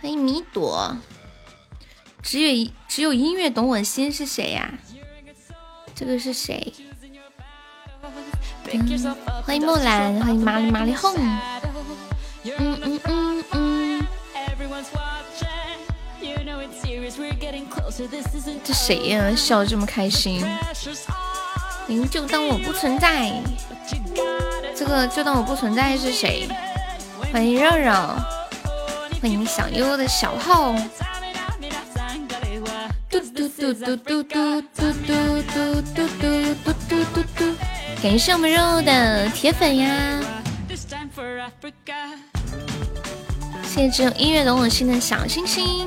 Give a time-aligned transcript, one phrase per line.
[0.00, 0.96] 欢迎米朵。
[2.22, 4.72] 只有只有音乐懂我心是谁呀？
[5.94, 6.72] 这个是谁？
[9.44, 11.14] 欢迎木兰，欢迎玛丽玛丽红。
[11.16, 14.06] 嗯嗯嗯嗯。
[18.62, 19.34] 这谁呀？
[19.34, 20.44] 笑的这么开心。
[21.86, 23.42] 您就当我不存在。
[25.14, 26.48] 就当我不存在是谁？
[27.32, 27.92] 欢迎肉肉，
[29.20, 30.74] 欢迎小优的小号。
[33.08, 37.54] 嘟嘟嘟嘟嘟嘟嘟嘟嘟嘟嘟嘟嘟嘟嘟，
[38.02, 40.20] 感谢我们肉肉的铁粉呀！
[43.64, 45.86] 谢谢只有音乐懂我心的小星星，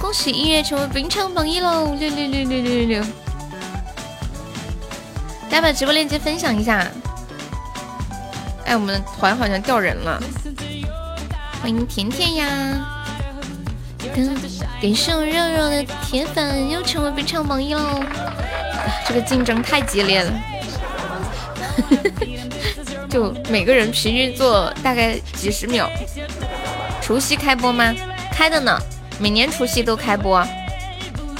[0.00, 1.94] 恭喜音乐成为本场榜一喽！
[1.98, 3.04] 六六六六六六六，
[5.50, 6.86] 大家把直播链接分享一下。
[8.74, 10.20] 我们的团好像掉人了，
[11.60, 12.46] 欢迎甜甜呀！
[14.80, 18.00] 感谢我肉肉的铁粉，又成为本场榜一喽！
[19.06, 20.32] 这个竞争太激烈了，
[23.08, 25.88] 就每个人平均做大概几十秒。
[27.00, 27.94] 除夕开播吗？
[28.32, 28.78] 开的呢，
[29.18, 30.44] 每年除夕都开播。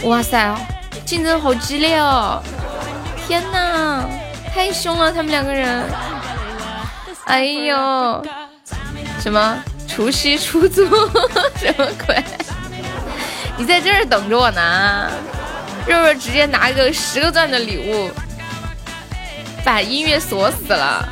[0.05, 0.55] 哇塞，
[1.05, 2.43] 竞争好激烈哦！
[3.27, 4.05] 天哪，
[4.55, 5.85] 太凶了，他们两个人。
[7.33, 8.23] 哎呦，
[9.19, 10.85] 什么除夕出租？
[11.57, 12.23] 什么鬼？
[13.57, 15.11] 你在这儿等着我呢。
[15.87, 18.11] 肉肉直接拿个十个钻的礼物，
[19.65, 21.09] 把音乐锁死了。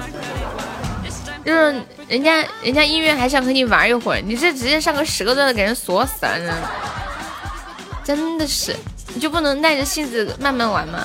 [1.43, 6.55] 肉肉，人家人家音乐还想和你玩一会儿，你这直接上个十个钻的给人锁死了呢。
[8.05, 8.77] 真的是，
[9.15, 10.98] 你就不能耐着性子慢慢玩吗？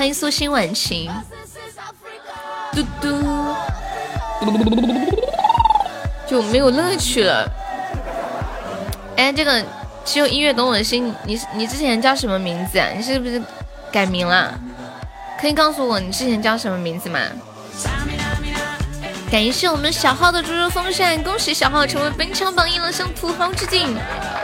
[0.00, 1.10] 欢迎苏心晚晴，
[2.72, 3.54] 嘟嘟，
[6.26, 7.46] 就没有乐趣了。
[9.18, 9.62] 哎，这个
[10.02, 12.88] 只有音乐懂我的心，你你之前叫什么名字啊？
[12.96, 13.42] 你是不是
[13.92, 14.58] 改名了？
[15.38, 17.20] 可以告诉我你之前叫什么名字吗？
[19.30, 23.94] 感谢我们小号的猪猪风扇，恭喜小号成为本场榜一了，向土豪致敬。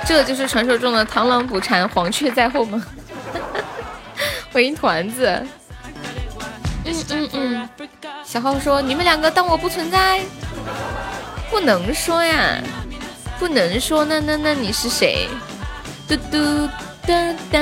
[0.05, 2.85] 这就是传说中的螳螂捕蝉，黄雀在后吗？
[4.57, 5.47] 欢迎团子，
[6.87, 7.69] 嗯嗯嗯，
[8.25, 10.23] 小号说你们两个当我不存在，
[11.51, 12.59] 不能说呀，
[13.39, 15.29] 不能说，那那那你是谁？
[16.09, 16.67] 嘟嘟
[17.07, 17.61] 哒哒，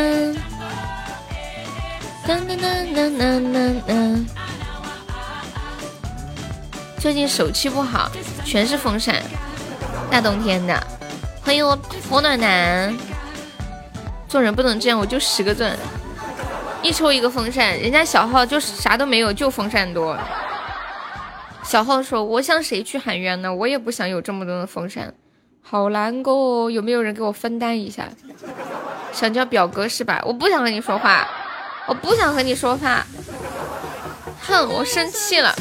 [2.29, 3.95] 哒哒哒哒哒哒哒。
[7.01, 8.09] 最近手气不好，
[8.45, 9.21] 全是风扇，
[10.09, 10.81] 大冬天的。
[11.43, 11.77] 欢迎我
[12.09, 12.97] 火暖男，
[14.29, 15.77] 做人不能这样，我就十个钻。
[16.85, 20.15] 一抽一个风扇，人家小号就啥都没有，就风扇多。
[21.63, 23.53] 小号说：“我向谁去喊冤呢？
[23.55, 25.15] 我也不想有这么多的风扇，
[25.63, 26.71] 好难过。
[26.71, 28.07] 有没有人给我分担一下？
[29.15, 30.23] 想叫表哥是吧？
[30.27, 31.27] 我不想和你说话，
[31.89, 33.07] 我不想和你说话。
[34.47, 35.55] 哼，我生气了。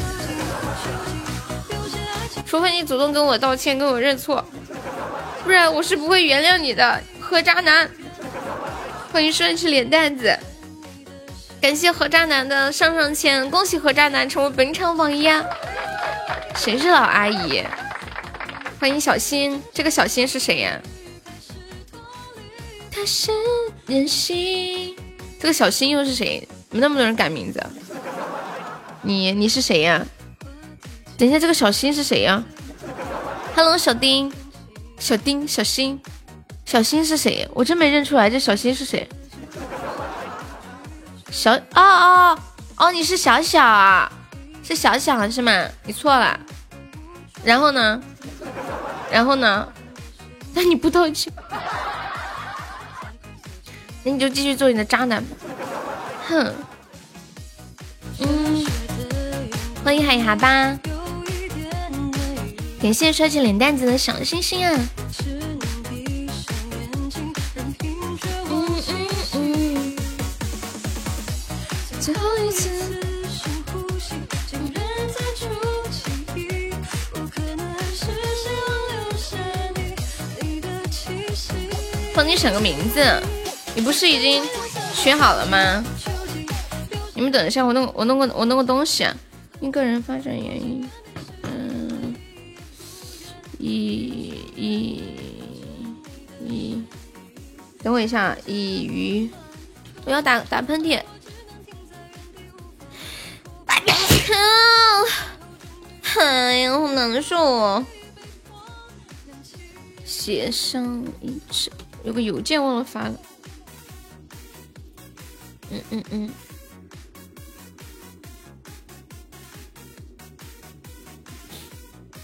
[2.44, 4.44] 除非你主动跟我道歉，跟我认错，
[5.42, 7.88] 不然我是不会原谅你的，何渣男。
[9.10, 10.38] 欢迎顺吃脸蛋子。”
[11.64, 15.42] 感谢何渣男的上上签，恭喜何渣男成为本场榜一啊！
[16.56, 17.64] 谁是老阿姨？
[18.78, 20.78] 欢迎小新，这个小新是谁呀？
[22.90, 23.32] 他是
[23.86, 24.94] 任性，
[25.40, 26.46] 这个小新又是谁？
[26.68, 27.58] 怎么那么多人改名字？
[29.00, 30.04] 你你是谁呀？
[31.16, 32.44] 等一下，这个小新是谁呀
[33.56, 34.30] ？Hello，小丁，
[34.98, 35.98] 小丁，小新，
[36.66, 37.48] 小新是谁？
[37.54, 39.08] 我真没认出来，这小新是谁？
[41.34, 42.38] 小哦哦
[42.76, 44.10] 哦，你是小小啊，
[44.62, 45.66] 是小小是吗？
[45.84, 46.38] 你错了，
[47.42, 48.00] 然后呢？
[49.10, 49.68] 然后呢？
[50.54, 51.32] 那你不道歉，
[54.04, 55.24] 那你就继续做你的渣男。
[56.28, 56.54] 哼，
[58.20, 58.64] 嗯，
[59.84, 60.78] 欢迎海霞吧，
[62.80, 64.80] 感谢帅气脸蛋子的小星星啊。
[72.04, 72.68] 最后一次
[82.14, 83.02] 帮你选个名字，
[83.74, 84.44] 你不是已经
[84.92, 85.82] 选好了吗？
[87.14, 89.16] 你们等一下，我弄我弄个我弄个东西啊。
[89.60, 90.86] 因个人发展原因，
[91.44, 92.14] 嗯，
[93.58, 95.02] 一一
[96.46, 96.82] 一，
[97.82, 99.30] 等我一下，乙鱼，
[100.04, 101.00] 我要打打喷嚏。
[106.16, 107.84] 哎呀，好难受哦。
[110.04, 111.70] 协商一致，
[112.04, 113.14] 有个邮件忘了发了。
[115.70, 116.30] 嗯嗯嗯。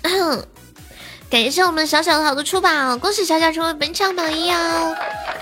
[1.30, 4.96] 感谢我们小小的好多出宝，恭喜小小成为本场榜一哦！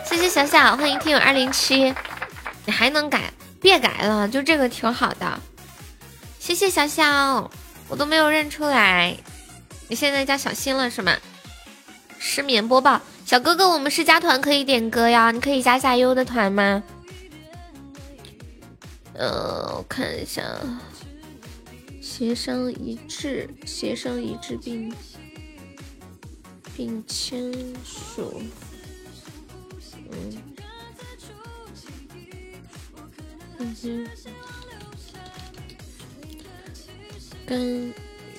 [0.04, 1.94] 谢谢小小，欢迎听友二零七，
[2.66, 3.32] 你还能改？
[3.60, 5.40] 别改了，就这个挺好的。
[6.48, 7.50] 谢谢小小，
[7.88, 9.14] 我都没有认出来，
[9.86, 11.14] 你现在叫小新了是吗？
[12.18, 16.82] 失眠播报，小哥哥，我们是加团可以点歌呀，你可以加下优的团吗？
[19.12, 20.42] 呃，我看一下。
[22.00, 24.90] 协商一致，协商一致并
[26.74, 27.52] 并签
[27.84, 28.42] 署。
[30.10, 30.42] 嗯，
[33.58, 33.76] 嗯
[37.48, 37.94] 跟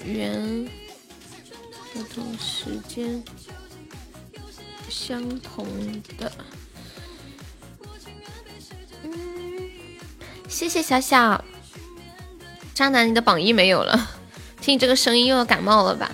[0.06, 0.70] 原
[1.92, 3.24] 合同时间
[4.88, 5.66] 相同
[6.20, 6.32] 的。
[9.04, 9.12] 嗯，
[10.48, 11.44] 谢谢小小。
[12.76, 14.12] 渣男，你的榜一没有了，
[14.62, 16.12] 听你这个声音又要感冒了吧？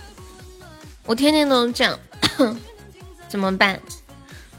[1.05, 1.99] 我天天都这样，
[3.27, 3.81] 怎么办？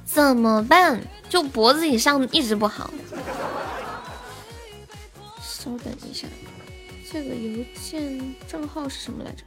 [0.04, 1.00] 怎么办？
[1.30, 2.90] 就脖子以上一直不好。
[5.40, 6.28] 稍等一下，
[7.10, 9.44] 这个邮件账号是什么来着？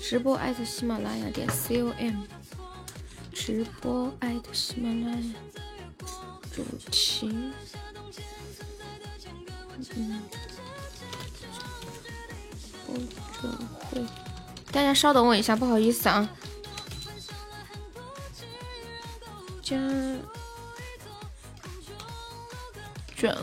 [0.00, 1.92] 直播艾特喜马拉雅点 com，
[3.32, 5.34] 直播艾特喜马拉雅
[6.52, 7.52] 主题。
[9.96, 10.22] 嗯。
[13.40, 13.52] 转
[13.90, 14.04] 会，
[14.70, 16.28] 大家稍等我一下，不好意思啊。
[19.62, 19.76] 加
[23.16, 23.34] 转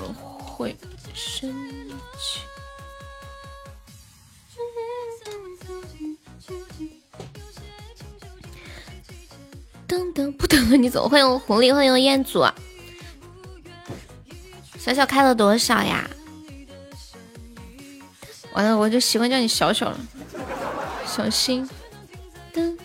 [10.80, 11.10] 等，不等了，你走。
[11.10, 12.46] 欢迎狐狸，欢迎彦祖。
[14.78, 16.10] 小小开了多少呀？
[18.54, 19.98] 完了，我就习惯叫你小小了，
[21.06, 21.70] 小心。
[22.54, 22.78] 噔，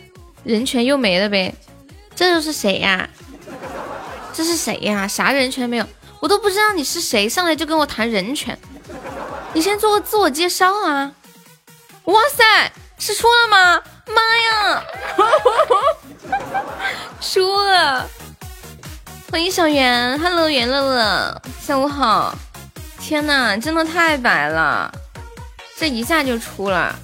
[0.43, 1.55] 人权又没了呗？
[2.15, 3.09] 这又是谁呀？
[4.33, 5.07] 这是谁呀？
[5.07, 5.87] 啥人权没有？
[6.21, 8.59] 我都不知道你是谁，上来就跟我谈人权。
[9.53, 11.13] 你先做个自我介绍啊！
[12.05, 13.83] 哇塞，是出了吗？
[14.07, 14.85] 妈呀！
[17.33, 18.09] 出了！
[19.31, 22.37] 欢迎小圆，Hello，圆乐乐，下午好。
[23.01, 24.93] 天呐，真的太白了。
[25.77, 26.95] 这一下就出了，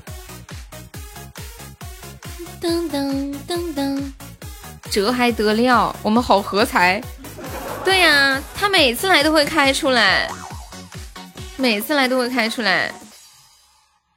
[2.61, 4.12] 噔噔噔噔，
[4.90, 5.96] 折还得了？
[6.02, 7.02] 我们好合财。
[7.82, 10.31] 对呀，他每次来都会开出来，
[11.56, 12.93] 每次来都会开出来。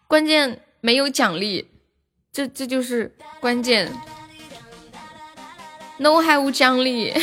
[0.08, 1.72] 关键没有奖励，
[2.32, 3.92] 这这就是关键。
[5.98, 7.14] No 还无奖励。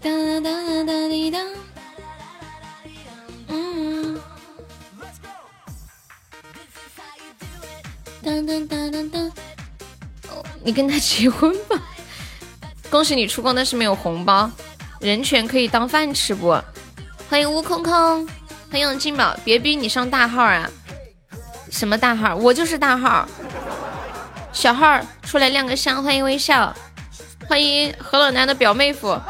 [0.00, 1.38] 哒哒哒哒滴哒。
[3.48, 4.20] 嗯，
[8.22, 9.28] 当当当当当，
[10.30, 11.76] 哦，你跟他结婚吧，
[12.88, 14.50] 恭喜你出光，但是没有红包，
[15.00, 16.56] 人权可以当饭吃不？
[17.28, 18.28] 欢迎悟空空，
[18.70, 20.70] 欢迎金宝，别逼你上大号啊！
[21.70, 22.36] 什么大号？
[22.36, 23.28] 我就是大号，
[24.56, 26.74] 小号出来亮个相，欢迎微笑，
[27.46, 29.20] 欢迎何老男的表妹夫。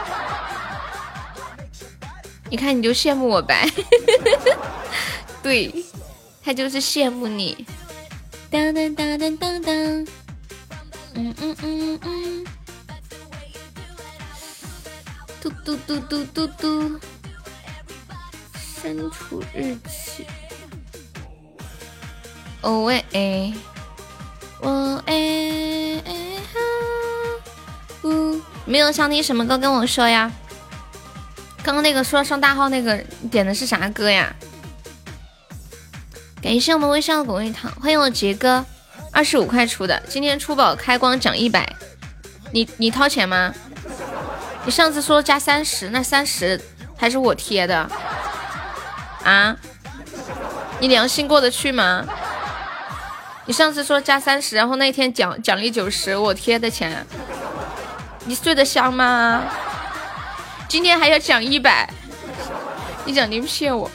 [2.49, 3.69] 你看，你就羡慕我呗，
[5.43, 5.85] 对
[6.45, 7.67] 他就是羡慕你。
[8.49, 9.75] 当当当当当当，
[11.15, 12.47] 嗯嗯嗯嗯，
[15.41, 17.01] 嘟嘟嘟嘟嘟嘟，
[18.55, 20.25] 删除日期。
[22.61, 23.53] 哦喂哎，
[24.61, 26.13] 我哎哎
[26.53, 26.61] 哈，
[28.03, 30.31] 呜，没有想听什么歌跟我说呀。
[31.63, 32.97] 刚刚那个说上大号那个
[33.31, 34.35] 点的是啥歌呀？
[36.41, 38.65] 感谢我们微笑的果味糖，欢迎我杰哥，
[39.11, 41.75] 二十五块出的，今天出宝开光奖一百，
[42.53, 43.53] 你你掏钱吗？
[44.65, 46.61] 你上次说加三十，那三十
[46.97, 47.89] 还是我贴的
[49.25, 49.57] 啊？
[50.79, 52.07] 你良心过得去吗？
[53.47, 57.07] 你上次说加三十，然后那天奖奖励九十，我贴的钱，
[58.25, 59.45] 你睡得香吗？
[60.69, 61.89] 今天还要奖一百，
[63.05, 63.89] 你奖励骗我，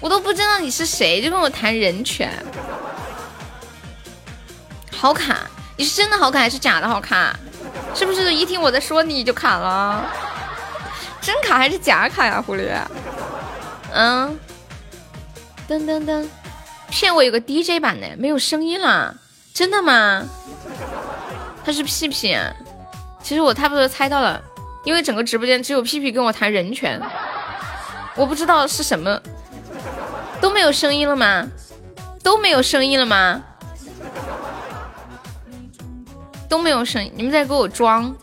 [0.00, 2.30] 我都不知道你是谁，就跟我谈人权，
[4.96, 5.38] 好卡！
[5.76, 7.34] 你是真的好卡还是假的好卡？
[7.96, 10.04] 是不是一听我在说你就卡了？
[11.20, 12.70] 真卡还是假卡呀，狐狸？
[13.92, 14.38] 嗯，
[15.68, 16.24] 噔噔噔，
[16.90, 19.16] 骗我有个 DJ 版的，没有声音了，
[19.54, 20.22] 真的吗？
[21.64, 22.36] 他是屁屁，
[23.22, 24.42] 其实我差不多猜到了，
[24.84, 27.00] 因为整个直播间只有屁屁跟我谈人权，
[28.16, 29.20] 我不知道是什么，
[30.40, 31.48] 都没有声音了吗？
[32.22, 33.42] 都没有声音了吗？
[36.48, 38.14] 都没有声音，你们在给我装？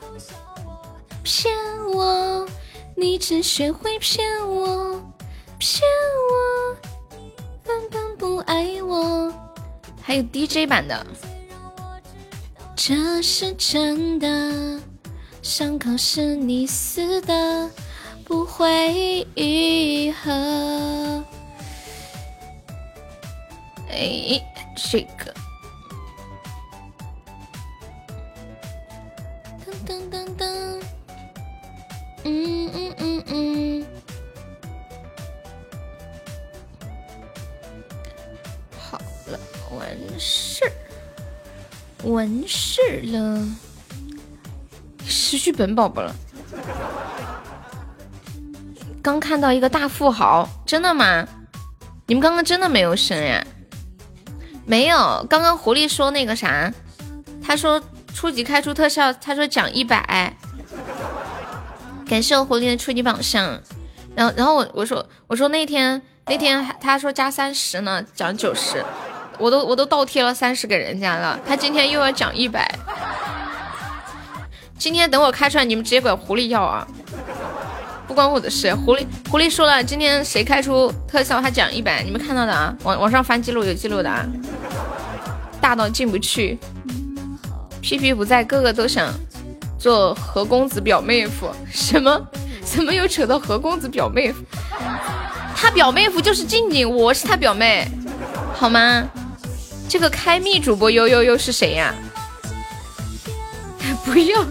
[1.23, 1.53] 骗
[1.93, 2.45] 我，
[2.95, 5.01] 你只学会骗我，
[5.57, 5.81] 骗
[6.31, 6.56] 我，
[8.97, 9.33] 我。
[10.01, 11.05] 还有 DJ 版的。
[12.75, 14.79] 这是真的，
[15.41, 17.69] 伤口是你撕的，
[18.23, 20.31] 不会愈合。
[23.89, 24.39] 哎，
[24.75, 25.33] 这个。
[29.65, 30.81] 噔噔噔噔。
[32.23, 33.85] 嗯嗯嗯嗯。
[39.71, 39.87] 完
[40.19, 40.71] 事儿。
[42.03, 43.43] 完事儿了，
[45.05, 46.15] 失去本宝宝了。
[49.01, 51.27] 刚看到一个大富豪，真的吗？
[52.05, 53.45] 你们刚刚真的没有声呀？
[54.65, 56.71] 没有，刚刚狐狸说那个啥，
[57.41, 57.81] 他说
[58.13, 60.35] 初级开出特效，他说奖一百。
[62.07, 63.61] 感谢我狐狸的初级榜上。
[64.15, 68.83] 然后，然后我我说我说那天那天他说加三十呢，奖九十。
[69.37, 72.69] 我都我都倒贴了三十给人家了，他今天又要奖一百。
[74.77, 76.87] 今天等我开出来，你们直接管狐狸要啊，
[78.07, 78.73] 不关我的事。
[78.75, 84.25] 狐狸狐狸说了，今天谁开出特效，他奖一百，你们看到的啊，网网上翻记录有记录的啊，
[85.59, 86.57] 大到进不去。
[87.81, 89.11] 屁屁不在，个个都想
[89.79, 92.21] 做何公子表妹夫，什么？
[92.63, 94.43] 怎么又扯到何公子表妹夫？
[95.55, 97.87] 他表妹夫就是静静，我是他表妹，
[98.53, 99.03] 好吗？
[99.89, 101.95] 这个开密主播悠悠悠是谁呀？
[104.03, 104.45] 不要，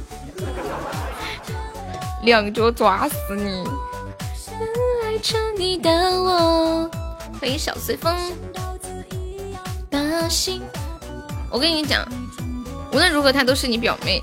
[2.22, 3.64] 两脚抓死你！
[7.40, 8.14] 欢迎小随风。
[11.50, 12.06] 我跟你讲，
[12.92, 14.22] 无论如何她都是你表妹。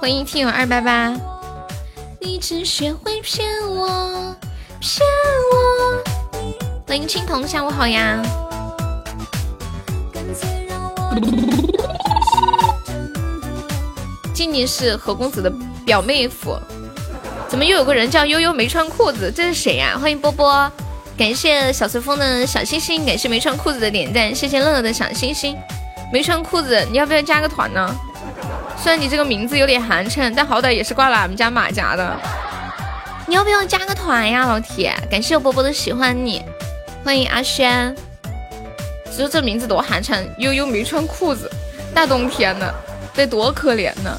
[0.00, 1.14] 欢迎听友二八八。
[2.20, 4.34] 你只学会骗我，
[4.80, 5.00] 骗
[5.52, 6.02] 我。
[6.86, 8.22] 欢迎青铜，下午好呀。
[14.34, 15.48] 静静是何公子的
[15.84, 16.58] 表妹夫，
[17.48, 19.32] 怎么又有个人叫悠悠没穿裤子？
[19.34, 19.96] 这是谁呀？
[19.98, 20.70] 欢迎波波，
[21.16, 25.56] 感谢小随风的小心心，感谢没穿裤子的点赞，谢谢乐乐的小心心。
[26.12, 27.94] 没穿裤子，你要不要加个团呢？
[28.76, 32.16] 虽然你这个名字有点寒碜，但好歹也是挂了俺们家马甲的。
[33.26, 34.94] 你要不要加个团呀，老铁？
[35.10, 36.42] 感谢波波的喜欢你，
[37.02, 37.96] 欢迎阿轩。
[39.16, 41.50] 其实这名字多寒碜，悠悠没穿裤子，
[41.94, 42.74] 大冬天的，
[43.14, 44.14] 得多可怜呢。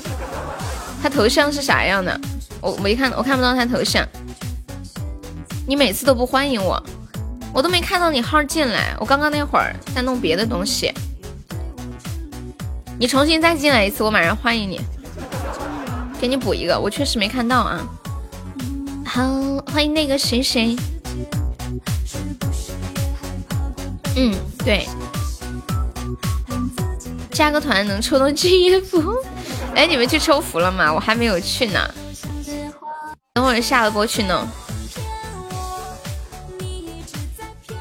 [1.04, 2.20] 他头像是啥样的？
[2.60, 4.04] 我没看，我看不到他头像。
[5.68, 6.84] 你每次都不欢迎我，
[7.54, 8.96] 我都没看到你号进来。
[9.00, 10.92] 我刚刚那会儿在弄别的东西。
[12.98, 14.82] 你重新再进来一次，我马上欢迎你。
[16.20, 17.88] 给你补一个，我确实没看到啊。
[19.06, 19.24] 好，
[19.72, 20.76] 欢迎那个谁谁。
[24.16, 24.34] 嗯，
[24.68, 24.86] 对，
[27.32, 29.02] 加个团能抽到敬业福。
[29.74, 30.92] 哎，你们去抽福了吗？
[30.94, 31.80] 我还没有去呢，
[33.34, 34.46] 等会儿下了播去弄。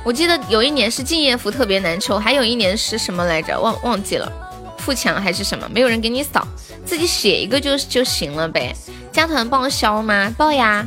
[0.05, 3.61] 我记得有一年是敬业福特别难抽，还有一年是什么来着？
[3.61, 4.33] 忘忘记了，
[4.79, 5.69] 富强还是什么？
[5.69, 6.47] 没有人给你扫，
[6.85, 8.73] 自己写一个就就行了呗。
[9.11, 10.33] 加团报销吗？
[10.39, 10.87] 报呀。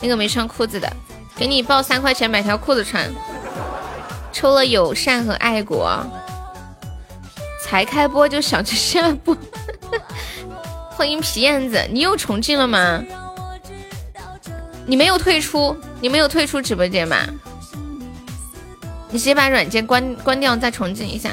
[0.00, 0.88] 那个没穿裤子的，
[1.34, 3.10] 给你报三块钱买条裤子穿。
[4.36, 5.98] 抽了友善和爱国，
[7.64, 9.34] 才开播就想着下播。
[10.92, 13.02] 欢迎皮燕子，你又重进了吗？
[14.84, 17.26] 你没有退出，你没有退出直播间吧？
[19.08, 21.30] 你直接把软件关关掉，再重进一下，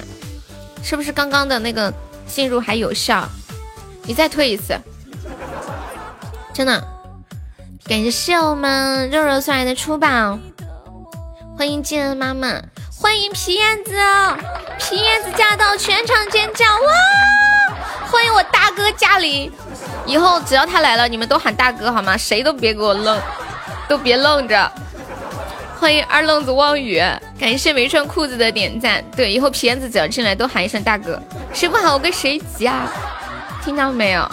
[0.81, 1.93] 是不是刚刚的那个
[2.25, 3.27] 进入还有效？
[4.03, 4.79] 你再退一次，
[6.53, 6.81] 真的。
[7.83, 10.39] 感谢我们肉肉送来的初宝，
[11.57, 12.61] 欢迎静儿妈妈。
[13.03, 13.91] 欢迎皮燕子，
[14.79, 17.75] 皮燕子驾到，全场尖叫哇！
[18.09, 19.51] 欢迎我大哥驾临，
[20.05, 22.15] 以后只要他来了，你们都喊大哥好吗？
[22.15, 23.19] 谁都别给我愣，
[23.89, 24.71] 都别愣着。
[25.81, 27.03] 欢迎二愣子望雨，
[27.37, 29.03] 感谢没穿裤子的点赞。
[29.17, 32.89] 对，以后皮燕子只要进来都喊一声大哥，谁不喊我跟谁急啊？
[33.65, 34.31] 听到没有？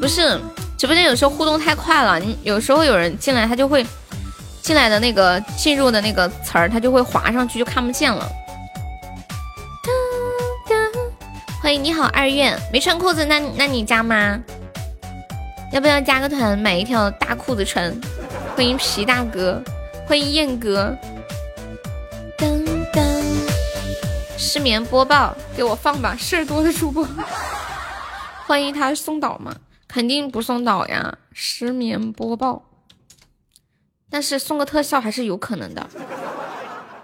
[0.00, 0.40] 不是，
[0.78, 3.84] 直播间有时候互动太快了，你有时候有人进来，他就会
[4.70, 8.24] 进来的那个进入的那个词儿，它就会划上去就看不见了。
[11.60, 14.40] 欢迎你好二月，没穿裤子，那那你加吗？
[15.72, 17.92] 要不要加个团买一条大裤子穿？
[18.54, 19.60] 欢迎皮大哥，
[20.06, 20.96] 欢迎燕哥。
[22.38, 23.24] 噔噔，
[24.38, 27.04] 失眠播报，给我放吧，事儿多的主播。
[28.46, 29.52] 欢迎他送岛吗？
[29.88, 32.62] 肯定不送岛呀，失眠播报。
[34.10, 35.86] 但是送个特效还是有可能的，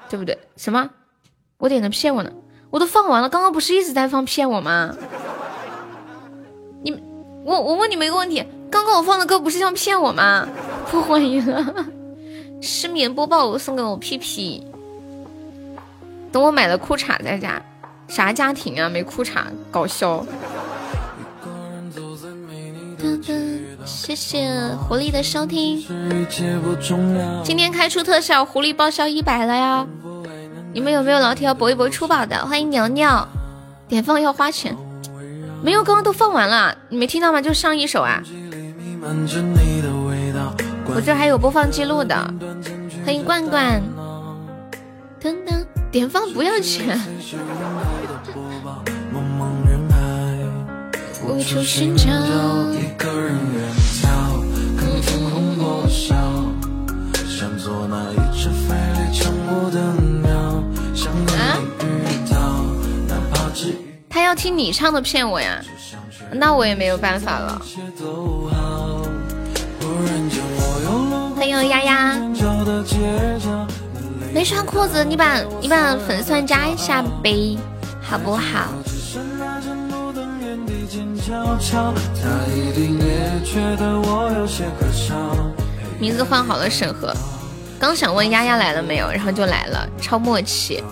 [0.09, 0.37] 对不对？
[0.57, 0.91] 什么？
[1.59, 2.33] 我点的骗我呢？
[2.71, 4.95] 我都放完了，刚刚不是一直在放骗我吗？
[6.83, 6.93] 你，
[7.45, 10.47] 我我问你们一个问题，刚刚我放的歌不是像骗我吗？
[10.91, 11.43] 不欢迎，
[12.61, 14.67] 失眠播报送给我屁屁。
[16.33, 17.63] 等我买了裤衩再加，
[18.09, 18.89] 啥家庭啊？
[18.89, 20.27] 没裤衩，搞笑。
[23.85, 24.49] 谢谢
[24.89, 25.85] 狐狸的收听。
[27.45, 29.87] 今天开出特效，狐狸报销一百了呀！
[30.73, 32.47] 你们有没有老铁要搏一搏出宝的？
[32.47, 33.27] 欢迎牛牛，
[33.89, 34.77] 点放要花钱，
[35.63, 37.41] 没有，刚刚都放完了，你没听到吗？
[37.41, 38.23] 就上一首啊。
[40.89, 42.15] 我这还有播放记录的。
[43.05, 43.83] 欢迎罐罐，
[45.23, 46.99] 噔噔，点放不要钱。
[51.37, 52.07] 无处寻找。
[64.09, 65.63] 他要听你唱的骗我呀，
[66.33, 67.61] 那我也没有办法了。
[71.37, 72.19] 欢迎丫丫，
[74.33, 77.59] 没穿裤子，你把你把粉丝团加一下呗，
[78.01, 78.73] 好不好？
[85.99, 87.13] 名字换好了，审核。
[87.79, 90.83] 刚想问丫丫来了没有，然后就来了，超默契。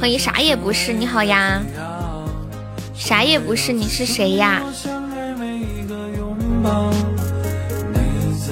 [0.00, 1.60] 欢迎啥也不是，你好呀。
[2.94, 4.62] 啥也不是，你是谁呀？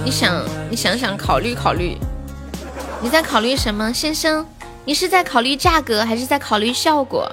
[0.04, 1.96] 你想，你想想，考虑考虑。
[3.00, 4.46] 你在考虑什么，先生？
[4.84, 7.30] 你是在考虑价格，还是在考虑效果？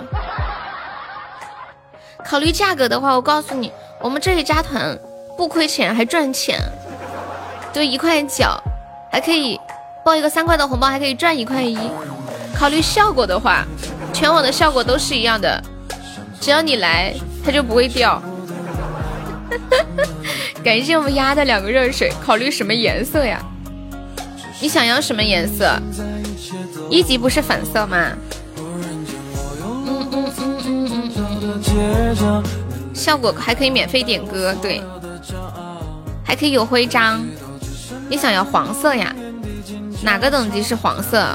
[2.24, 4.98] 考虑价格的话，我告诉你，我们这里加团
[5.38, 6.60] 不亏钱还赚钱，
[7.74, 8.46] 就一块九，
[9.12, 9.60] 还可以
[10.06, 11.78] 包一个三块的红包，还可以赚一块一。
[12.56, 13.66] 考虑效果的话，
[14.14, 15.62] 全网的效果都是一样的，
[16.40, 18.22] 只要你来，它就不会掉。
[20.64, 22.14] 感谢我们丫的两个热水。
[22.24, 23.42] 考虑什么颜色呀？
[24.62, 25.76] 你想要什么颜色？
[26.90, 28.12] 一级不是粉色吗？
[32.94, 34.82] 效果还可以免费点歌，对，
[36.24, 37.22] 还可以有徽章。
[38.10, 39.16] 你想要黄色呀？
[40.04, 41.26] 哪个等级是黄色？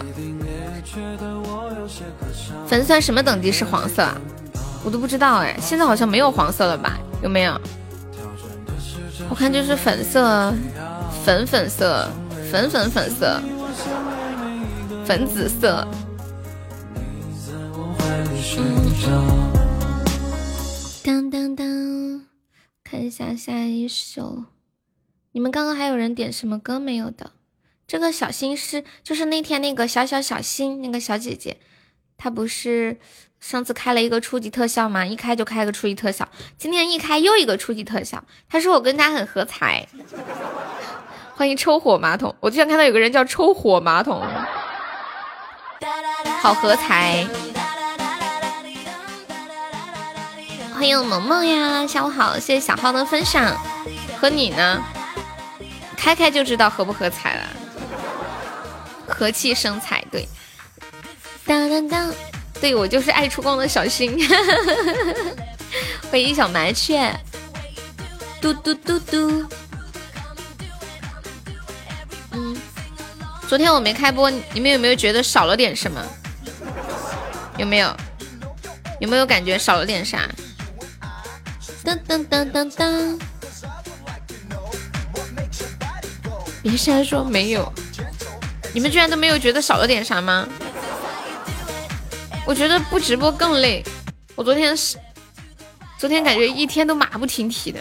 [2.67, 4.07] 粉丝团什么等级是黄色？
[4.85, 6.99] 我都不知道哎，现在好像没有黄色了吧？
[7.23, 7.61] 有没有？
[9.29, 10.53] 我看就是粉色、
[11.25, 12.09] 粉粉色、
[12.51, 13.41] 粉粉粉色、
[15.05, 15.87] 粉紫色。
[22.97, 24.45] 看一下下一首。
[25.33, 27.33] 你们刚刚还有人点什么歌没有的？
[27.87, 31.59] 这个小心是就是那天那个小小小心那个小姐姐，
[32.17, 32.99] 她不是
[33.39, 35.05] 上次开了一个初级特效吗？
[35.05, 38.25] 一开就开个初级特效，今天一开又一个初级特效。
[38.49, 39.87] 她说我跟她很合财。
[41.37, 44.23] 欢迎抽火马桶，我就想看到有个人叫抽火马桶，
[46.41, 47.27] 好合财。
[50.77, 53.57] 欢迎萌萌呀，下午好，谢谢小号的分享。
[54.21, 54.79] 和你呢，
[55.97, 57.49] 开开就知道合不合彩了，
[59.09, 60.29] 和气生财，对。
[61.47, 62.15] 当当当，
[62.61, 64.19] 对我就是爱出光的小新。
[66.11, 67.11] 欢迎小麻雀，
[68.39, 69.47] 嘟嘟嘟嘟。
[72.33, 72.55] 嗯，
[73.49, 76.05] 昨天我没开播，你们有没有觉得少了点什么？
[77.57, 77.97] 有没有？
[79.01, 80.29] 有没有感觉少了点啥？
[81.87, 83.21] 噔噔噔噔噔！
[86.61, 87.73] 别瞎说，没有。
[88.75, 90.49] 你们居然都没有觉得少了点啥吗？
[92.45, 93.85] 我觉得不直播更累。
[94.35, 94.99] 我昨天是，
[95.97, 97.81] 昨天感觉一天都马不停蹄的。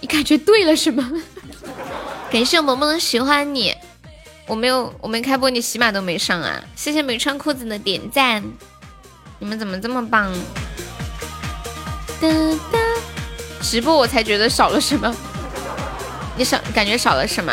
[0.00, 1.08] 你感觉对了是吗？
[2.28, 3.72] 感谢萌萌的喜欢你。
[4.48, 6.60] 我没有，我没开播，你起码都没上啊！
[6.74, 8.42] 谢谢没穿裤子的点赞。
[9.38, 10.32] 你们怎么这么棒？
[13.60, 15.14] 直播我才觉得少了什么。
[16.36, 17.52] 你少感觉少了什么？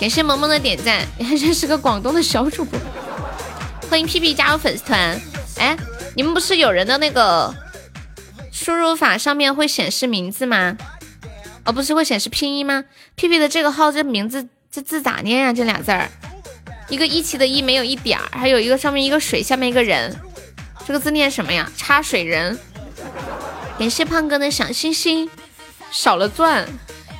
[0.00, 2.78] 感谢萌萌的点赞，你还认识个广东的小主播？
[3.90, 5.20] 欢迎屁屁加入粉丝团。
[5.58, 5.76] 哎，
[6.14, 7.54] 你们不是有人的那个
[8.50, 10.76] 输入法上面会显示名字吗？
[11.64, 12.84] 哦，不是会显示拼音吗？
[13.14, 15.52] 屁屁的这个号这名字这字咋念呀？
[15.52, 16.08] 这俩字儿，
[16.88, 20.16] 一个一期的一没有一点儿，还有一个上面一个水，下面一个人，
[20.86, 21.70] 这个字念什么呀？
[21.76, 22.58] 插水人。
[23.80, 25.30] 感谢胖哥的小心心，
[25.90, 26.68] 少了钻。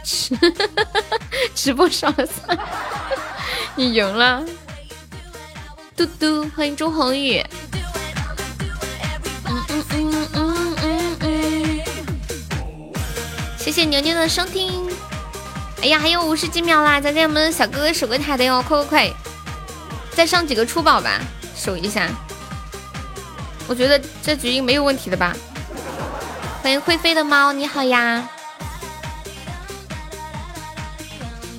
[1.57, 2.59] 直播少了钻，
[3.75, 4.45] 你赢了。
[5.97, 7.43] 嘟嘟，欢迎朱红宇。
[9.47, 11.81] 嗯嗯嗯嗯嗯嗯。
[13.57, 14.87] 谢谢牛牛的收听。
[15.81, 19.11] 哎呀，还有五十几秒啦，再给我们小哥哥守个塔的哟，快快快！
[20.15, 21.23] 再上几个出宝吧，
[21.57, 22.07] 守一下。
[23.67, 25.35] 我觉得这局应该没有问题的吧。
[26.63, 28.23] 欢迎会飞的猫，你好呀。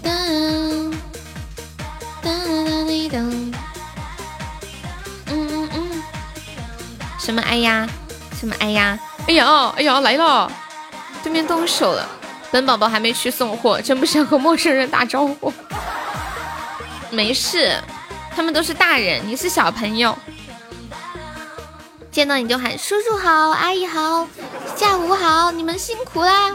[0.04, 0.94] 嗯
[2.24, 3.52] 嗯
[5.74, 6.04] 嗯，
[7.20, 7.88] 什么哎呀？
[8.40, 8.98] 什么哎呀？
[9.28, 10.52] 哎呀哎呀来了！
[11.24, 12.08] 对面动手了，
[12.52, 15.52] 本宝宝还没去送货，真不想和陌生人打招呼。
[17.10, 17.76] 没事，
[18.36, 20.16] 他们都是大人，你是小朋友。
[22.12, 24.28] 见到你就喊叔叔好，阿姨好，
[24.76, 26.54] 下午好，你们辛苦啦。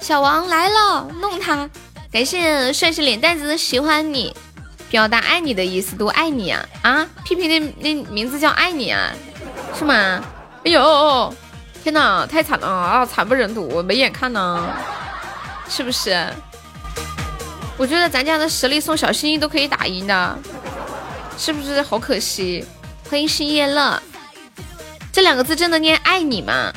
[0.00, 1.70] 小王来了，弄他！
[2.10, 4.34] 感谢帅气脸蛋子的喜欢你，
[4.90, 7.08] 表达爱你的意思，多爱你啊啊！
[7.24, 9.12] 屁屁那那名字叫爱你啊，
[9.78, 9.94] 是吗？
[10.64, 11.32] 哎呦，
[11.84, 14.66] 天哪，太惨了啊，惨不忍睹，我没眼看呢，
[15.68, 16.28] 是不是？
[17.78, 20.38] 我觉得咱家的实力送小心心都可以打赢的，
[21.38, 21.80] 是不是？
[21.80, 22.64] 好可惜。
[23.12, 24.02] 欢迎星夜乐，
[25.12, 26.72] 这两个字真的念爱你吗？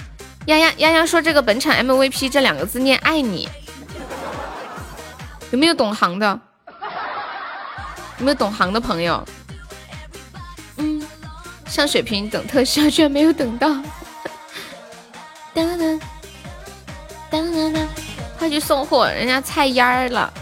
[0.48, 3.48] 丫丫丫丫说：“这个本场 MVP 这两个字念爱你，
[5.52, 6.38] 有没有懂行的？
[8.18, 9.26] 有没有懂行的朋友？
[10.76, 11.02] 嗯，
[11.68, 13.82] 上水平等特效居然没有等到，噔
[15.56, 16.02] 噔
[17.32, 17.88] 噔噔噔，
[18.38, 20.34] 快去送货，人家菜蔫儿了。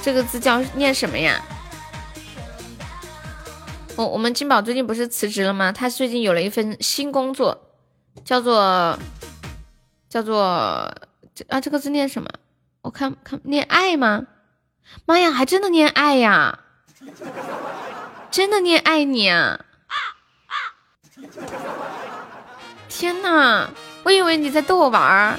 [0.00, 1.42] 这个字叫念什么呀？
[3.98, 5.72] 我我们金宝最近不是辞职了吗？
[5.72, 7.72] 他最近有了一份新工作，
[8.24, 8.96] 叫做
[10.08, 10.40] 叫做
[11.48, 12.28] 啊，这个字念什么？
[12.82, 14.22] 我看看念爱吗？
[15.04, 16.60] 妈呀，还真的念爱呀！
[18.30, 19.58] 真的念爱你啊！
[22.88, 23.68] 天哪，
[24.04, 25.36] 我以为你在逗我玩儿，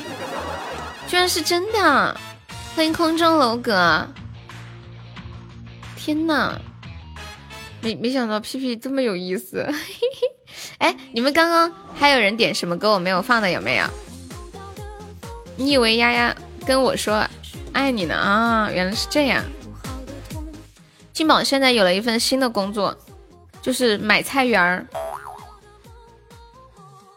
[1.07, 2.19] 居然是真的！
[2.75, 4.05] 欢迎空中楼阁。
[5.95, 6.59] 天哪！
[7.81, 9.65] 没没想到屁屁这么有意思，
[10.79, 13.85] 哎，你们刚刚还有人点什么歌我没有放的有没有？
[15.55, 17.25] 你以为丫丫跟我说
[17.73, 18.69] 爱你呢啊？
[18.71, 19.43] 原来是这样。
[21.13, 22.97] 金宝现在有了一份新的工作，
[23.61, 24.85] 就是买菜园儿，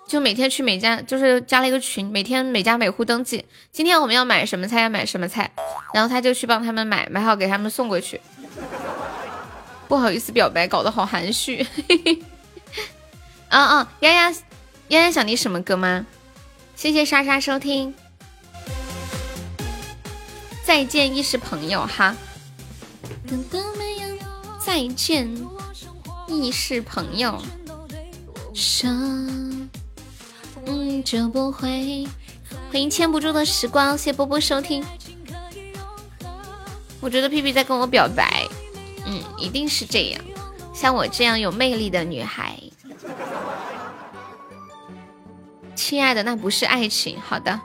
[0.09, 5.53] 就每天去每家，就是加了一个群，每天每家每户登记，今天我们要买什么菜要买什么菜，
[5.95, 8.21] 然后他就去帮他们买，买好给他们送过去。
[9.93, 11.67] 不好意思表白，搞得好含蓄。
[13.51, 14.31] 啊 啊，丫丫，
[14.89, 16.07] 丫丫想听什么歌吗？
[16.75, 17.95] 谢谢莎莎收听。
[20.65, 22.17] 再见，亦是朋友哈。
[24.65, 25.31] 再见，
[26.27, 27.43] 亦是朋友。
[28.55, 29.69] 生
[31.05, 32.09] 就不会。
[32.71, 34.83] 欢迎牵不住的时光，谢波波收听。
[36.99, 38.49] 我觉得屁屁在跟我表白。
[39.07, 40.21] 嗯，一定是这样。
[40.73, 42.59] 像我这样有魅力的女孩，
[45.75, 47.21] 亲爱的，那不是爱情。
[47.21, 47.61] 好的，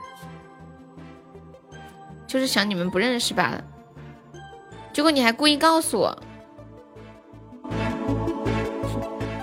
[2.28, 3.64] 就是想你们不认识罢了。
[4.92, 6.18] 结果你还故意告诉我，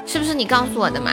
[0.04, 1.12] 是不是你告诉我的嘛？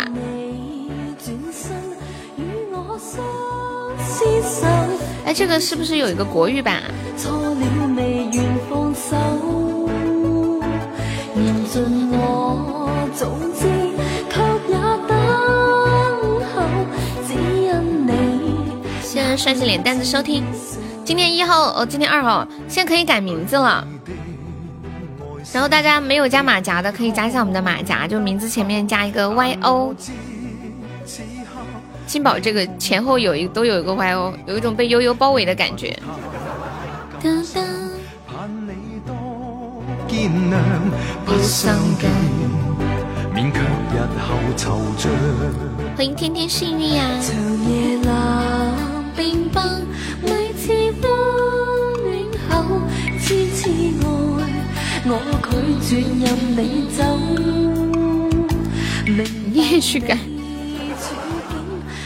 [5.26, 6.82] 哎，这个是不是有一个国语版？
[6.82, 6.92] 啊？
[7.18, 7.56] 错了
[19.04, 20.44] 谢谢帅气脸蛋子收听。
[21.06, 23.88] 今天一号哦，今天二号，现在可以改名字了。
[25.54, 29.94] 然后大家没有加马甲的，可以加一下我们的马甲，就名字前面加一个 Y O。
[32.08, 35.96] 金宝这个前后有一都有一个 Y O，有一种被悠悠包围的感觉。
[43.34, 43.42] 欢
[45.96, 47.06] 欢迎天天幸运呀！
[59.50, 60.18] 你也去改。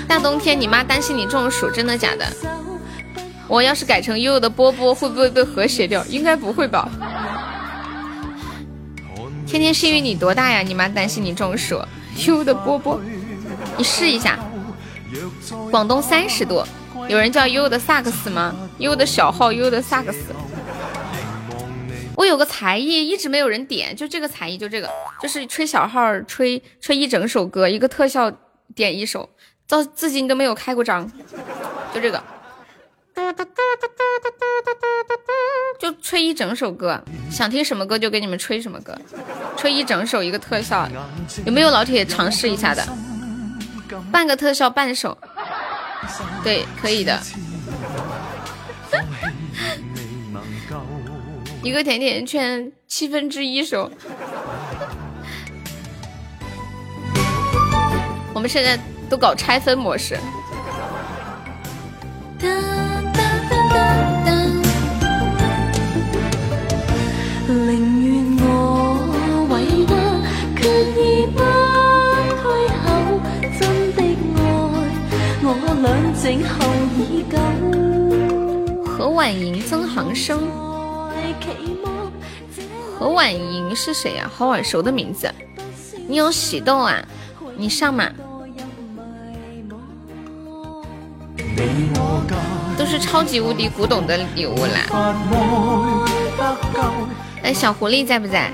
[0.08, 2.26] 大冬天，你妈担心你中暑，真的假的？
[3.48, 6.06] 我要是改成悠悠的波波，会不会被和谐掉？
[6.06, 6.88] 应该不会吧。
[9.56, 10.62] 天天幸运你多大呀？
[10.62, 11.76] 你妈担心你中暑，
[12.28, 13.00] 悠悠的波波，
[13.78, 14.38] 你试一下。
[15.72, 16.62] 广东三十度，
[17.08, 18.54] 有人叫悠悠的萨克斯吗？
[18.80, 20.36] 悠悠的小号，悠悠的萨克斯。
[22.18, 24.90] 我有个才艺，一直没有人点，就这个才艺，就这个，
[25.22, 28.30] 就是吹小号，吹吹一整首歌，一个特效
[28.76, 29.30] 点一首，
[29.70, 31.10] 到至今都没有开过张，
[31.94, 32.22] 就这个，
[35.80, 38.98] 就吹一整首歌，想听什么歌就给你们吹什么歌，
[39.56, 40.88] 吹一整首一个特效，
[41.46, 42.86] 有没有老铁尝试一下的？
[44.12, 45.18] 半个特效半首，
[46.44, 47.20] 对，可以的。
[51.62, 53.92] 一个甜甜圈七分之一首，
[58.34, 60.18] 我们现在都搞拆分模式。
[78.98, 80.42] 何婉莹、曾航生。
[82.98, 84.28] 何婉莹是谁呀？
[84.34, 85.32] 好耳熟的名字。
[86.08, 87.00] 你有喜豆啊？
[87.56, 88.10] 你上嘛。
[92.76, 94.88] 都是超级无敌古董的礼物啦。
[97.44, 98.52] 哎，小狐狸在不在？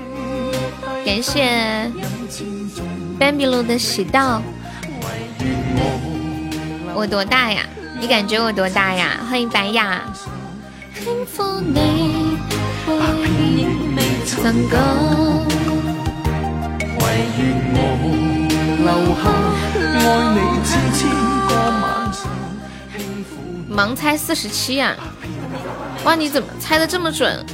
[1.06, 1.90] 感谢
[3.18, 4.20] Bamboo 的喜豆。
[6.94, 7.62] 我多大呀？
[8.00, 9.18] 你感觉我多大呀？
[9.28, 10.02] 欢迎白雅。
[23.70, 24.94] 盲猜四十七呀！
[26.04, 27.44] 哇，你怎么猜的这么准？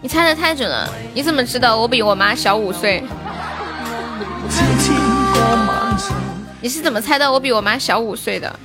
[0.00, 0.88] 你猜的太准了！
[1.12, 3.04] 你怎么知道我比我妈小五岁？
[6.62, 8.58] 你是怎么猜到我比我妈小五岁的？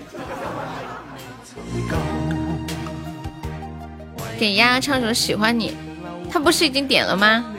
[4.37, 5.71] 给丫丫唱首《喜欢你》。
[6.29, 7.53] 他不是已经点了吗？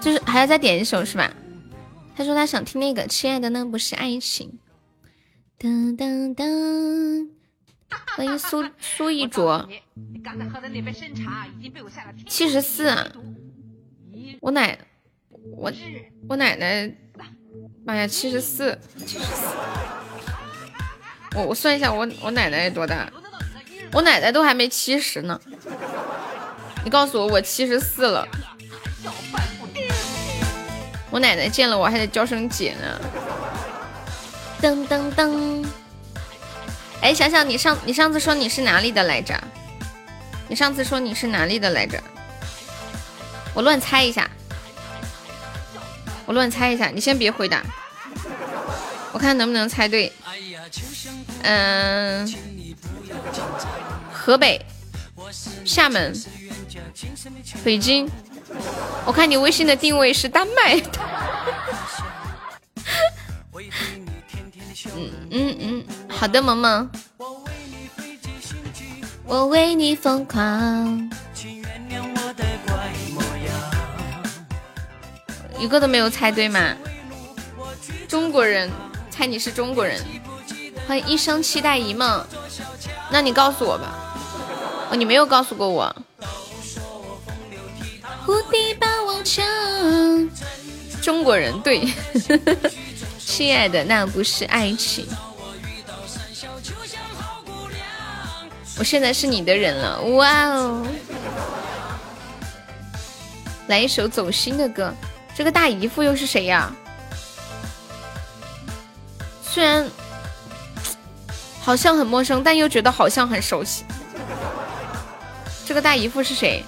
[0.00, 1.32] 就是还要再点一首是吧？
[2.16, 4.58] 他说他想听那个《亲爱的那不是爱情》。
[5.64, 7.28] 噔噔噔，
[8.16, 9.68] 欢迎苏苏一卓。
[12.26, 13.12] 七十四！
[14.40, 14.78] 我奶
[15.56, 15.72] 我
[16.28, 16.92] 我奶奶，
[17.84, 18.78] 妈呀，七十四！
[21.36, 23.10] 我我算一下，我我奶奶多大？
[23.94, 25.40] 我奶奶都还没七十呢。
[26.84, 28.26] 你告诉我，我七十四了。
[31.10, 33.00] 我奶奶见了我还得叫声姐呢。
[34.60, 35.64] 噔噔噔。
[37.00, 39.38] 哎，想想你上你上次说你是哪里的来着？
[40.48, 42.02] 你上次说你是哪里的来着？
[43.54, 44.28] 我乱猜一下。
[46.26, 47.62] 我乱猜一下，你先别回答。
[49.12, 50.12] 我看能不能猜对。
[51.42, 52.26] 嗯，
[54.12, 54.64] 河北，
[55.64, 56.12] 厦门。
[57.64, 58.08] 北京，
[59.04, 61.00] 我看你微信的定位是丹麦的。
[64.96, 66.88] 嗯嗯嗯，好的，萌萌，
[69.24, 71.10] 我为你疯狂。
[75.58, 76.76] 一个都没有猜对吗？
[78.06, 78.70] 中国人，
[79.10, 80.04] 猜你是中国人。
[80.86, 82.24] 欢迎一生期待一梦，
[83.10, 83.94] 那你告诉我吧。
[84.90, 85.94] 哦，你没有告诉过我。
[88.26, 89.44] 无敌霸王枪，
[91.02, 91.86] 中国人对，
[93.20, 95.06] 亲爱的，那不是爱情。
[98.78, 100.86] 我现在是你的人了，哇哦！
[103.68, 104.92] 来一首走心的歌，
[105.34, 106.72] 这个大姨夫又是谁呀？
[109.42, 109.88] 虽然
[111.64, 113.84] 好像很陌生，但又觉得好像很熟悉。
[115.64, 116.62] 这个大姨夫是谁？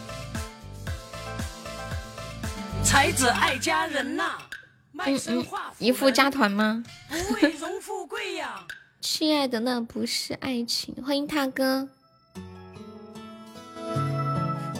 [2.82, 4.38] 才子爱佳人呐，
[5.04, 5.44] 嗯嗯，
[5.78, 6.82] 姨夫加团吗？
[9.02, 10.94] 亲爱的，那不是爱情。
[11.04, 11.87] 欢迎大哥，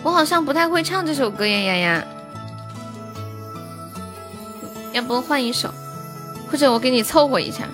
[0.03, 2.07] 我好像不太会唱这首歌呀，丫丫，
[4.95, 5.71] 要不换一首，
[6.51, 7.69] 或者我给你凑合一下。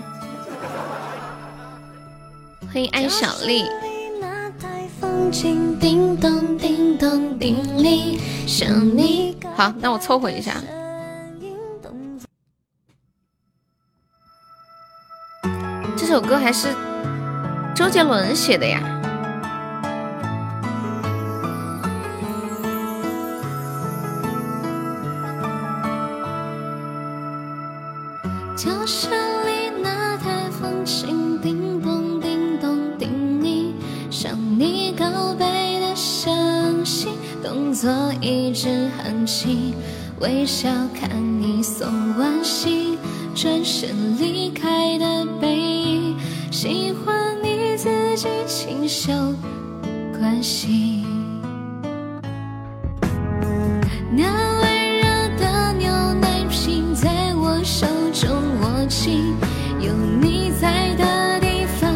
[2.72, 3.66] 欢迎爱小丽。
[9.54, 10.54] 好，那我凑合一下。
[15.94, 16.68] 这首歌还是
[17.74, 18.80] 周杰伦写的呀。
[28.56, 29.08] 教室
[37.42, 39.74] 动作一直很轻，
[40.20, 42.96] 微笑看你送完信，
[43.34, 46.16] 转身离开的背影，
[46.52, 49.12] 喜欢你自己清秀
[50.16, 51.04] 关心。
[54.14, 59.34] 那温热的牛奶瓶在我手中握紧，
[59.80, 61.90] 有你在的地方，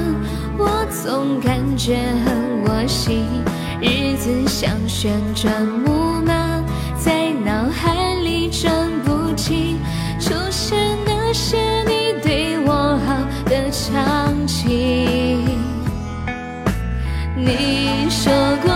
[0.58, 3.24] 我总感觉很窝心。
[4.58, 5.52] 像旋转
[5.84, 6.32] 木马，
[6.96, 8.72] 在脑海里转
[9.04, 9.78] 不停，
[10.18, 15.44] 出现那些你对我好的场景。
[17.36, 18.32] 你说
[18.64, 18.72] 过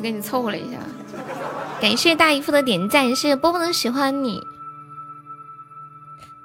[0.00, 0.78] 给你凑合了一下。
[1.80, 4.40] 感谢大姨夫的点赞，谢谢波波的喜欢你。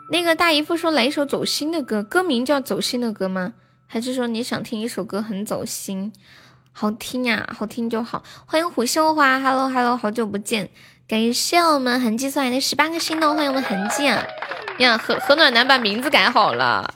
[0.09, 3.53] 那个大姨夫说来一首走心的歌，歌名叫《走心的歌》吗？
[3.87, 6.13] 还是说你想听一首歌很走心，
[6.71, 8.23] 好听呀、好听就好。
[8.45, 10.69] 欢迎虎秀花，Hello Hello，好久不见。
[11.07, 14.25] 感谢我们痕迹送来的十八个心动，欢迎我们痕迹啊！
[14.79, 16.93] 呀，何何暖男把名字改好了，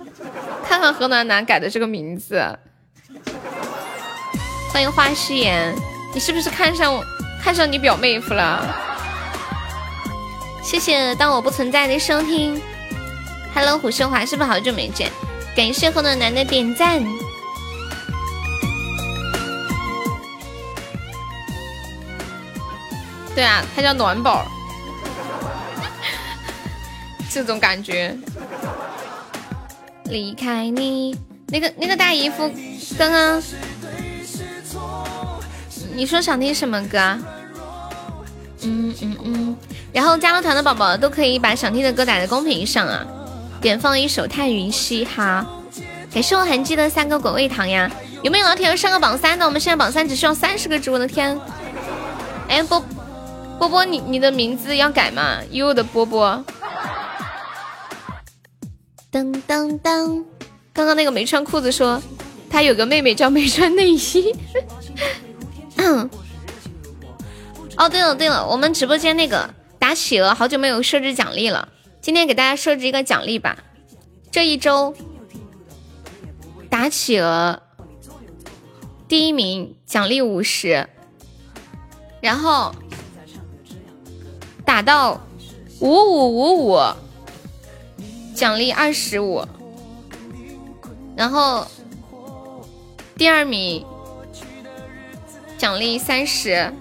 [0.66, 2.58] 看看何暖男改的这个名字。
[4.72, 5.76] 欢迎花夕颜，
[6.16, 7.06] 你是不是看上我
[7.44, 8.66] 看上你表妹夫了？
[10.64, 12.60] 谢谢当我不存在的收听。
[13.54, 15.12] Hello，虎秀华，是不是好久没见？
[15.58, 17.04] 感谢何暖男的点赞。
[23.36, 24.46] 对啊，他叫暖宝，
[27.30, 28.18] 这种感觉。
[30.06, 31.14] 离开你，
[31.48, 32.50] 那个那个大姨夫，
[32.98, 33.44] 刚刚
[35.96, 37.00] 你说想听什么歌？
[38.62, 39.58] 嗯嗯嗯。
[39.94, 43.06] 然后加了团的宝宝都可以把想听的歌打在公屏上啊，
[43.62, 45.46] 点放一首《太云兮》哈。
[46.14, 47.90] 感谢我痕迹的三个果味糖呀，
[48.24, 49.46] 有没有老铁要上个榜三的？
[49.46, 51.40] 我们现在榜三只需要三十个值，我的天！
[52.50, 52.84] 哎，波
[53.58, 55.40] 波波，你你的名字要改吗？
[55.52, 56.44] 悠悠的波波。
[59.12, 60.24] 噔噔噔，
[60.74, 62.02] 刚刚那个没穿裤子说
[62.50, 64.36] 他有个妹妹叫没穿内衣。
[67.78, 69.54] 哦，对了对了，我们直播间那个。
[69.78, 71.70] 打企鹅，好久没有设置奖励了，
[72.02, 73.60] 今天给大家设置一个奖励吧。
[74.32, 74.96] 这一周
[76.72, 77.62] 打企鹅
[79.08, 80.90] 第一名奖励五十，
[82.20, 82.74] 然后
[84.66, 85.22] 打到
[85.80, 86.80] 五五五五
[88.34, 89.46] 奖励二十五，
[91.16, 91.68] 然后
[93.16, 93.86] 第二名
[95.66, 96.72] 奖励三十。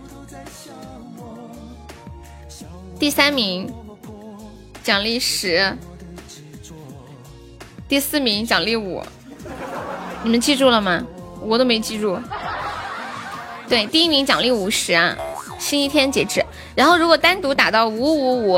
[2.99, 3.73] 第三名
[4.83, 5.75] 奖励十，
[7.89, 9.03] 第四名奖励五，
[10.23, 11.03] 你们记住了吗？
[11.41, 12.19] 我都没记住。
[13.67, 15.17] 对，第一名奖励五十啊，
[15.59, 16.45] 星期天截止。
[16.75, 18.53] 然后如果单独打到五五五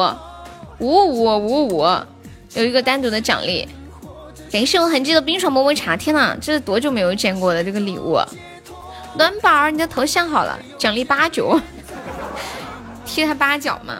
[0.81, 1.85] 五五五五，
[2.55, 3.69] 有一个单独的奖励。
[4.51, 8.19] 感谢我痕迹的冰爽么么茶，天呐，这是多久没有见过的这个礼物？
[9.17, 11.59] 暖宝儿，你的头像好了，奖励八九，
[13.07, 13.97] 踢他八脚嘛。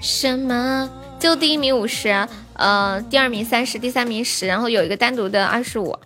[0.00, 0.90] 什么？
[1.18, 5.98] 就第一名五十，呃，第二名三十，第三名十，然后有一个单独的二十五。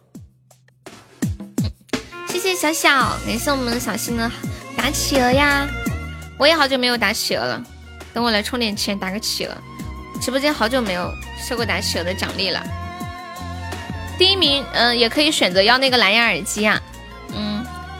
[2.28, 4.30] 谢谢小小，感谢我们的小新的
[4.76, 5.66] 打企鹅呀！
[6.36, 7.62] 我也好久没有打企鹅了，
[8.12, 9.54] 等我来充点钱打个企鹅。
[10.20, 11.08] 直播间好久没有
[11.38, 12.60] 收过打企鹅的奖励了。
[14.18, 16.80] 第一名，嗯，也可以选择要那个蓝牙耳机啊。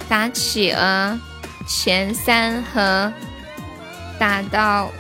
[0.05, 1.19] 嗯，打企鹅
[1.67, 3.13] 前三盒
[4.19, 4.91] 打到。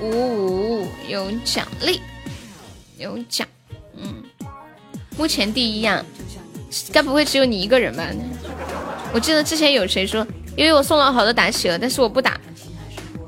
[0.00, 2.00] 五五五有奖励，
[2.98, 3.46] 有奖，
[3.96, 4.22] 嗯，
[5.16, 6.04] 目前第一呀，
[6.92, 8.04] 该不会只有你一个人吧？
[9.12, 10.26] 我记得之前有谁说，
[10.56, 12.38] 因为我送了好多打企鹅，但是我不打，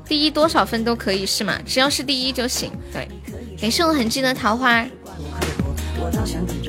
[0.05, 1.57] 第一多少分都可以是吗？
[1.65, 2.69] 只要是第一就行。
[2.91, 3.07] 对，
[3.59, 4.85] 感谢我痕迹的桃花，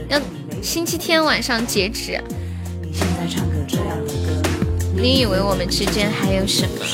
[0.09, 0.19] 要
[0.63, 2.23] 星期天晚上截止。
[5.01, 6.85] 你以为我们之间还有什么？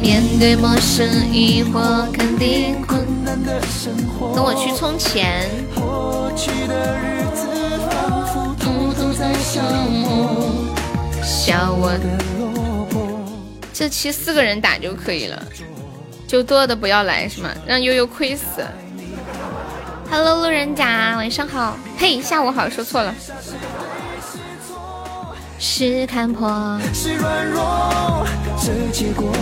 [0.00, 4.32] 面对陌生疑惑，肯定困难的生活。
[4.36, 5.50] 等我去充钱。
[11.22, 11.92] 笑我
[12.38, 13.06] 落魄
[13.72, 15.42] 这期四个人打就可以了，
[16.28, 17.50] 就多的不要来是吗？
[17.66, 18.64] 让悠悠亏死。
[20.08, 21.76] Hello，路人甲，晚上好。
[21.98, 23.12] 嘿，下午好，说错了。
[25.64, 26.50] 是看破。
[26.92, 28.26] 是软弱，
[28.60, 29.32] 这结果。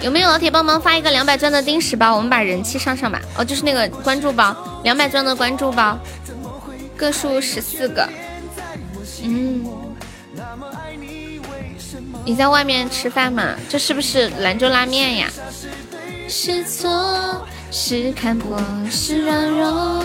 [0.00, 2.14] 有没有老铁帮忙发一个两百钻的定时包？
[2.14, 3.20] 我们把人气上上吧。
[3.36, 5.98] 哦，就是那个关注包，两百钻的关注包，
[6.96, 8.08] 个数十四个。
[9.24, 9.66] 嗯，
[12.24, 13.56] 你在外面吃饭吗？
[13.68, 15.26] 这是不是兰州拉面呀？
[16.28, 20.04] 是错是看破是软弱。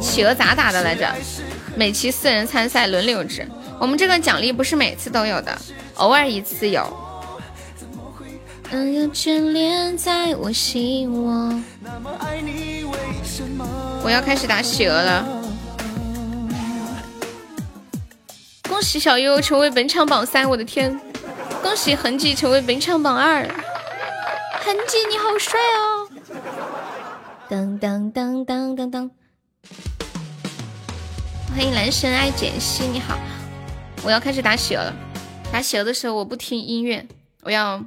[0.00, 1.12] 企鹅咋打的来着？
[1.80, 3.48] 每期四人参赛轮流制。
[3.78, 5.58] 我们这个奖励不是每次都有的，
[5.94, 6.86] 偶尔一次有。
[8.70, 11.58] 能有眷恋在我心窝。
[14.04, 15.26] 我要开始打企鹅了。
[18.68, 21.00] 恭喜小优成为本场榜三，我的天！
[21.62, 23.40] 恭喜痕迹成为本场榜二。
[24.62, 26.06] 痕迹你好帅哦！
[27.48, 29.10] 噔噔噔噔噔噔。
[31.52, 33.18] 欢迎男神爱简溪，你好。
[34.04, 34.94] 我要开始打企鹅了。
[35.52, 37.06] 打企鹅的时候我不听音乐，
[37.42, 37.84] 我要。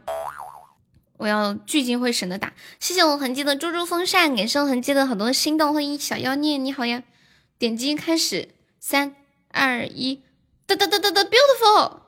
[1.17, 2.51] 我要聚精会神的打，
[2.81, 7.03] 谢谢我痕迹的猪猪风扇，感谢我痕迹的好多心动，欢迎小妖孽，你好呀！
[7.57, 9.15] 点击开始，三
[9.49, 10.21] 二一，
[10.65, 11.99] 哒哒哒哒哒，beautiful！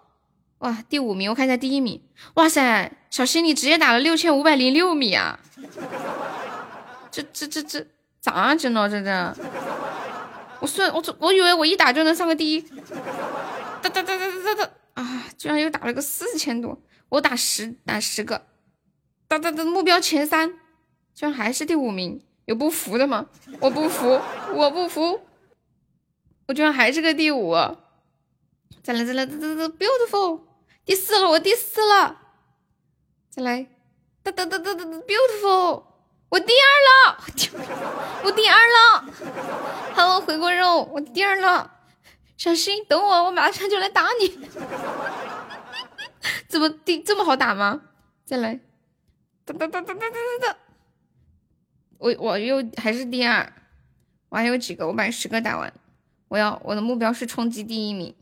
[0.57, 2.01] 哇，第五名，我看一下第一名，
[2.33, 5.39] 哇塞，小新你直接打了六千五百零六米啊！
[7.09, 7.87] 这这这这
[8.19, 9.35] 咋整了这这？
[10.59, 12.61] 我算我我以为我一打就能上个第一，
[13.81, 18.47] 哒哒哒哒哒哒啊，居然又打了个四千多，我打十打十个。
[19.27, 19.65] 哒哒哒！
[19.65, 20.51] 目标前三，
[21.13, 23.27] 居然还是第五名，有不服的吗？
[23.59, 24.21] 我不服，
[24.53, 25.21] 我不服，
[26.47, 27.53] 我居然还是个第五！
[28.83, 30.41] 再来再来，哒哒哒！Beautiful，
[30.85, 32.21] 第四了，我第四了！
[33.31, 33.65] 再来，
[34.21, 35.83] 哒哒哒哒哒，beautiful，
[36.29, 37.17] 我第二了，
[38.23, 39.05] 我第二了
[39.95, 41.71] ，Hello 回锅肉，我第二了，
[42.35, 44.47] 小心等我，我马上就来打你。
[46.49, 47.81] 怎么第这么好打吗？
[48.25, 48.59] 再来，
[49.45, 50.57] 哒哒哒哒哒哒哒哒，
[51.99, 53.53] 我我又还是第二，
[54.29, 55.71] 我还有几个，我把十个打完，
[56.27, 58.13] 我要我的目标是冲击第一名。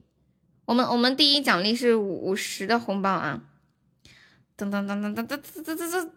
[0.66, 3.42] 我们我们第一奖励是五十的红包啊！
[4.58, 6.10] 噔噔噔噔噔噔噔噔噔！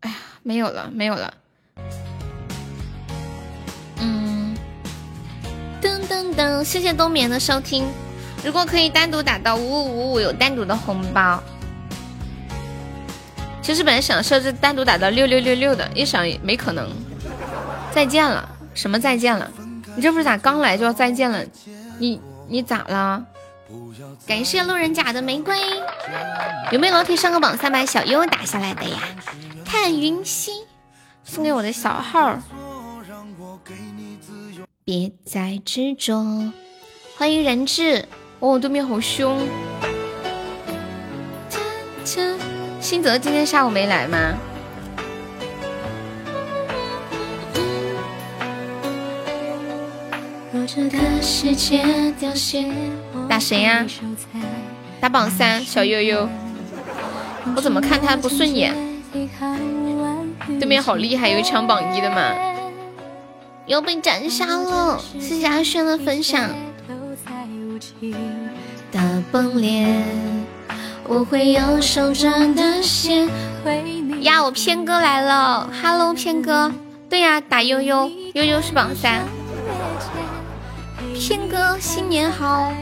[0.00, 1.34] 哎呀，没有了，没有了。
[4.00, 4.56] 嗯，
[5.82, 6.64] 噔噔噔！
[6.64, 7.86] 谢谢冬眠的收听。
[8.44, 11.42] 如果可以单独打到五五五五，有单独的红包。
[13.60, 16.88] 其实本来想设置单独打到六六六六的，一想没可能。
[17.90, 18.48] 再见了？
[18.74, 19.50] 什么再见了？
[19.96, 21.44] 你这不是咋刚来就要再见了？
[21.98, 22.20] 你？
[22.46, 23.22] 你咋了？
[24.26, 25.58] 感谢路人甲的玫瑰，
[26.70, 28.98] 有没有老铁上个榜三百小优打下来的呀？
[29.68, 30.64] 看云溪
[31.22, 32.38] 送给我的小号，
[34.82, 36.24] 别再执着。
[37.18, 38.08] 欢迎人质，
[38.40, 39.46] 哦，对面好凶。
[42.80, 44.38] 新泽今天下午没来吗？
[53.28, 53.84] 打谁呀？
[54.98, 56.26] 打榜三小悠悠。
[57.54, 58.87] 我怎么看他不顺眼？
[60.60, 62.32] 对面好厉害，有抢榜一的嘛？
[63.66, 65.00] 又被斩杀了！
[65.18, 66.48] 谢谢阿轩的分享。
[68.90, 69.86] 大崩裂，
[71.04, 73.28] 我会用手赚的线。
[74.20, 76.72] 呀，我偏哥来了，Hello，偏哥。
[77.10, 79.24] 对呀，打悠悠，悠悠是榜三。
[81.14, 82.72] 偏哥，新年好！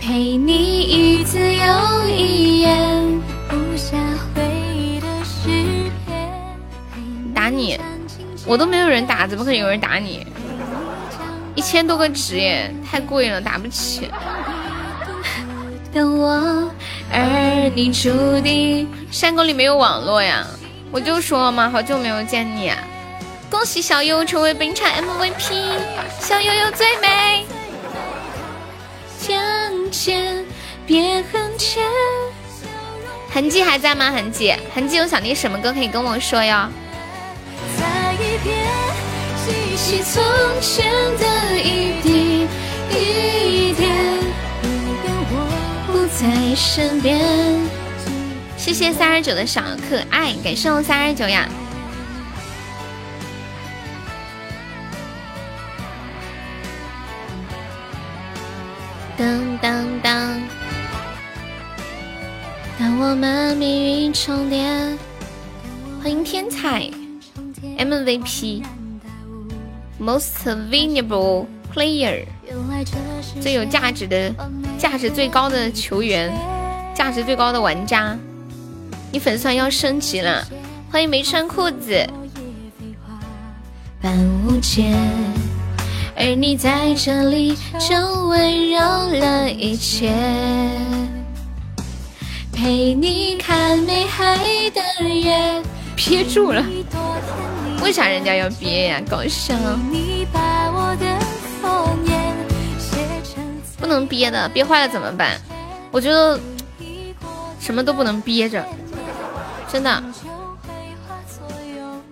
[0.00, 3.20] 陪你一字又一眼，
[7.34, 7.78] 打你，
[8.46, 10.26] 我都没有人打，怎么可能有人打你？
[11.54, 14.10] 一千多个值耶，太贵了，打不起。
[15.92, 16.70] 等我，
[17.12, 18.88] 而你注定。
[19.10, 20.44] 山沟里没有网络呀，
[20.90, 22.72] 我就说了嘛，好久没有见你。
[23.50, 25.78] 恭喜小优成为本场 MVP，
[26.18, 27.44] 小悠悠最美。
[29.20, 29.32] 相
[29.90, 30.44] 见
[30.84, 31.80] 别恨切。
[33.32, 34.10] 痕迹还在吗？
[34.10, 36.68] 痕迹，痕迹有想听什么歌可以跟我说哟。
[38.34, 38.66] 一遍，
[39.46, 40.20] 记起从
[40.60, 40.84] 前
[41.18, 42.48] 的一滴
[42.90, 43.88] 一点，
[44.60, 44.68] 即
[45.02, 47.16] 便我不在身边。
[48.56, 51.48] 谢谢三二九的小可爱，感谢我三二九呀。
[59.16, 60.42] 当当当！
[62.80, 64.66] 当我们命运重叠，
[66.02, 66.90] 欢迎天才
[67.78, 68.62] MVP，Most
[70.70, 72.26] Valuable Player，
[73.40, 74.32] 最有价值的、
[74.78, 76.32] 价值最高的球员，
[76.94, 78.16] 价值最高的玩家。
[79.12, 80.46] 你粉丝团要升级了，
[80.90, 82.06] 欢迎没穿裤子。
[84.00, 84.94] 半无解。
[86.16, 87.96] 而你在这里，就
[88.28, 90.12] 温柔了一切。
[92.52, 94.38] 陪你看美海
[94.72, 95.60] 的月，
[95.96, 96.64] 憋住了。
[97.82, 99.00] 为啥人家要憋呀？
[99.08, 99.54] 搞笑。
[103.78, 105.40] 不能憋的，憋坏了怎么办？
[105.90, 106.40] 我觉得
[107.60, 108.64] 什么都不能憋着，
[109.70, 110.02] 真的。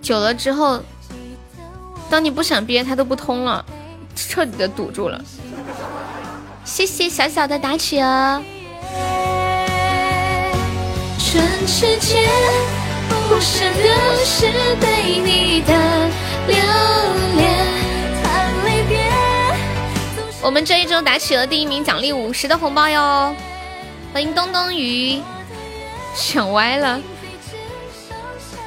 [0.01, 0.81] 久了之后，
[2.09, 3.65] 当你不想憋，它都不通了。
[4.15, 5.19] 彻底的堵住了，
[6.63, 7.75] 谢谢小小的打
[20.41, 23.35] 我们这一周打企鹅第一名，奖励五十的红包哟！
[24.13, 25.19] 欢迎东东鱼，
[26.13, 27.01] 想歪了，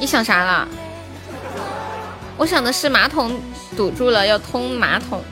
[0.00, 0.66] 你想啥了？
[2.36, 3.38] 我想的是马桶
[3.76, 5.22] 堵住了，要通马桶。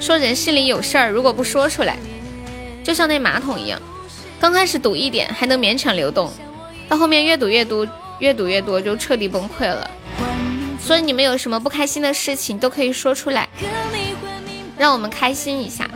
[0.00, 1.96] 说人心里有事儿，如果不说出来，
[2.82, 3.80] 就像那马桶一样，
[4.40, 6.32] 刚开始堵一点还能勉强流动，
[6.88, 7.86] 到后面越赌越多，
[8.18, 9.90] 越赌越多就彻底崩溃了。
[10.80, 13.48] 所以你们有什么不开心的事情都可以说出来，
[14.78, 15.88] 让我们开心一下，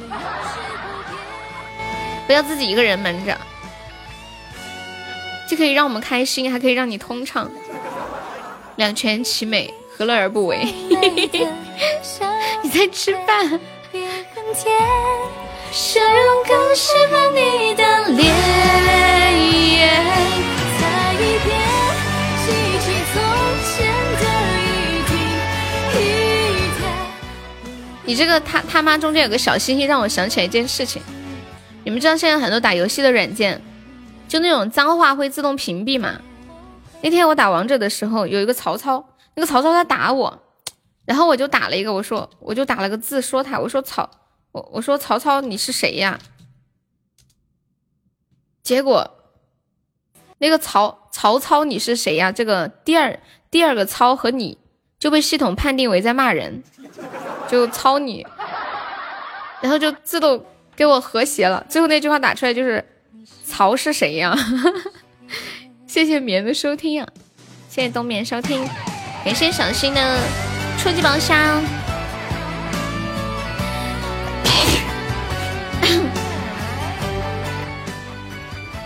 [2.27, 3.37] 不要自己一个人闷着，
[5.49, 7.51] 既可以让我们开心，还可以让你通畅，
[8.77, 10.59] 两全其美，何乐而不为？
[12.63, 13.59] 你在吃饭？
[15.71, 19.12] 笑容更适合你的脸。
[28.13, 31.01] 你这个他他妈中间有个小星星，让我想起来一件事情。
[31.83, 33.59] 你们知道现在很多打游戏的软件，
[34.29, 36.21] 就那种脏话会自动屏蔽吗？
[37.03, 39.03] 那天我打王者的时候，有一个曹操，
[39.35, 40.43] 那个曹操他打我，
[41.07, 44.11] 然后我就打了一个，我说我就打了个字说他，我说曹
[44.53, 46.19] 我我说曹操你是谁呀？
[48.63, 49.11] 结果
[50.37, 52.31] 那个曹曹操你是谁呀？
[52.31, 53.19] 这个第二
[53.51, 54.59] 第二个操和你
[55.03, 56.63] 就被系统判定为在骂人，
[57.49, 58.25] 就操你，
[59.61, 60.47] 然后就自动。
[60.75, 62.83] 给我和谐了，最后那句话打出来就是
[63.45, 64.35] “曹是谁呀？”
[65.87, 67.09] 谢谢棉的收听啊，
[67.69, 68.67] 谢谢冬眠收听，
[69.23, 70.19] 感谢小新的
[70.79, 71.63] 初级宝箱。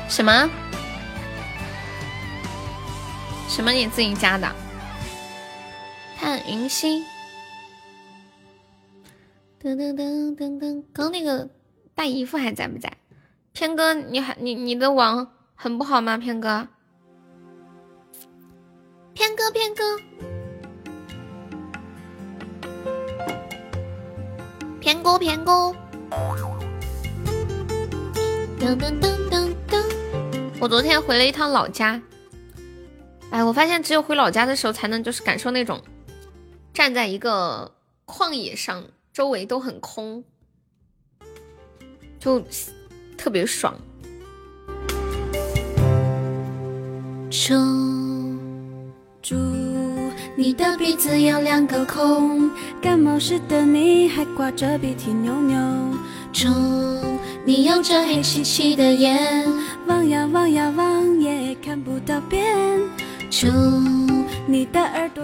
[0.09, 0.51] 什么？
[3.49, 3.71] 什么？
[3.71, 4.53] 你自己加的？
[6.19, 7.05] 看云星。
[9.63, 11.49] 噔噔噔噔噔，刚那个。
[11.95, 12.93] 大姨夫还在不在？
[13.55, 16.19] 偏哥，你还你你的网很不好吗？
[16.19, 16.69] 偏哥，
[19.15, 19.83] 偏哥，偏哥，
[24.79, 25.75] 偏哥，偏哥。
[28.61, 29.83] 噔噔噔噔噔！
[30.61, 31.99] 我昨天回了一趟老家，
[33.31, 35.83] 哎，我发现只有回老家的时候才能就是感受那种
[36.77, 37.73] 站在一个
[38.05, 40.23] 旷野上，周围都很空。
[42.21, 42.45] 就
[43.17, 43.75] 特别爽。
[47.31, 47.55] 住
[49.23, 49.37] 住，
[50.37, 52.51] 你的鼻子有两个孔，
[52.83, 55.59] 感冒时的你还挂着鼻涕牛牛。
[56.31, 56.47] 住，
[57.47, 59.47] 你有着黑漆漆的眼，
[59.87, 62.79] 望呀望呀望也看不到边。
[63.41, 63.47] 住。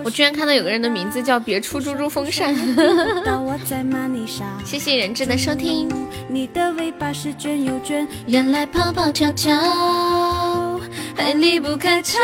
[0.05, 2.55] 我居然看到有个人的名字叫别出猪猪风扇，
[4.65, 5.89] 谢谢人质的收听。
[8.27, 9.57] 原来跑跑跳跳
[11.17, 12.19] 还离不开它。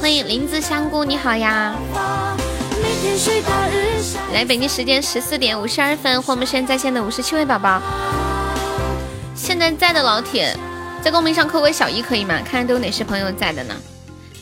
[0.00, 1.74] 欢迎林子香菇，你好呀。
[4.32, 7.80] 来，北京时间十四点五十二分，我们现在线的五十七位宝宝。
[9.34, 10.56] 现在在的老铁，
[11.02, 12.36] 在公屏上扣个小一可以吗？
[12.38, 13.74] 看看都有哪些朋友在的呢？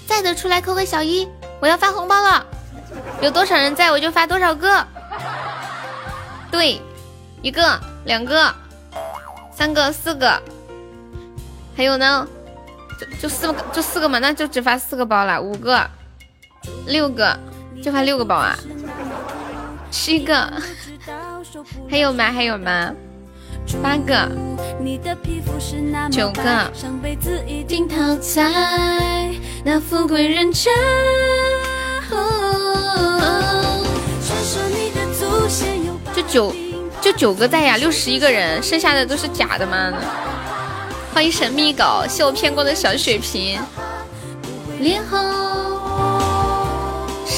[0.06, 1.28] 在的出来扣个小一，
[1.60, 2.44] 我要发红包了。
[3.20, 4.86] 有多少人在我就发多少个。
[6.50, 6.80] 对，
[7.42, 8.52] 一个、两个、
[9.52, 10.40] 三个、四个，
[11.76, 12.26] 还有呢？
[13.00, 15.40] 就就四个，就四个嘛，那就只发四个包了。
[15.40, 15.88] 五个、
[16.86, 17.36] 六个，
[17.82, 18.58] 就发六个宝啊。
[19.90, 20.52] 七个，
[21.88, 22.32] 还有吗？
[22.32, 22.92] 还有吗？
[23.82, 24.28] 八个，
[26.10, 26.70] 九个，
[36.14, 36.54] 就九，
[37.00, 39.92] 就九个在呀，六十一个人，剩下的都是假的吗？
[41.14, 43.60] 欢迎神秘狗，谢我骗过的小血瓶，
[44.80, 45.18] 脸红，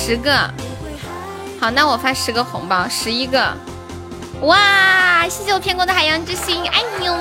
[0.06, 0.48] 十个，
[1.60, 3.52] 好，那我发十个红包，十一个。
[4.42, 5.26] 哇！
[5.28, 7.18] 谢谢我偏哥的海洋之心，爱你嘛！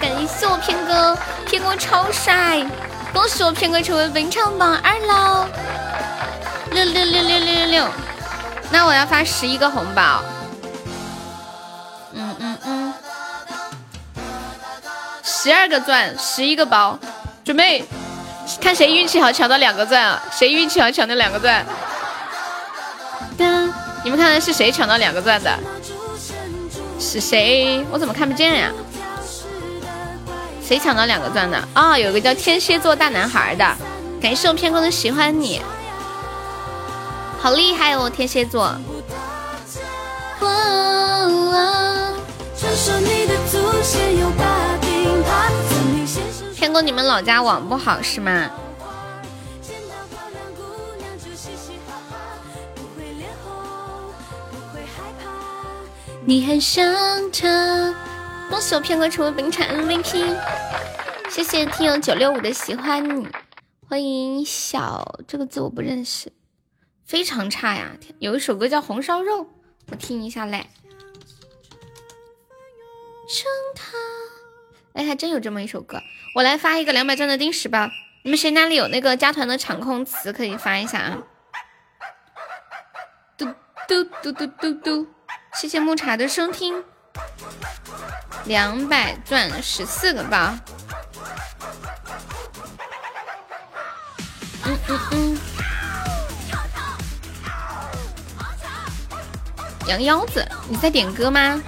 [0.00, 1.14] 感谢我偏哥，
[1.46, 2.64] 偏哥超帅！
[3.12, 5.46] 恭喜我偏哥成为本场榜二喽！
[6.70, 7.88] 六六六六六六六！
[8.70, 10.22] 那我要发十一个红包。
[12.14, 12.94] 嗯嗯嗯，
[15.22, 16.98] 十二个钻，十一个包，
[17.44, 17.84] 准备
[18.62, 20.22] 看谁运气好抢到两个钻啊！
[20.32, 21.62] 谁运气好抢到两个钻？
[24.04, 25.58] 你们看看是谁抢到两个钻的？
[27.00, 27.84] 是谁？
[27.90, 28.70] 我怎么看不见呀？
[30.66, 31.62] 谁抢到两个钻的？
[31.74, 33.76] 啊，有个叫天蝎座大男孩的，
[34.20, 35.60] 感谢我偏空的喜欢你，
[37.40, 38.74] 好厉害哦，天蝎座。
[46.54, 48.50] 天哥，你们老家网不好是吗？
[56.26, 57.94] 你很擅长，
[58.48, 60.34] 恭喜我片哥成为本场 MVP，
[61.28, 63.28] 谢谢听友九六五的喜欢你，
[63.86, 66.32] 欢迎小这个字我不认识，
[67.04, 69.50] 非常差呀，有一首歌叫红烧肉，
[69.90, 70.66] 我听一下嘞。
[73.28, 73.46] 像
[73.76, 73.98] 他，
[74.94, 76.00] 哎，还真有这么一首歌，
[76.36, 77.90] 我来发一个两百钻的定时吧，
[78.22, 81.22] 你们谁哪里有那个加团的场控词可以发一下啊？
[83.36, 83.44] 嘟
[83.86, 85.13] 嘟嘟嘟嘟嘟。
[85.56, 86.82] 谢谢木茶的收听，
[88.44, 90.52] 两百钻十四个包。
[94.64, 95.38] 嗯嗯嗯。
[99.86, 101.62] 羊腰子，你在点歌吗？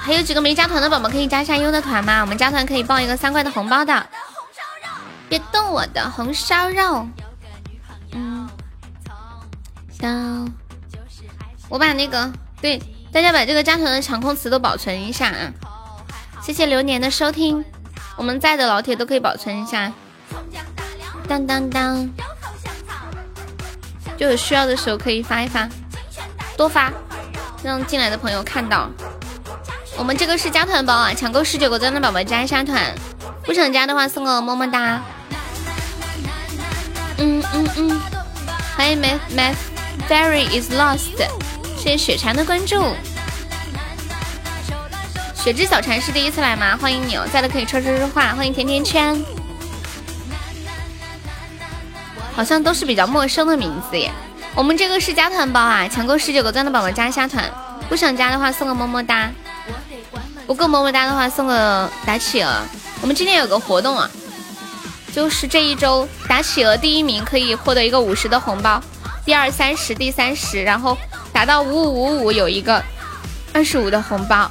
[0.00, 2.22] 还有几个没加团的宝宝可以加一下优的团吗？
[2.22, 4.06] 我们加团可以报一个三块的红包的。
[5.28, 7.06] 别动我的红烧肉。
[8.12, 8.48] 嗯。
[9.90, 10.08] 小，
[11.70, 12.78] 我把那个对
[13.10, 15.50] 大家把这个加团的场控词都保存一下啊。
[16.42, 17.64] 谢谢流年的收听，
[18.16, 19.90] 我们在的老铁都可以保存一下。
[21.26, 22.10] 当当当。
[24.18, 25.66] 就有需要的时候可以发一发，
[26.54, 26.92] 多发，
[27.62, 28.90] 让进来的朋友看到。
[29.96, 32.94] 我们这个是加团包啊，抢够十九个钻的宝宝加一下团，
[33.44, 35.02] 不想加的话送个么么哒。
[37.16, 38.00] 嗯嗯嗯，
[38.76, 39.54] 欢迎 My My
[40.06, 41.16] Fairy is lost，
[41.80, 42.94] 谢谢雪蝉的关注。
[45.34, 46.76] 雪之小蝉是第一次来吗？
[46.76, 48.34] 欢迎你哦，在的可以说说说话。
[48.34, 49.18] 欢迎甜甜圈，
[52.34, 54.12] 好像都是比较陌生的名字耶。
[54.54, 57.50] 我们这个是加团包啊，抢够十九个钻的宝宝加一下团，
[57.88, 59.30] 不想加的话送个么么哒。
[60.46, 62.60] 不够么么哒的话，送个打企鹅。
[63.00, 64.10] 我们今天有个活动啊，
[65.14, 68.78] 就是这一周打企鹅第一名可以获得一个五十的红包，
[69.24, 70.98] 第二三十，第三十，然后
[71.40, 72.84] 打到五五五五有一个
[73.54, 74.50] 二十五的红包。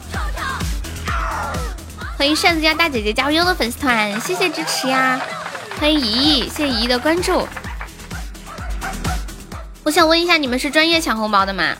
[2.17, 5.21] 欢迎扇子家大姐姐加入优的粉丝团，谢谢支持呀！
[5.79, 7.47] 欢迎怡怡，谢谢怡怡的关注。
[9.83, 11.75] 我想问一下，你们是专业抢红包的吗？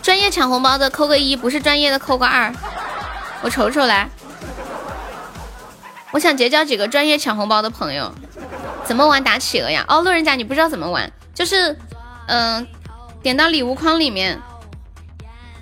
[0.00, 2.54] 专业抢红包的扣个一，不是专业的扣个二。
[3.40, 4.08] 我瞅瞅来，
[6.12, 8.14] 我想结交几个专业抢红包的朋友。
[8.84, 9.84] 怎么玩打企鹅呀？
[9.88, 11.12] 哦，路人甲，你不知道怎么玩？
[11.34, 11.76] 就是，
[12.26, 12.64] 嗯，
[13.22, 14.40] 点到礼物框里面，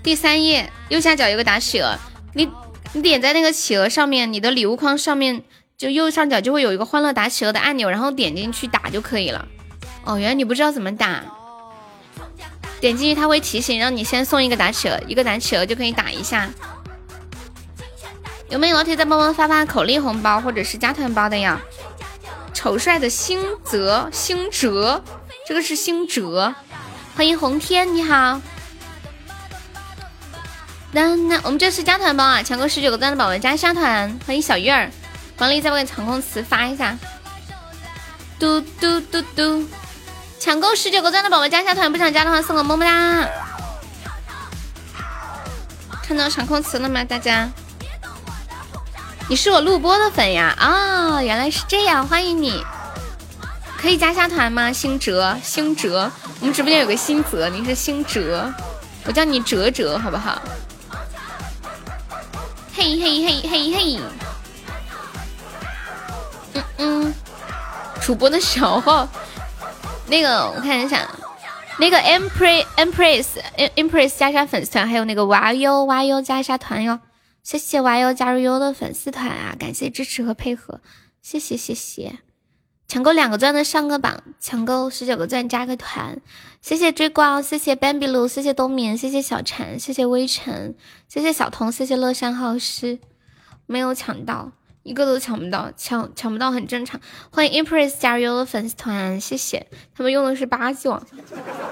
[0.03, 1.99] 第三页右下角有个打企鹅，
[2.35, 2.49] 你
[2.93, 5.43] 你点在那个企鹅上面，你的礼物框上面
[5.77, 9.47] 就右上角就会有一个欢乐打企鹅的按钮，然后点进去打就可以了。
[10.05, 11.23] 哦，原来你不知道怎么打，
[12.81, 16.49] 点进去它会提醒让你先送一个打企鹅，一个打企鹅就可以打一下。
[18.49, 21.61] 有没有老铁再帮忙发发口令红包或者是加团包的呀？
[22.53, 25.05] 丑帅的星泽星哲，
[25.47, 26.55] 这个是星哲，
[27.17, 28.41] 欢迎红天，你好。
[30.93, 34.91] 那那我们这是加团包啊，抢够十九个赞的宝宝加一下团，欢迎小月儿，
[35.39, 36.97] 王丽再给场控词发一下，
[38.39, 39.69] 嘟嘟嘟嘟，
[40.39, 43.29] 抢够十九个赞的宝宝加一下团，不想加的话送个么么哒。
[46.03, 47.49] 看到场控词了吗，大家？
[49.29, 52.65] 你是我录播的粉呀啊，原来是这样，欢迎你，
[53.77, 54.73] 可以加下团吗？
[54.73, 56.11] 星哲，星哲，
[56.41, 58.51] 我们直播间有个星泽，你是星哲，
[59.05, 60.41] 我叫你哲哲，好不好？
[62.73, 64.01] 嘿嘿嘿嘿嘿，
[66.55, 67.15] 嗯嗯，
[68.01, 69.07] 主播的小号，
[70.07, 71.07] 那个我看一下，
[71.79, 73.27] 那个 empress empress
[73.77, 77.01] empress 加一下粉丝团，还有那个哇哟哇哟加一下团哟。
[77.43, 79.57] 谢谢 Y 优加入优的粉丝团啊！
[79.59, 80.81] 感谢支持和配合，
[81.21, 82.19] 谢谢谢谢！
[82.91, 86.21] 抢够两个钻的上个榜，抢够十九个钻加个团，
[86.61, 90.75] 谢谢追光，谢谢 Bambi 路，谢谢冬眠，谢谢小陈，谢谢微尘，
[91.09, 92.99] 谢谢小童，谢谢乐山好诗，
[93.67, 94.51] 没有抢到，
[94.83, 97.01] 一个都抢不到，抢抢不到很正常。
[97.31, 101.07] 欢迎 Impress 加入优的粉丝团，谢谢，他们用的是八 G 网，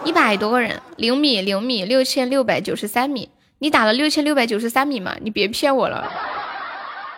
[0.04, 3.28] 一百多个人，零米零米六千六百九十三米。
[3.58, 5.16] 你打了六千六百九十三米吗？
[5.20, 6.08] 你别骗我了，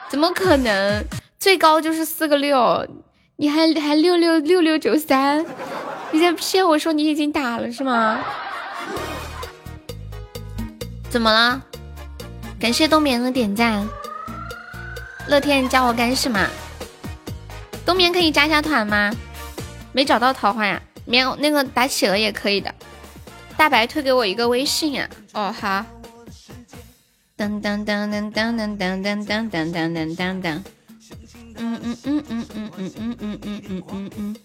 [0.09, 1.05] 怎么可能？
[1.38, 2.86] 最高就是四个六，
[3.41, 5.43] 你还还六六六六九三，
[6.12, 8.20] 你在骗我说你已经打了是吗？
[11.09, 11.62] 怎么了？
[12.61, 13.88] 感谢冬眠的点赞，
[15.26, 16.47] 乐天加我干什么？
[17.86, 19.11] 冬眠可以加下团吗？
[19.93, 20.78] 没找到桃花呀？
[21.07, 22.74] 棉那个打企鹅也可以的，
[23.57, 25.09] 大白推给我一个微信呀。
[25.32, 25.82] 哦好。
[27.36, 30.62] 当当当当当当当当当当当当当，
[31.62, 34.36] 嗯嗯嗯嗯嗯嗯嗯嗯嗯嗯嗯，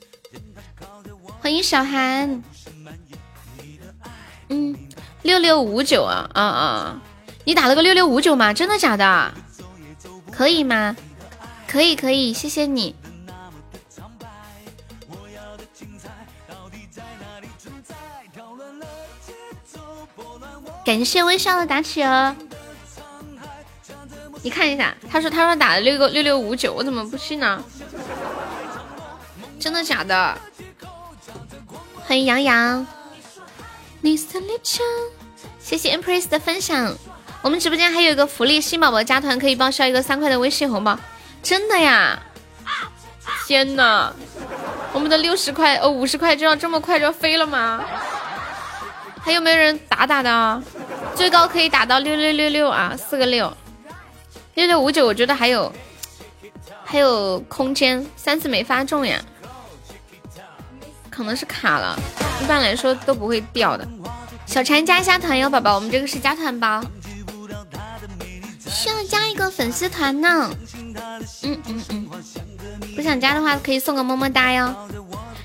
[1.40, 2.44] 欢迎小韩，
[4.50, 4.76] 嗯，
[5.22, 7.02] 六六五九啊啊啊！
[7.46, 8.54] 你打了个六六五九吗？
[8.54, 9.34] 真的假的？
[10.30, 10.94] 可以吗？
[11.66, 12.94] 可以可以，谢谢你。
[20.86, 22.36] 感谢微笑的打企鹅。
[24.46, 27.64] 你看一下，他说他说打了六个六六五九，我怎么不信呢？
[29.60, 30.38] 真的假的？
[31.96, 32.86] 欢迎杨洋，
[35.60, 36.96] 谢谢 Empress 的分享。
[37.42, 40.96] 我们直播间还有一个福利，新宝宝加团可以报销一个三块的微信红包，
[41.42, 42.22] 真的呀？
[43.48, 44.14] 天哪，
[44.94, 47.84] 我们的六十块哦五十块就要这么快就要飞了吗？
[49.20, 50.62] 还有没有人打打的啊？
[51.16, 53.52] 最高可以打到六六六六啊，四个六，
[54.56, 55.72] 六六五九，我觉得还有
[56.84, 59.22] 还有空间，三次没发中呀，
[61.10, 61.98] 可能是卡了，
[62.42, 63.88] 一般来说都不会掉的。
[64.46, 66.82] 小婵加一下团哟，宝宝，我们这个是加团包，
[68.60, 70.50] 需要加一个粉丝团呢。
[71.44, 72.10] 嗯嗯嗯，
[72.96, 74.74] 不想加的话可以送个么么哒哟，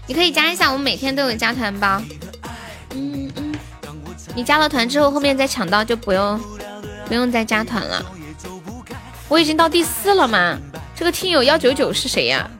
[0.06, 2.00] 你可以加一下，我们每天都有加团包。
[2.94, 3.54] 嗯嗯。
[4.36, 6.40] 你加了团之后，后面再抢到就不用
[7.06, 8.04] 不用再加团了。
[9.30, 10.58] 我已经到第四了吗？
[10.96, 12.50] 这个听友幺九九是谁呀？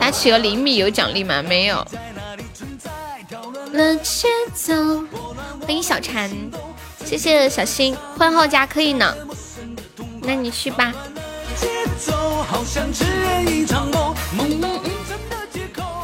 [0.00, 1.40] 打企鹅厘米有奖励吗？
[1.42, 1.86] 没有。
[5.62, 6.28] 欢迎小婵，
[7.04, 9.14] 谢谢小新换号加可以呢。
[10.22, 10.92] 那你去吧。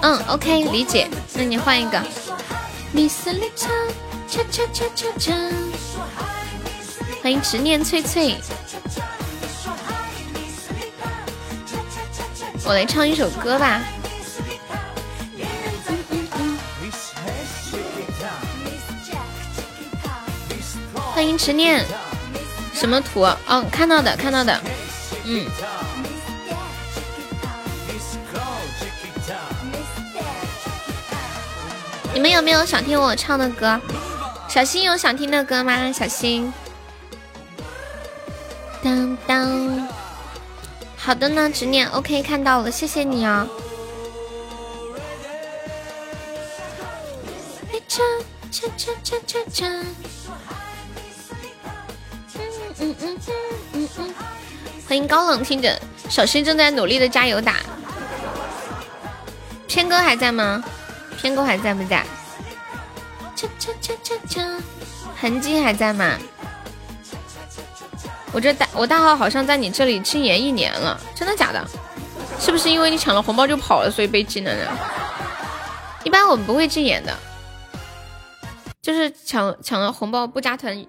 [0.03, 1.09] 嗯，OK，理解。
[1.35, 2.01] 那你换一个。
[7.23, 8.37] 欢迎执念翠翠，
[12.65, 13.83] 我来唱一首歌吧。
[21.15, 21.85] 欢迎执念，
[22.73, 23.23] 什么图？
[23.23, 24.61] 哦，看到的，看到的，
[25.25, 25.47] 嗯。
[32.15, 33.81] 你们有没有想听我唱的歌？
[34.49, 35.93] 小新有想听的歌吗？
[35.93, 36.53] 小新，
[38.83, 39.89] 当当，
[41.05, 43.45] 好的呢，执念，OK，看到了，谢谢你啊。
[54.87, 55.77] 欢迎高冷听着，
[56.09, 57.57] 小新正在努力的加油打。
[59.67, 60.63] 偏哥还在吗？
[61.19, 62.07] 偏哥还在不在？
[65.21, 66.17] 痕迹还在吗？
[68.33, 71.63] 我这大我大号好像在你这里禁言一年了，真的假的？
[72.39, 74.71] 是不是因为你抢了红包就跑了，所以被禁了呢？
[76.03, 77.17] 一般我们不会禁言的，
[78.81, 80.85] 就是抢抢了红包不加团，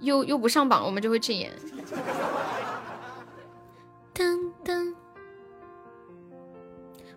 [0.00, 1.52] 又又不上榜，我们就会禁言。
[4.14, 4.94] 噔噔，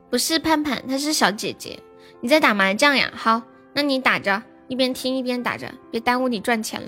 [0.09, 1.79] 不是盼盼，她是小姐姐。
[2.19, 3.11] 你在打麻将呀？
[3.15, 3.41] 好，
[3.73, 4.41] 那你打着。
[4.67, 6.87] 一边听一边打着，别耽误你赚钱了。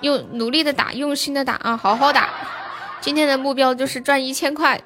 [0.00, 2.28] 用努力的打，用心的打啊，好好打。
[3.00, 4.82] 今天的目标就是赚一千块，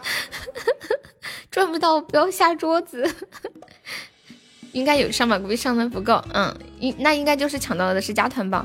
[1.50, 3.14] 赚不到不要下桌子。
[4.72, 6.22] 应该有上吧，估计上分不够。
[6.32, 8.64] 嗯，应那应该就是抢到的是加团宝。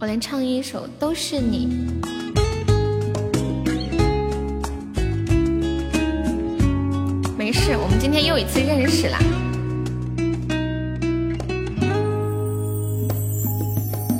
[0.00, 1.68] 我来唱一首《都是你》。
[7.36, 9.18] 没事，我们今天又一次认识啦。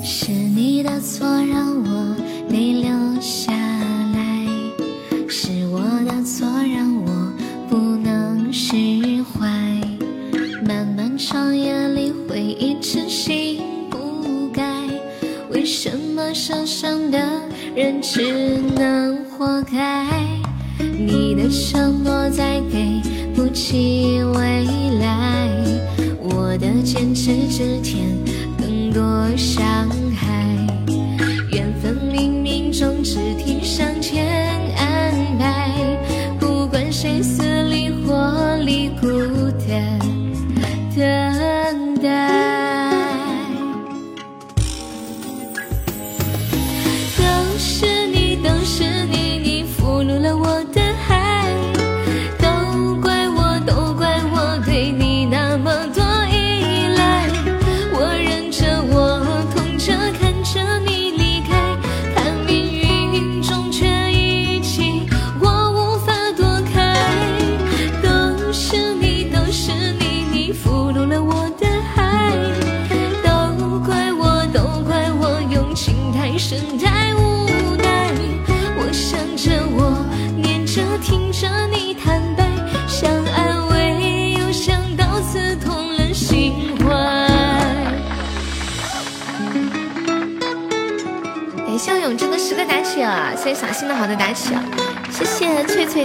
[0.02, 2.16] 是你的错让我
[2.48, 2.90] 没留
[3.20, 4.46] 下来，
[5.28, 7.32] 是我的错让我
[7.68, 8.74] 不能释
[9.22, 9.48] 怀。
[10.66, 14.64] 漫漫长夜里回忆痴心不改，
[15.50, 17.18] 为什么受伤的
[17.74, 20.06] 人只能活该？
[20.78, 23.02] 你的承诺在给
[23.34, 24.64] 不起未
[24.98, 25.48] 来，
[26.22, 27.99] 我的坚持只添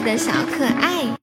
[0.05, 1.14] 的小可爱。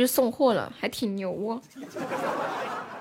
[0.00, 1.62] 去送货了，还挺牛哦。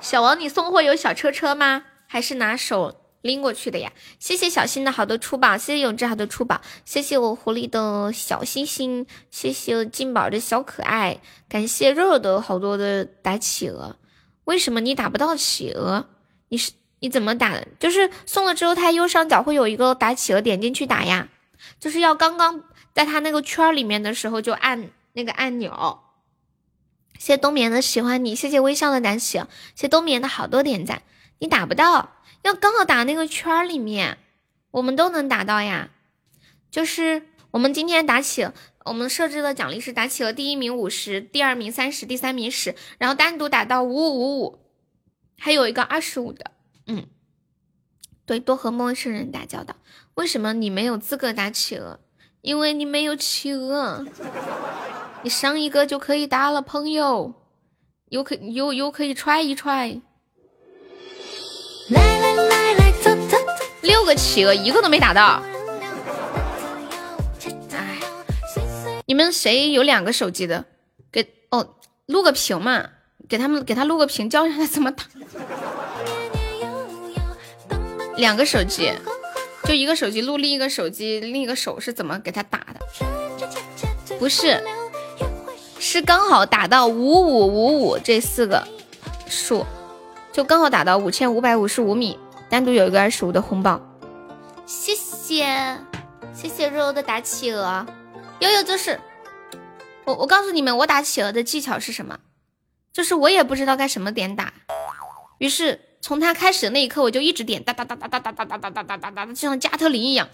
[0.02, 1.86] 小王，你送货有小车车吗？
[2.08, 3.92] 还是拿手拎过去的呀？
[4.18, 13.98] 谢谢小新的好多出宝，谢谢永志好多出宝，谢谢我狐狸的小星星，谢谢金宝的小可爱，感谢肉肉的好多的打企鹅。
[14.46, 16.08] 为什么你打不到企鹅？
[16.48, 17.68] 你是你怎么打的？
[17.80, 21.28] 就是送了之后，它右上角会有一个打企鹅，点进去打呀。
[21.80, 26.00] 就是要刚刚在它那个圈里面的时候就按那个按钮。
[27.20, 29.46] 谢谢冬眠的喜欢你，谢谢微笑的打起，谢
[29.76, 31.04] 谢冬眠的好多点赞。
[31.40, 34.18] 你打不到，要刚好打那个圈里面，
[34.72, 35.90] 我们都能打到呀。
[36.72, 38.54] 就是我们今天打企鹅，
[38.86, 44.60] 我们设置的奖励是打企鹅第一名五十，第二名三十，第三名十，然后单独打到五五五五，
[45.38, 46.52] 还有一个二十五的。
[46.88, 47.06] 嗯，
[48.26, 49.76] 对，多和陌生人打交道。
[50.14, 52.00] 为什么你没有资格打企鹅？
[52.42, 54.06] 因为你没有企鹅。
[55.22, 57.34] 你上一个就可以打了，朋友，
[58.08, 60.00] 又可又又可以踹一踹。
[61.90, 63.38] 来来来来，走走走，
[63.82, 65.44] 六个企鹅一个都没打到。
[67.72, 68.00] 哎，
[69.08, 70.64] 你们谁有两个手机的？
[71.12, 72.90] 给哦，录个屏嘛，
[73.28, 75.04] 给他们给他录个屏，教一下他怎么打。
[78.16, 78.94] 两个手机，
[79.66, 82.80] 就一个手机录另一个手机，另一个手是怎么给他打的？
[84.18, 84.64] 不是。
[85.80, 88.68] 是刚好打到五五五五这四个
[89.28, 89.66] 数，
[90.34, 92.20] 就刚好打到五千五百五十五米，
[92.50, 93.80] 单独有一个二十五的红包。
[94.66, 95.46] 谢谢
[96.34, 97.86] 谢谢肉肉的打企鹅，
[98.40, 99.00] 悠悠就是
[100.04, 102.20] 我我告诉你们，我打企鹅的技巧是什么？
[102.92, 104.54] 就是我也不知道该什么点打，
[105.38, 110.28] 于是从他开始的那一刻，我就一直点哒哒哒哒哒哒哒哒哒哒哒哒哒，就像加特林一样。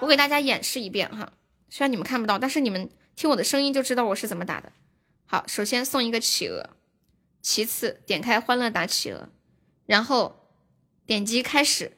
[0.00, 1.28] 我给大家演示一遍哈，
[1.70, 2.90] 虽然你们看不到，但是你们。
[3.16, 4.72] 听我的声音就知道我是怎么打的。
[5.26, 6.70] 好，首先送一个企鹅，
[7.40, 9.28] 其次点开欢乐打企鹅，
[9.86, 10.48] 然后
[11.06, 11.96] 点击开始，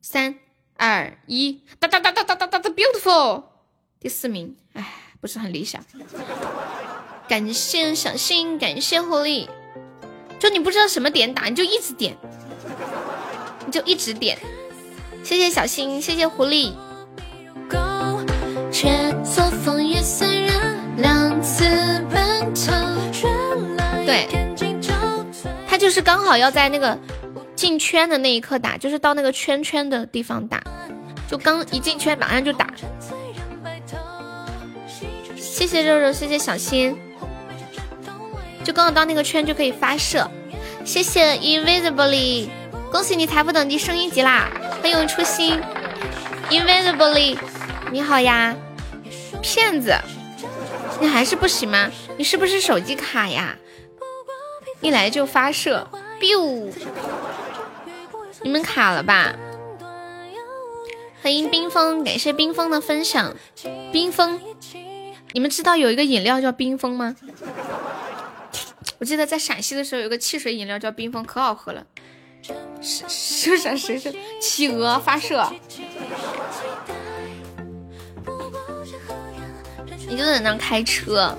[0.00, 0.38] 三
[0.76, 3.44] 二一，哒哒哒哒哒哒哒哒，beautiful，
[3.98, 5.84] 第四名，哎，不是很理想。
[7.28, 9.48] 感谢小新，感谢狐狸，
[10.38, 12.16] 就你不知道什么点打，你就一直点，
[13.66, 14.38] 你就一直点。
[15.24, 16.72] 谢谢小新，谢谢狐狸。
[25.88, 26.98] 就是刚好要在那个
[27.56, 30.62] 进圈的那一刻打，就是到那个圈圈的地方打，
[31.30, 32.66] 就刚一进圈马上就打。
[35.34, 36.94] 谢谢肉肉，谢谢小新，
[38.62, 40.30] 就刚好到那个圈就可以发射。
[40.84, 42.50] 谢谢 Invisibly，
[42.92, 44.50] 恭喜你财富等级升一级啦！
[44.82, 45.58] 欢迎初心
[46.50, 47.38] ，Invisibly，
[47.90, 48.54] 你好呀，
[49.40, 49.96] 骗子。
[51.00, 51.90] 你还是不行吗？
[52.18, 53.56] 你是不是手机卡呀？
[54.80, 55.86] 一来就发射
[56.20, 56.70] ，biu！
[58.42, 59.34] 你们卡了吧？
[61.20, 63.34] 欢迎冰封，感谢冰封的分享。
[63.92, 64.40] 冰封，
[65.32, 67.16] 你们知道有一个饮料叫冰封吗？
[68.98, 71.84] 我记得在陕西的时候，有个汽水饮料叫冰封，可好喝了。
[72.80, 75.52] 射射谁是企鹅发射？
[80.08, 81.36] 你就在那开车。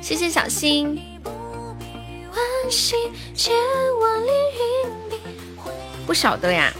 [0.00, 1.13] 谢谢小新。
[6.06, 6.72] 不晓得呀，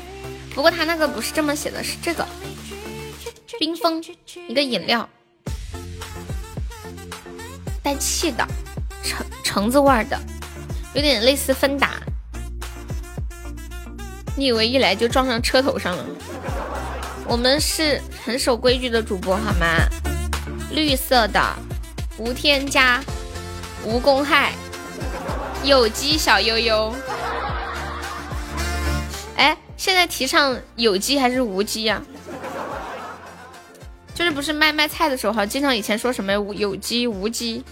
[0.55, 2.27] 不过他那个不是这么写的，是这个
[3.59, 4.03] 冰封，
[4.49, 5.09] 一个饮料，
[7.83, 8.47] 带气的，
[9.03, 10.21] 橙橙子味的，
[10.95, 12.01] 有点类似芬达。
[14.37, 16.05] 你以为一来就撞上车头上了？
[17.27, 19.67] 我们是很守规矩的主播好吗？
[20.71, 21.41] 绿色的，
[22.19, 23.03] 无添加，
[23.85, 24.53] 无公害，
[25.65, 26.95] 有机小悠悠。
[29.37, 32.03] 哎，现在提倡有机还是无机呀？
[34.15, 37.65] 就是不是卖卖菜的时候哈，经常以前说什么有机无机，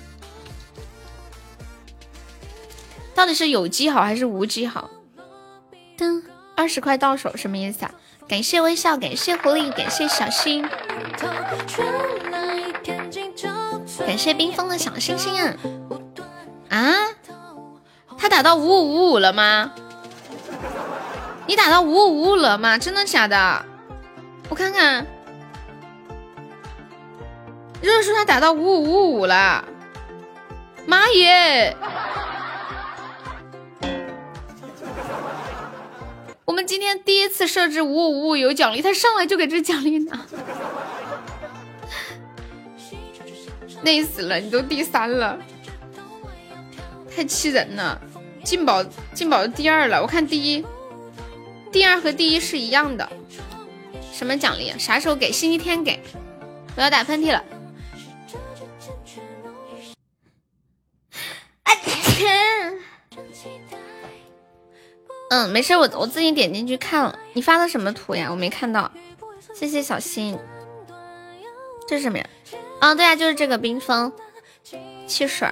[3.15, 4.91] 到底是有机好还是无机好？
[5.97, 6.23] 噔。
[6.55, 7.91] 二十块到手什么意思啊？
[8.29, 10.69] 感谢微笑，感谢狐狸，感谢小新，
[14.07, 15.57] 感谢冰封的小星星啊！
[16.69, 16.93] 啊，
[18.23, 19.73] 他打到五五五五了吗？
[21.49, 22.79] 你打到五五五五了吗？
[22.79, 23.65] 真的假的？
[24.49, 25.05] 我看看，
[27.81, 29.65] 热叔他打到五五五五了，
[30.87, 31.77] 妈耶！
[36.45, 40.17] 我们今天第一次设置五五五有奖励，他上来就给这奖励呢，
[43.83, 44.39] 累死了！
[44.39, 45.37] 你都第三了，
[47.13, 48.01] 太气人了！
[48.45, 48.83] 进宝
[49.15, 50.65] 进宝第二了，我看第一，
[51.71, 53.09] 第二和第一是一样的。
[54.13, 54.73] 什么奖励？
[54.79, 55.33] 啥时候给？
[55.33, 56.01] 星期天给。
[56.77, 57.45] 我要打喷嚏了。
[61.63, 61.73] 啊！
[65.31, 67.19] 嗯，没事，我我自己点进去看了。
[67.33, 68.29] 你发的什么图呀？
[68.31, 68.91] 我没看到。
[69.55, 70.39] 谢谢小新。
[71.89, 72.27] 这是什么呀？
[72.81, 74.13] 啊，对啊，就是这个冰封
[75.07, 75.49] 汽水。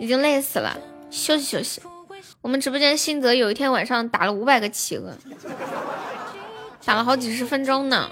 [0.00, 0.76] 已经累死了，
[1.10, 1.80] 休息休息。
[2.44, 5.16] 我们直播间新泽有一天晚上打了五百个企鹅，
[6.84, 8.10] 打了好几十分钟呢。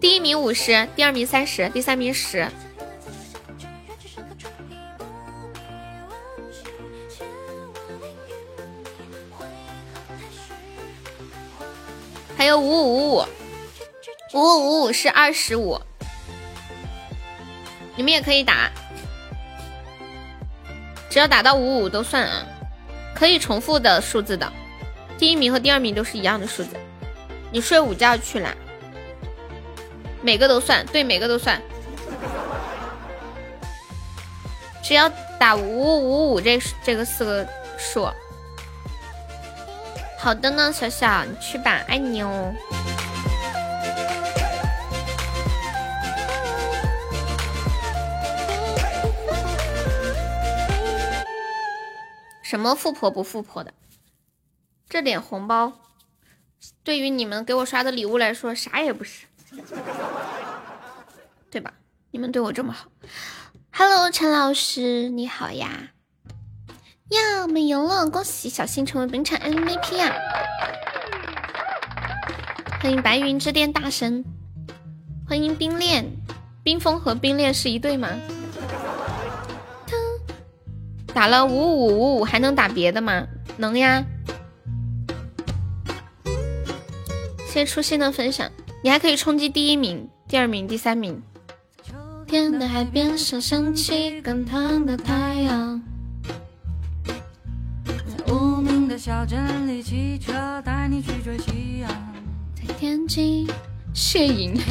[0.00, 2.48] 第一名五十，第二名三十，第三名十。
[12.36, 13.24] 还有五五五五，
[14.32, 15.80] 五五五五是二十五，
[17.96, 18.70] 你们也可以打，
[21.14, 22.44] 只要打到五五都算啊，
[23.14, 24.52] 可以重复的数字的，
[25.16, 26.70] 第一名和第二名都是一样的数字。
[27.52, 28.52] 你睡午觉去了，
[30.22, 31.62] 每个都算，对，每个都算，
[34.82, 35.08] 只要
[35.38, 37.46] 打五五五五这这个四个
[37.78, 38.08] 数。
[40.18, 42.52] 好的呢，小小，你去吧，爱你哦。
[52.44, 53.72] 什么富婆不富婆的？
[54.86, 55.72] 这点红包，
[56.82, 59.24] 对于你们给我刷的礼物来说，啥也不是，
[61.50, 61.72] 对吧？
[62.10, 62.90] 你们对我这么好
[63.72, 65.92] ，Hello，陈老师，你好呀。
[67.08, 68.10] 呀，我们赢了！
[68.10, 70.14] 恭喜小新成为本场 MVP 啊！
[72.82, 74.22] 欢迎白云之巅大神，
[75.26, 76.04] 欢迎冰恋，
[76.62, 78.10] 冰封和冰恋是一对吗？
[81.14, 83.24] 打了五五五五，还能打别的吗？
[83.56, 84.04] 能呀！
[87.46, 88.50] 谢谢初心的分享，
[88.82, 91.22] 你还可以冲击第一名、第二名、第三名。
[92.26, 95.80] 天的海边上升起滚烫的太阳。
[98.26, 100.32] 无名的小镇里，汽车
[100.62, 101.88] 带你去追夕阳。
[102.56, 103.48] 在天津，
[103.94, 104.58] 谢颖。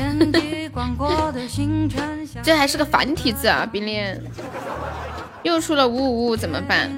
[2.43, 4.21] 这还是个繁体字啊，冰恋。
[5.43, 6.89] 又出了五五五，怎么办？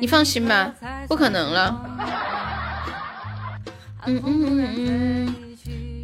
[0.00, 0.72] 你放心吧，
[1.06, 1.80] 不可能了。
[4.06, 5.34] 嗯嗯嗯嗯。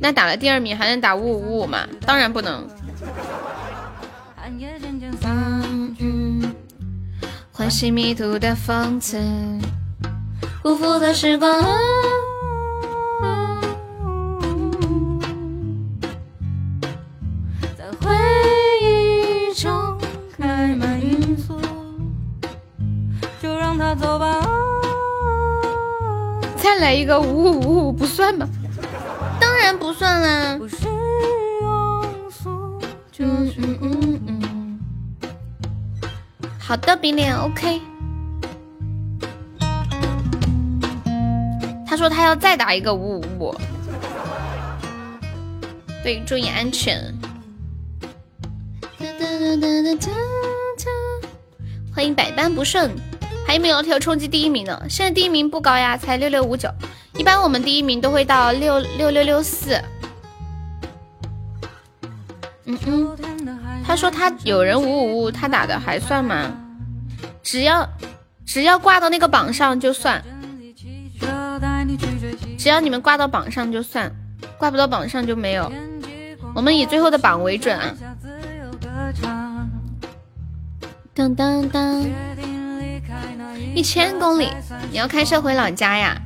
[0.01, 1.87] 那打了第二名还能打五五五吗？
[2.07, 2.69] 当然不能。
[7.51, 9.21] 欢喜迷途的疯子，
[10.63, 11.51] 辜负的时光，
[23.41, 24.41] 就让它走吧。
[26.57, 28.49] 再来一个五五五五不算吗？
[29.41, 30.59] 当然不算啦。
[33.21, 34.81] 嗯嗯嗯嗯。
[36.59, 37.81] 好的，冰脸 OK。
[41.87, 43.55] 他说他要再打一个五五五。
[46.03, 47.13] 对，注意安全。
[51.99, 52.95] 欢迎百般不顺，
[53.45, 54.87] 还有没有条冲击第一名的？
[54.89, 56.71] 现在第一名不高呀，才六六五九。
[57.15, 59.83] 一般我们第一名都会到六六六六四。
[62.67, 63.19] 嗯嗯，
[63.85, 66.57] 他说他有人五五五，他打的还算吗？
[67.43, 67.85] 只要
[68.47, 70.23] 只要挂到那个榜上就算，
[72.57, 74.09] 只要你们挂到榜上就算，
[74.57, 75.69] 挂不到榜上就没有。
[76.55, 77.93] 我们以最后的榜为准啊。
[81.19, 82.07] 当当当，
[83.75, 84.53] 一千公里，
[84.89, 86.17] 你要开车回老家呀？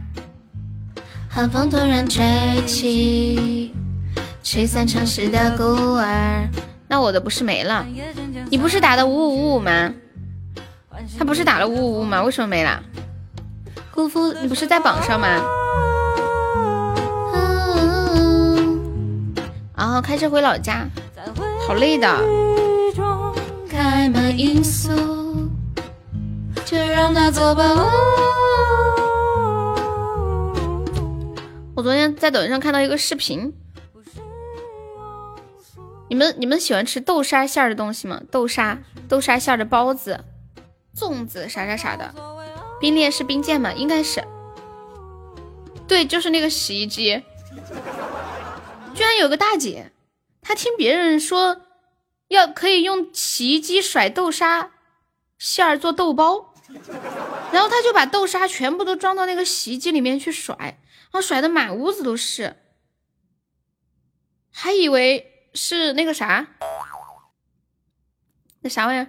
[1.30, 2.22] 寒风突然吹
[2.66, 3.74] 起，
[4.44, 6.46] 吹散城市的孤儿。
[6.88, 7.86] 那我的不是没了？
[8.50, 9.94] 你不是打的五五五五吗？
[11.18, 12.22] 他不是打了五五五吗？
[12.22, 12.82] 为什么没了？
[13.94, 15.26] 姑父，你不是在榜上吗？
[19.74, 20.86] 然后开车回老家，
[21.66, 22.51] 好累的。
[23.72, 24.92] 开满罂粟，
[26.66, 27.64] 就让它走吧。
[31.74, 33.54] 我昨天在抖音上看到一个视频，
[36.10, 38.20] 你们你们喜欢吃豆沙馅的东西吗？
[38.30, 38.78] 豆沙
[39.08, 40.22] 豆沙馅的包子、
[40.94, 42.14] 粽子啥啥啥的。
[42.78, 43.72] 冰裂是冰剑吗？
[43.72, 44.22] 应该是。
[45.88, 47.22] 对，就是那个洗衣机。
[48.92, 49.90] 居然有个大姐，
[50.42, 51.56] 她听别人说。
[52.32, 54.72] 要可以用洗衣机甩豆沙
[55.38, 56.54] 馅儿做豆包，
[57.52, 62.56] 然后他就把豆沙全部都装到那个洗衣机里面去甩，然后甩的满屋子都是，
[64.50, 66.46] 还以为是那个啥，
[68.60, 69.06] 那啥玩意儿，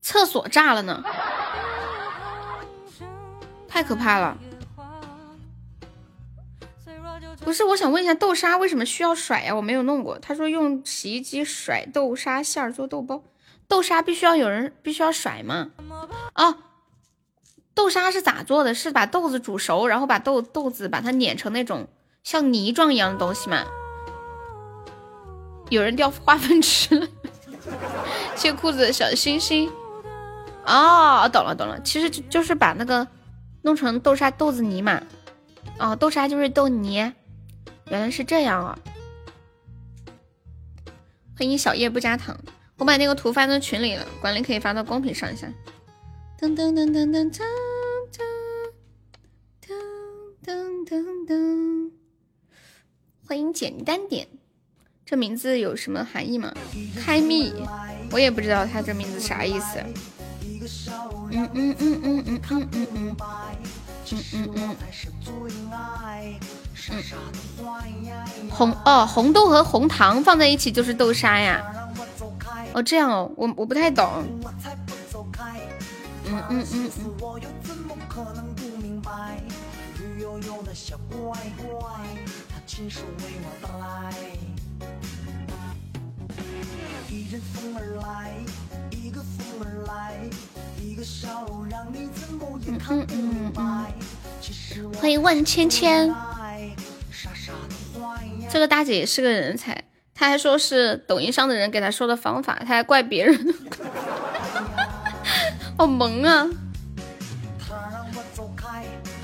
[0.00, 1.04] 厕所炸了呢，
[3.68, 4.36] 太可怕了。
[7.44, 9.54] 不是，我想问一下，豆沙为什么需要甩呀？
[9.54, 10.18] 我没有弄过。
[10.18, 13.22] 他说用洗衣机甩豆沙馅儿做豆包，
[13.68, 15.70] 豆沙必须要有人必须要甩吗？
[16.34, 16.56] 哦，
[17.74, 18.74] 豆沙是咋做的？
[18.74, 21.86] 是把豆子煮熟，然后把豆豆子把它碾成那种
[22.22, 23.64] 像泥状一样的东西吗？
[25.68, 27.06] 有人掉花粉吃了，
[28.34, 29.70] 谢裤子的小星星。
[30.66, 33.06] 哦，懂了懂了，其实就就是把那个
[33.62, 35.02] 弄成豆沙豆子泥嘛。
[35.78, 37.12] 哦，豆沙就是豆泥。
[37.90, 38.78] 原来是这样啊！
[41.38, 42.38] 欢迎小叶不加糖，
[42.76, 45.46] 我把那个图发到群里了，管理可以发到公屏上一下。
[46.40, 47.40] 噔噔噔噔噔噔
[49.60, 49.74] 噔
[50.44, 51.90] 噔噔噔！
[53.26, 54.28] 欢迎简单点，
[55.04, 56.52] 这名字有什么含义吗？
[57.04, 57.52] 开密，
[58.10, 59.78] 我也不知道他这名字啥意思。
[61.30, 63.16] 嗯嗯嗯嗯嗯嗯嗯
[64.10, 64.76] 嗯嗯嗯。
[68.50, 71.62] 红哦，红豆和红糖放在一起就是豆沙呀。
[72.72, 74.24] 哦，这样哦，我我不太懂。
[76.26, 77.14] 嗯嗯嗯嗯。
[92.66, 93.84] 嗯嗯嗯。
[95.00, 96.12] 欢迎万芊芊。
[98.54, 99.82] 这个大姐也是个人才，
[100.14, 103.54] 她还说是抖音上的人给她说的方法，她还怪别人，
[105.76, 106.46] 好萌啊！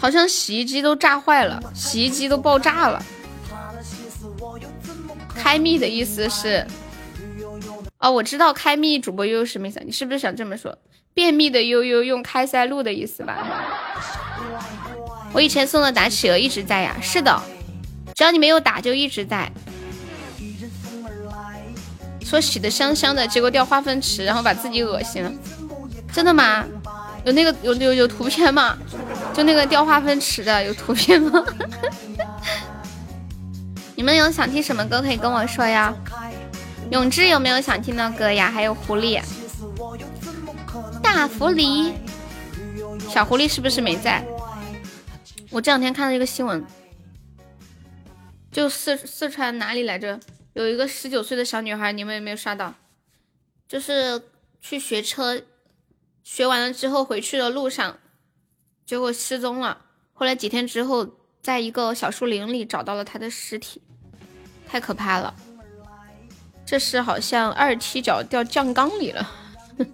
[0.00, 3.00] 好像洗衣机都炸坏了，洗衣机都爆炸了。
[5.32, 6.66] 开密的意思是，
[7.98, 10.76] 哦，我知道开密主播悠悠什么意思，你是不是想这么说？
[11.14, 13.46] 便秘的悠悠用开塞露的意思吧？
[15.32, 17.40] 我以前送的打企鹅一直在呀，是的。
[18.20, 19.50] 只要你没有打，就一直在。
[22.22, 25.32] 说洗的香香的，结果掉化粪池，然后把自己恶心了。
[26.12, 26.62] 真的吗？
[27.24, 28.76] 有那个有有有图片吗？
[29.32, 31.42] 就那个掉化粪池的有图片吗？
[33.96, 35.90] 你们有想听什么歌可以跟我说呀？
[36.90, 38.50] 永志有没有想听的歌呀？
[38.50, 39.18] 还有狐狸，
[41.02, 41.92] 大狐狸，
[43.08, 44.22] 小狐狸是不是没在？
[45.48, 46.62] 我这两天看到一个新闻。
[48.50, 50.18] 就四四川哪里来着？
[50.54, 52.74] 有一个十九岁的小女孩，你们有没有刷到？
[53.68, 54.20] 就是
[54.60, 55.42] 去学车，
[56.24, 57.98] 学完了之后回去的路上，
[58.84, 59.86] 结果失踪了。
[60.12, 61.08] 后来几天之后，
[61.40, 63.80] 在一个小树林里找到了她的尸体，
[64.66, 65.32] 太可怕了。
[66.66, 69.30] 这是好像二踢脚掉酱缸里了。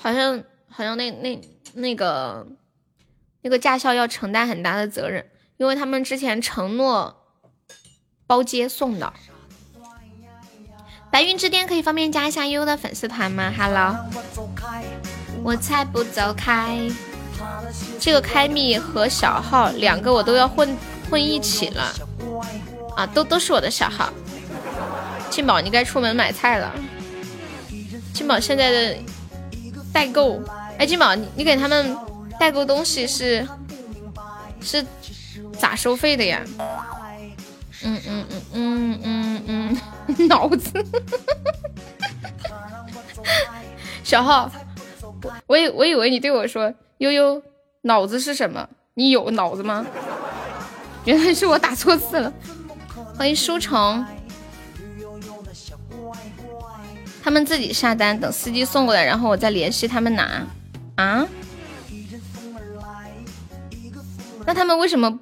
[0.00, 1.40] 好像好像那那
[1.74, 2.46] 那个
[3.42, 5.24] 那个驾校要承担很大的责任，
[5.56, 7.24] 因为他们之前承诺
[8.26, 9.12] 包接送的。
[11.10, 13.96] 白云之巅可以方便加一下悠悠的粉丝团吗？Hello，
[15.42, 16.78] 我才不走开。
[17.98, 20.76] 这个开密和小号两个我都要混
[21.10, 21.94] 混一起了
[22.96, 24.12] 啊，都都是我的小号。
[25.30, 26.74] 金宝，你该出门买菜了。
[28.12, 28.96] 金宝现在的。
[29.90, 30.40] 代购，
[30.78, 31.96] 哎，金宝，你你给他们
[32.38, 33.46] 代购东西是
[34.60, 34.84] 是
[35.58, 36.42] 咋收费的呀？
[37.84, 39.76] 嗯嗯嗯嗯嗯
[40.08, 40.72] 嗯，脑子，
[44.02, 44.50] 小号，
[45.46, 47.40] 我以我以为你对我说悠悠
[47.82, 48.68] 脑子是什么？
[48.94, 49.86] 你有脑子吗？
[51.04, 52.32] 原来是我打错字了。
[53.16, 54.04] 欢迎书城。
[57.22, 60.46] 他们自己下单，等司机送过来，然后我再联系他们拿。
[60.96, 61.26] 啊？
[64.48, 65.20] 那他们为什么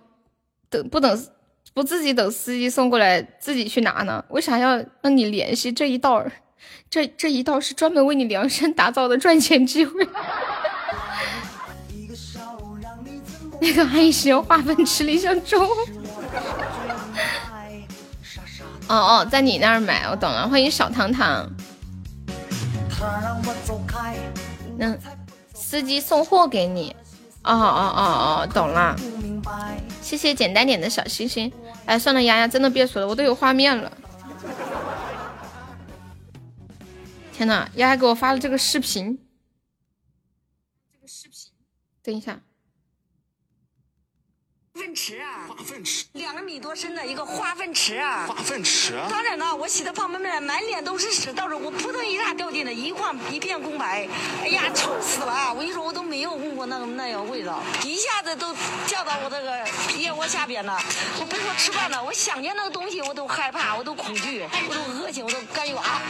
[0.71, 1.27] 等不等
[1.75, 4.25] 不自己等司机送过来自己去拿呢？
[4.29, 6.25] 为啥要让你联系这一道？
[6.89, 10.09] 这这一道是专门为你量身打造的赚钱机会。
[13.61, 15.61] 那个阿姨是用化粪池里想粥。
[18.87, 20.49] 哦哦，在你那儿买，我懂了。
[20.49, 21.51] 欢迎小糖糖。
[24.79, 24.97] 那
[25.53, 26.95] 司机送货给你，
[27.53, 28.03] 哦哦哦
[28.43, 28.97] 哦，懂了。
[30.03, 31.53] 谢谢简单点的小星星。
[31.85, 33.93] 哎，算了，丫丫真的别说了，我都有画面了。
[37.33, 39.19] 天呐，丫丫给我发了这个视频。
[40.93, 41.53] 这个视频，
[42.03, 42.41] 等一下。
[44.77, 48.93] 粪池啊，化粪池，两米多深的一个化粪池啊，化粪池。
[49.09, 54.07] 当然了，我洗的胖妹妹满脸都是屎，到时候我扑腾一下掉进了一块一片空白，
[54.43, 55.51] 哎呀，臭死了！
[55.55, 58.55] 我跟你说，我都没有闻过那个那样味道，一下子都
[58.87, 59.67] 掉到我这个
[59.99, 60.79] 腋窝下边了。
[61.19, 66.03] 我不说吃饭了，我想见那个东西我都害怕，我都恐惧，我都恶心，我都感觉啊。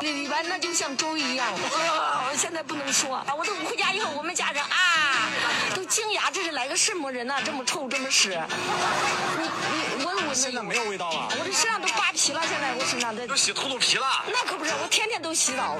[0.00, 3.26] 里边那就像粥一样，我现在不能说啊！
[3.36, 5.28] 我都回家以后，我们家人啊
[5.74, 7.40] 都惊讶，这是来个什么人呐？
[7.44, 8.30] 这么臭，这么屎。
[9.38, 9.44] 你
[9.98, 11.28] 你我我现在没有味道了。
[11.38, 14.06] 我这身上都扒皮了，现在我身上都洗秃噜皮了。
[14.28, 15.76] 那可不是，我天天都洗澡。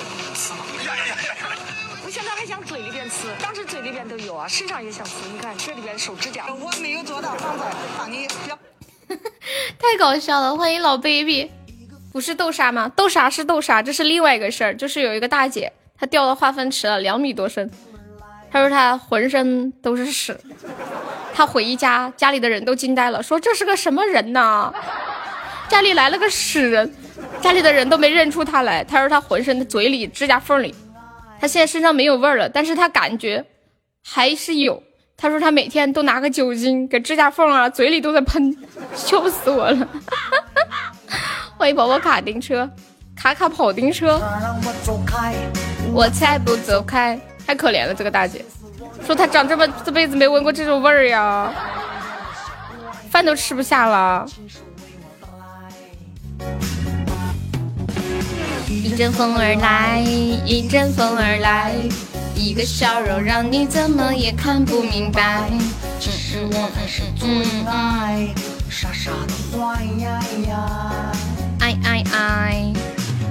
[0.86, 1.56] 呀呀呀呀！
[2.04, 5.12] 我现在还想嘴里边吃，当时嘴里边都有啊，身上也想吃。
[5.32, 7.66] 你看这里边手指甲，我没有做到，放在
[7.96, 8.26] 放你。
[9.78, 10.56] 太搞笑了！
[10.56, 11.50] 欢迎老 baby。
[12.12, 12.90] 不是豆沙吗？
[12.94, 14.74] 豆沙是豆沙，这是另外一个事儿。
[14.74, 17.70] 就是有一个大姐，她掉到化粪池了，两米多深。
[18.50, 20.38] 她说她浑身都是屎。
[21.34, 24.72] 她回家，家里的人都惊呆了，说这是个什么人呐？
[25.68, 26.92] 家里来了个屎人，
[27.40, 28.82] 家里的人都没认出她来。
[28.82, 30.74] 她说她浑身的嘴里、指甲缝里，
[31.40, 33.44] 她现在身上没有味儿了，但是她感觉
[34.02, 34.82] 还是有。
[35.16, 38.56] 她说她每天都拿个酒精给指甲缝啊、嘴里都在喷，
[38.94, 39.88] 笑死我了。
[41.58, 42.70] 欢迎宝宝卡丁车，
[43.16, 44.22] 卡卡跑丁车，
[45.92, 47.18] 我才不走开！
[47.44, 48.44] 太可怜了，这个大姐，
[49.04, 51.52] 说她长这么这辈子没闻过这种味儿呀，
[53.10, 54.24] 饭都吃不下了。
[58.68, 59.98] 一阵风儿来，
[60.46, 61.74] 一阵风儿来，
[62.36, 65.50] 一个笑容让你怎么也看不明白。
[65.98, 67.28] 只是我还是最
[67.66, 68.28] 爱，
[68.70, 71.12] 傻傻的坏呀呀。
[71.88, 72.72] 爱爱爱，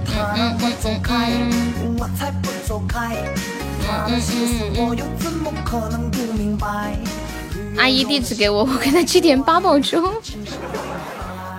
[0.07, 1.51] 嗯嗯嗯
[1.83, 3.15] 嗯，我才不走开。
[3.85, 6.97] 他的心思我又怎么可能不明白？
[7.77, 10.11] 阿姨地址给我，我给他寄点八宝粥。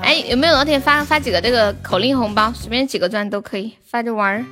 [0.03, 2.53] 哎，有没有老铁发发几个这个口令红包？
[2.53, 4.45] 随便几个钻都可以发着玩儿。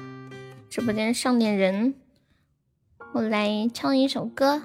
[0.70, 1.94] 直播间上点人，
[3.12, 4.62] 我来唱一首歌。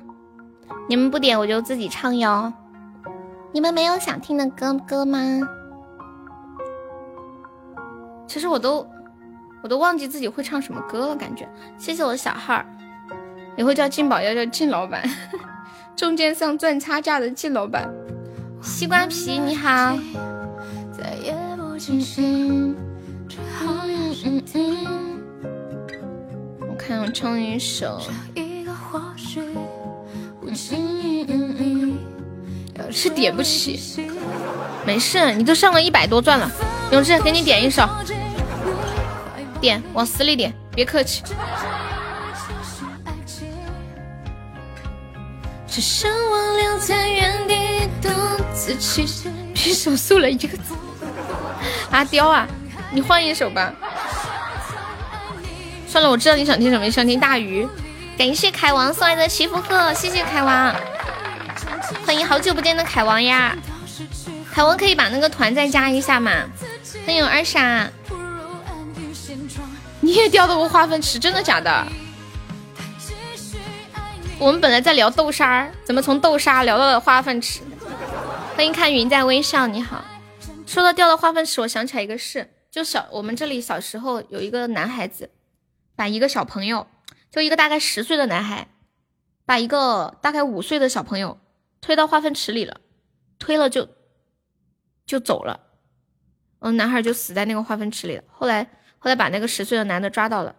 [0.88, 2.54] 你们不点我就自己唱哟。
[3.52, 5.20] 你们没有想听的歌歌吗？
[8.32, 8.90] 其实我都，
[9.62, 11.46] 我都忘记自己会唱什么歌了，感觉。
[11.78, 12.64] 谢谢我的小号，
[13.58, 15.04] 以后叫进宝要叫进老板，
[15.98, 17.94] 中间商赚差价的进老板。
[18.62, 19.98] 西瓜皮你好。
[26.62, 28.00] 我看我唱一首。
[32.90, 33.78] 是点不起，
[34.86, 36.50] 没事，你都上了一百多钻了。
[36.92, 37.88] 永志，给你点一首，
[39.62, 41.24] 点往死里点，别客气。
[45.68, 48.10] 只剩我留在原地独
[48.54, 49.06] 自去，
[49.54, 50.76] 比手速了一个字。
[51.92, 52.46] 阿刁啊，
[52.92, 53.72] 你换一首吧。
[55.88, 57.66] 算了，我知道你想听什么，想听大鱼。
[58.18, 60.76] 感谢凯王送来的祈福鹤，谢谢凯王，
[62.06, 63.56] 欢迎好久不见的凯王呀！
[64.54, 66.32] 凯王可以把那个团再加一下吗？
[67.06, 67.90] 欢迎二傻，
[70.02, 71.88] 你也掉到过化粪池，真的假的？
[74.40, 77.62] 我们本来在聊豆沙，怎么从豆沙聊到了化粪池？
[78.56, 80.04] 欢迎看云在微笑，你好。
[80.66, 85.30] 说到掉到化粪池，我想起来一个事，就小我们这里小时候有一个男孩子，
[85.96, 86.88] 把一个小朋友，
[87.30, 88.68] 就一个大概十岁的男孩，
[89.46, 91.40] 把一个大概五岁的小朋友
[91.80, 92.82] 推到化粪池里了，
[93.38, 93.88] 推了就
[95.06, 95.60] 就走了，
[96.60, 98.24] 嗯，男孩就死在那个化粪池里了。
[98.28, 98.68] 后来
[99.04, 100.56] 后来把那个十岁的男的抓到了，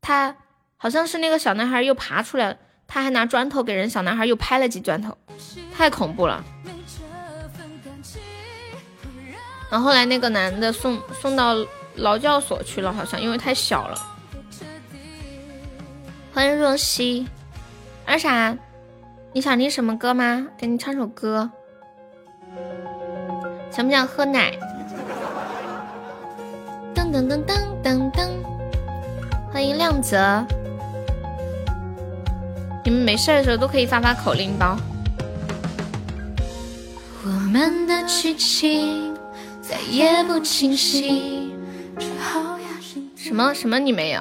[0.00, 0.36] 他。
[0.76, 5.16] 好像是那个小男孩又爬出来了，他还拿砖头给人小男孩又拍了几砖头，
[5.72, 6.44] 太恐怖了。
[9.70, 11.54] 然后后来那个男的送送到
[11.94, 13.98] 劳教所去了，好像因为太小了。
[16.34, 17.26] 欢迎若曦，
[18.04, 18.54] 二傻，
[19.32, 20.48] 你想听什么歌吗？
[20.58, 21.50] 给你唱首歌。
[23.70, 24.58] 想不想喝奶？
[27.14, 28.28] 噔噔噔噔噔噔。
[29.52, 30.44] 欢迎亮泽。
[32.84, 34.76] 你们没事的时候都可以发发口令包。
[37.22, 39.14] 我们的剧情
[39.62, 41.54] 再也不清晰。
[43.14, 44.20] 什么什么你没有？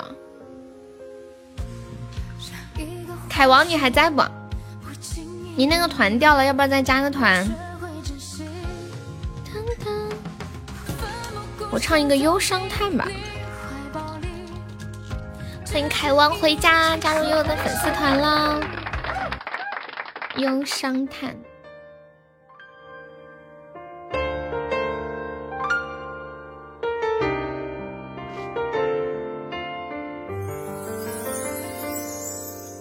[3.27, 4.21] 凯王你还在不？
[5.55, 7.43] 你那个团掉了，要不要再加个团？
[11.73, 13.07] 我唱一个忧伤叹吧。
[15.65, 18.59] 欢迎凯王回家，加入悠悠的粉丝团啦！
[20.37, 21.35] 忧伤叹。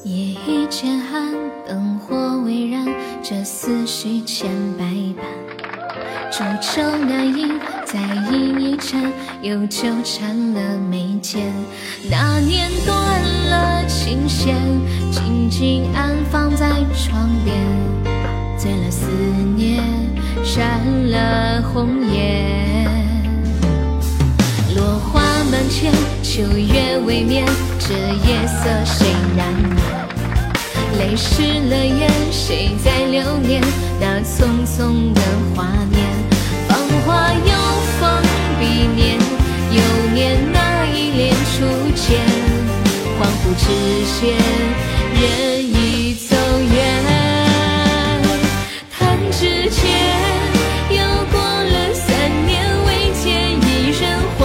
[0.04, 0.12] 夜
[0.46, 1.32] 已渐寒，
[1.66, 2.14] 灯火
[2.44, 4.84] 微燃，这思绪千百
[5.16, 5.24] 般，
[6.30, 7.58] 煮酒难饮。
[7.92, 8.00] 再
[8.30, 9.12] 饮一盏，
[9.42, 11.52] 又纠缠了眉间。
[12.10, 14.56] 那年断了琴弦，
[15.10, 17.54] 静静安放在窗边。
[18.56, 19.06] 醉了思
[19.54, 19.82] 念，
[20.56, 22.88] 染了红颜。
[24.74, 25.20] 落花
[25.50, 25.92] 满天，
[26.22, 27.46] 秋月未眠，
[27.78, 29.06] 这夜色谁
[29.36, 29.76] 难眠？
[30.98, 33.62] 泪湿了眼，谁在留念
[34.00, 35.20] 那匆匆的
[35.54, 36.08] 画面？
[36.66, 37.71] 芳华又。
[38.62, 39.18] 一年，
[39.70, 39.80] 又
[40.14, 42.20] 念那一帘初见，
[43.18, 43.66] 恍惚之
[44.20, 44.36] 间，
[45.20, 45.22] 人
[45.62, 46.36] 已走
[46.72, 46.74] 远。
[48.90, 49.82] 弹指间，
[50.90, 50.96] 又
[51.30, 52.06] 过了三
[52.46, 54.00] 年，未见一人
[54.38, 54.40] 还，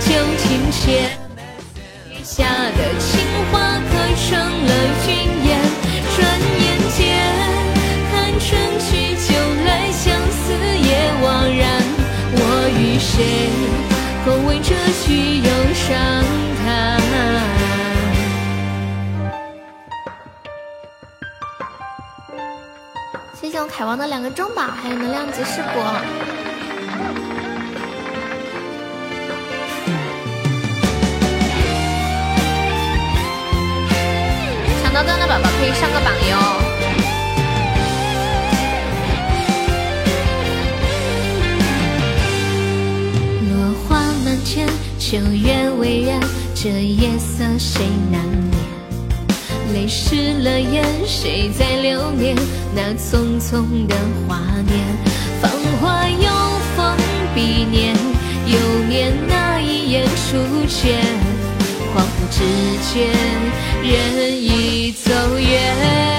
[0.00, 1.21] 旧情牵。
[15.92, 16.24] 忧伤
[16.64, 17.00] 叹？
[23.38, 25.82] 谢谢我凯王的两个中宝，还有能量级士果。
[34.82, 36.36] 抢到灯的宝宝可以上个榜哟。
[43.50, 43.54] 落
[43.86, 43.90] 花
[44.24, 44.66] 满天
[45.12, 46.18] 秋月微燃，
[46.54, 48.50] 这夜色谁难眠？
[49.74, 52.34] 泪湿了眼，谁在留念
[52.74, 53.94] 那匆匆的
[54.26, 54.80] 华年？
[55.42, 55.52] 芳
[55.82, 56.30] 华又
[56.74, 56.96] 逢
[57.34, 57.94] 彼年，
[58.46, 61.04] 又念那一眼初见。
[61.94, 62.40] 恍惚之
[62.94, 63.10] 间，
[63.82, 66.11] 人已走远。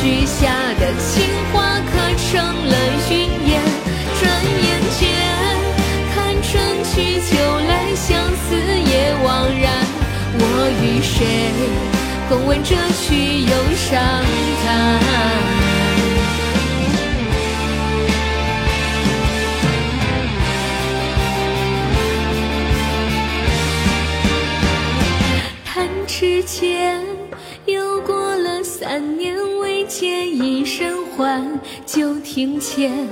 [0.00, 0.48] 许下
[0.80, 2.74] 的情话刻成了
[3.10, 3.12] 云
[3.50, 3.60] 烟？
[4.18, 4.22] 转
[4.64, 5.02] 眼间，
[6.14, 6.48] 看春
[6.84, 7.36] 去秋
[7.68, 9.28] 来，相思也枉
[9.60, 9.70] 然。
[10.38, 10.42] 我
[10.80, 11.52] 与谁
[12.30, 14.00] 共闻这曲忧伤
[14.64, 15.49] 叹？
[30.00, 31.46] 借一身还，
[31.84, 33.06] 就庭前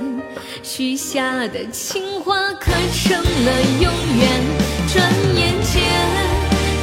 [0.63, 4.27] 许下的情话可成了永远？
[4.91, 5.07] 转
[5.37, 5.83] 眼间，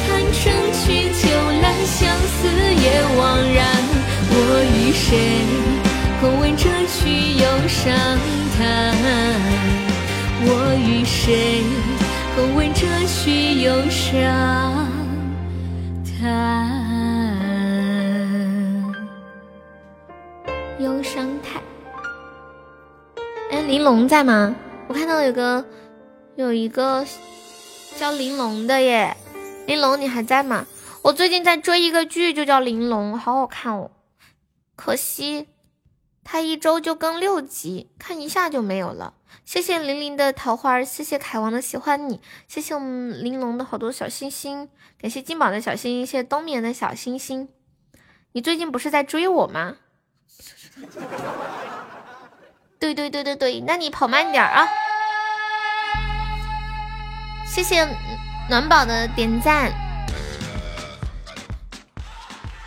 [0.07, 0.39] 弹成
[0.71, 1.27] 曲酒
[1.61, 2.85] 来，相思也
[3.19, 3.67] 枉然。
[4.31, 5.09] 我与谁
[6.21, 6.95] 共闻这曲
[7.41, 7.93] 忧伤
[8.57, 8.63] 叹？
[10.45, 10.49] 我
[10.87, 11.63] 与谁
[12.33, 14.87] 共闻这曲忧伤
[16.17, 16.86] 叹？
[20.79, 21.61] 忧伤态。
[23.49, 24.55] 哎，玲珑在吗？
[24.87, 25.65] 我看到有个
[26.35, 27.05] 有一个
[27.95, 29.17] 叫玲珑的耶，
[29.65, 30.67] 玲珑你还在吗？
[31.01, 33.89] 我最近在追一个剧，就叫玲珑，好好看哦。
[34.75, 35.47] 可惜
[36.23, 39.15] 它一周就更六集，看一下就没有了。
[39.43, 44.69] 谢谢玲玲的桃花，谢谢凯王的喜欢你，谢谢我们玲珑的好多小星星，
[45.01, 47.49] 感谢金宝的小星星，谢谢冬眠的小星星。
[48.33, 49.77] 你最近不是在追我吗？
[52.79, 54.67] 对对对对对，那你跑慢点啊！
[57.45, 57.87] 谢谢
[58.49, 59.71] 暖宝的点赞。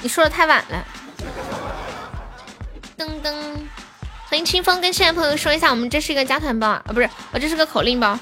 [0.03, 0.85] 你说的太晚了。
[2.99, 3.33] 噔噔，
[4.29, 8.19] 欢迎清风跟新来朋友说一下，我们这是一个加团包啊，不是，我这是个口令包，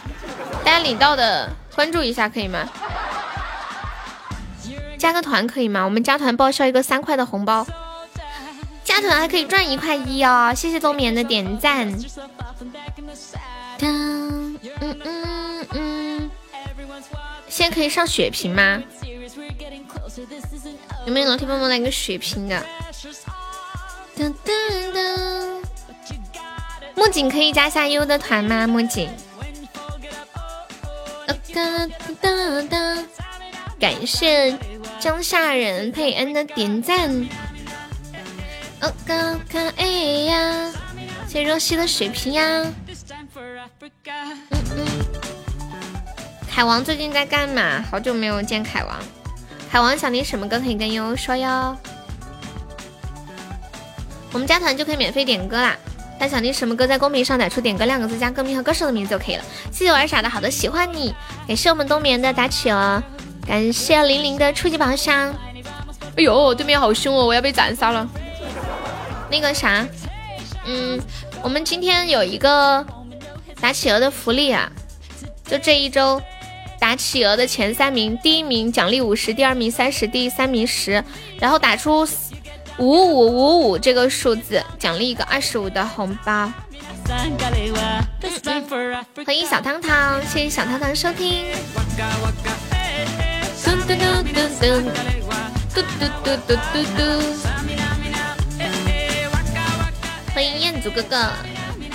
[0.65, 2.69] 大家领到的关注一下可以吗？
[4.98, 5.85] 加个团可以吗？
[5.85, 7.65] 我们加团报销一个三块的红包。
[8.89, 10.51] 加团还可以赚一块一哦！
[10.56, 11.86] 谢谢冬眠的点赞。
[13.81, 16.31] 嗯嗯嗯，
[17.51, 18.82] 现在可以上血瓶吗？
[21.05, 22.65] 有没有老铁帮忙来个血瓶的？
[24.16, 25.62] 噔噔噔！
[26.94, 28.66] 木槿可以加下优的团吗？
[28.66, 29.10] 木槿。
[31.52, 31.86] 哒
[32.23, 33.05] 哒哒！
[33.78, 34.59] 感谢
[34.98, 37.28] 江夏人佩恩的点赞。
[38.80, 39.86] 哦嘎嘎哎
[40.26, 40.72] 呀！
[41.26, 42.44] 谢若曦的水瓶呀。
[42.52, 42.74] 嗯
[44.76, 44.86] 嗯。
[46.48, 47.84] 凯王最近在干嘛？
[47.90, 48.96] 好久没有见凯王。
[49.70, 51.76] 凯王想听什么歌可以跟悠悠说哟。
[54.32, 55.76] 我们加团就可以免费点歌啦。
[56.20, 59.44] 他想听什么歌，在公屏上打出“点歌”两个字，加歌名和歌手的名字就可以了。
[59.72, 61.14] 谢谢玩傻的好的喜欢你，
[61.46, 63.02] 感谢我们冬眠的打企鹅，
[63.46, 65.32] 感谢玲玲的初级宝箱。
[66.16, 68.09] 哎呦，对面好凶哦，我要被斩杀了。
[69.30, 69.86] 那个啥，
[70.64, 71.00] 嗯，
[71.42, 72.84] 我们今天有一个
[73.60, 74.70] 打企鹅的福利啊，
[75.44, 76.20] 就这一周
[76.80, 81.02] 打企鹅的前三名，第一名奖励五十，第二名三十，第三名十，
[81.38, 82.06] 然后打出
[82.78, 86.50] 五五五五这个数字，奖励一个二十五的红包。
[89.26, 91.44] 欢迎小汤汤，谢谢小汤汤收听。
[93.64, 93.98] 嘟嘟嘟
[94.60, 94.80] 嘟
[95.74, 95.82] 嘟
[96.14, 97.97] 嘟嘟嘟嘟。
[100.39, 101.28] 欢迎彦祖哥哥，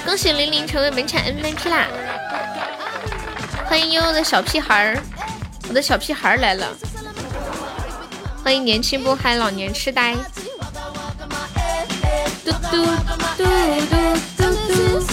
[0.04, 1.88] 恭喜玲玲成为本场 MVP 啦！
[3.66, 5.02] 欢迎悠悠的小屁孩儿，
[5.70, 6.68] 我的小屁孩儿来了！
[8.44, 10.14] 欢迎年轻不嗨，老年痴呆。
[12.44, 12.86] 嘟嘟
[13.38, 13.46] 嘟嘟
[14.36, 15.06] 嘟嘟。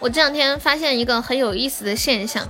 [0.00, 2.46] 我这两天发现一个很有意思的现象。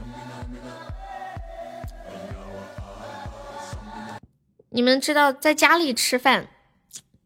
[4.75, 6.49] 你们知道，在家里吃饭，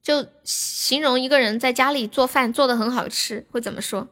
[0.02, 4.08] 就形容一个人在家里做饭做的很好吃，会怎么说？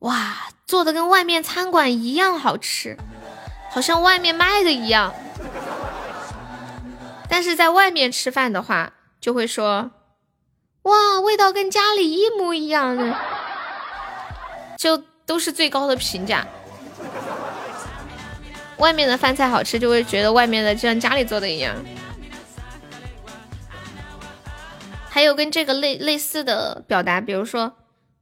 [0.00, 2.96] 哇，做的跟外面餐馆一样好吃，
[3.70, 5.14] 好像外面卖的一样。
[7.28, 9.92] 但是在外面吃饭的话，就会说，
[10.82, 13.16] 哇，味道跟家里一模一样的，
[14.76, 16.44] 就都是最高的评价。
[18.80, 21.76] 外面的饭菜好吃，就会觉得外面的就像家里做的一样。
[25.08, 27.76] 还有跟这个类类似的表达，比如说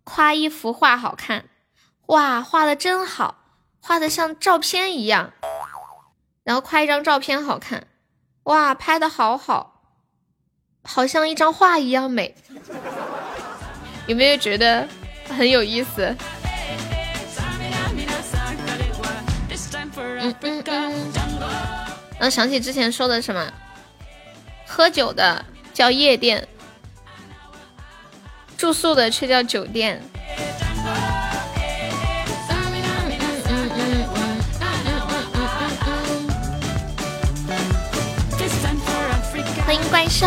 [0.05, 1.45] 夸一幅画好看，
[2.07, 3.37] 哇，画的真好，
[3.81, 5.33] 画的像照片一样。
[6.43, 7.87] 然后夸一张照片好看，
[8.45, 9.83] 哇，拍的好好，
[10.83, 12.35] 好像一张画一样美。
[14.07, 14.89] 有没有觉得
[15.29, 16.17] 很有意思？
[22.19, 23.47] 然后想起之前说的什么，
[24.67, 26.49] 喝酒的叫夜店，
[28.57, 30.03] 住宿的却叫酒店。
[39.65, 40.27] 欢迎怪兽，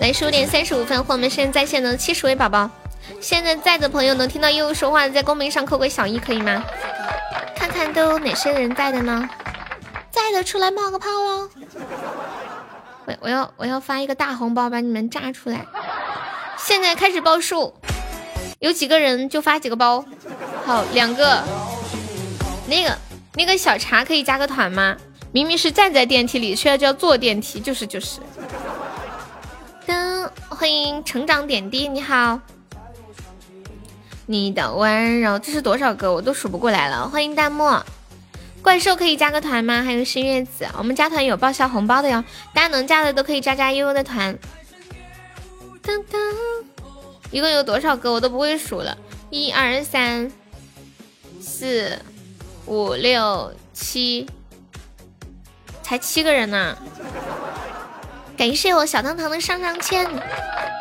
[0.00, 2.70] 来十五点三十五分，和我们现在在线的七十位宝宝，
[3.20, 6.64] 现在在的朋友能听到悠悠说话的，在公屏上扣个小一，可以吗？
[7.54, 9.28] 看看都有哪些人在的呢？
[10.14, 11.50] 在的出来冒个泡 喽！
[13.06, 15.66] 我我要我要发一个大红包把你们炸出来！
[16.56, 17.74] 现在开始报数，
[18.60, 20.04] 有几个人就发几个包。
[20.64, 21.42] 好，两个。
[22.66, 22.96] 那个
[23.34, 24.96] 那个小茶可以加个团吗？
[25.32, 28.20] 明明是站在电梯里，却要叫坐电梯，就是就是。
[29.86, 32.40] 噔，欢迎成长点滴，你好。
[34.24, 36.10] 你的温柔，这是多少个？
[36.10, 37.06] 我都数不过来了。
[37.10, 37.64] 欢迎弹幕，
[38.64, 39.82] 怪兽可以加个团吗？
[39.82, 42.24] 还有新月子，我们加团有报销红包的哟，
[42.54, 44.34] 大家能加的都可以加加悠悠的团。
[45.82, 46.18] 噔噔，
[47.30, 48.10] 一共有多少个？
[48.10, 48.96] 我都不会数了。
[49.28, 50.32] 一二三
[51.42, 51.98] 四
[52.64, 54.26] 五六七，
[55.82, 56.74] 才七个人呢。
[58.38, 60.08] 感谢我小糖糖的上上签，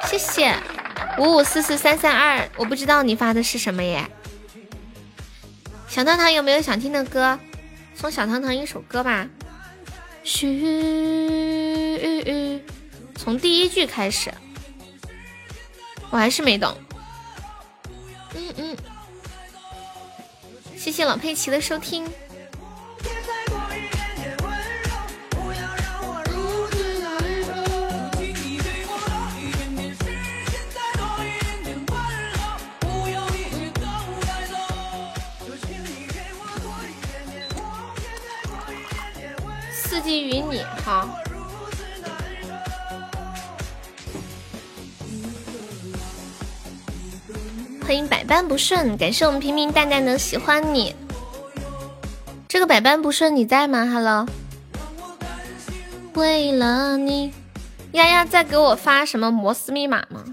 [0.05, 0.55] 谢谢。
[1.17, 4.09] 五五四四三三二，我不知道你发的是什么耶。
[5.89, 7.37] 小糖糖有没有想听的歌？
[7.95, 9.27] 送小糖糖一首歌吧。
[10.23, 10.47] 嘘，
[13.15, 14.33] 从第一句开始，
[16.09, 16.75] 我还是没懂。
[18.35, 18.77] 嗯嗯，
[20.77, 22.09] 谢谢老佩奇的收听。
[40.03, 41.07] 基于你好，
[47.81, 50.93] 欢迎百般不顺，感谢我们平平淡淡的喜欢你。
[52.49, 54.27] 这个百般不顺你在吗？Hello，
[56.15, 57.33] 为了你，
[57.93, 60.25] 丫丫在给我发什么摩斯密码吗？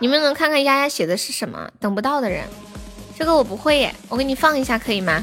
[0.00, 1.70] 你们能看看丫丫写的是什么？
[1.78, 2.44] 等不到的人，
[3.16, 5.22] 这个我不会耶，我给你放一下可以吗？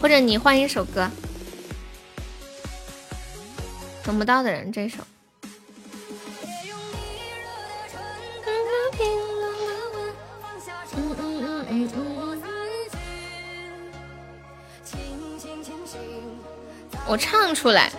[0.00, 1.10] 或者你换一首歌。
[4.08, 5.00] 等不到的人，这首。
[17.06, 17.92] 我唱出来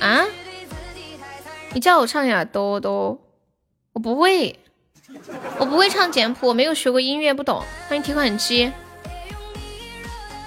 [0.00, 0.24] 啊！
[1.72, 3.18] 你叫我唱呀，多多，
[3.92, 4.56] 我不会，
[5.58, 7.60] 我不会唱简谱，我没有学过音乐，不懂。
[7.88, 8.72] 欢迎提款机，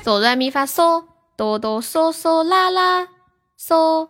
[0.06, 1.04] 哆来咪发嗦，
[1.36, 3.10] 哆哆嗦嗦啦啦
[3.60, 4.08] 嗦。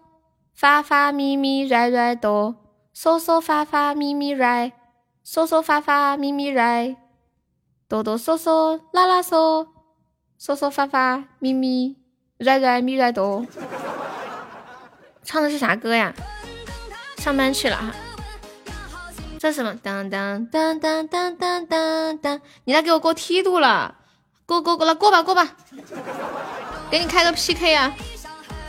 [0.60, 2.54] 发发咪咪来来哆，
[2.94, 4.74] 嗦嗦发发咪咪来，
[5.26, 6.98] 嗦嗦发发咪咪来，
[7.88, 9.68] 哆哆嗦嗦啦啦嗦，
[10.38, 11.96] 嗦嗦发发咪咪
[12.40, 13.46] 来来咪来哆。
[15.24, 16.14] 唱的是啥歌呀？
[17.20, 17.94] 上班去了哈。
[19.40, 19.74] 这什么？
[19.82, 22.42] 当当当当当当当当！
[22.66, 23.96] 你来给我过梯度了，
[24.46, 25.56] 过过过了，过吧过吧，
[26.92, 27.96] 给你开个 PK 啊！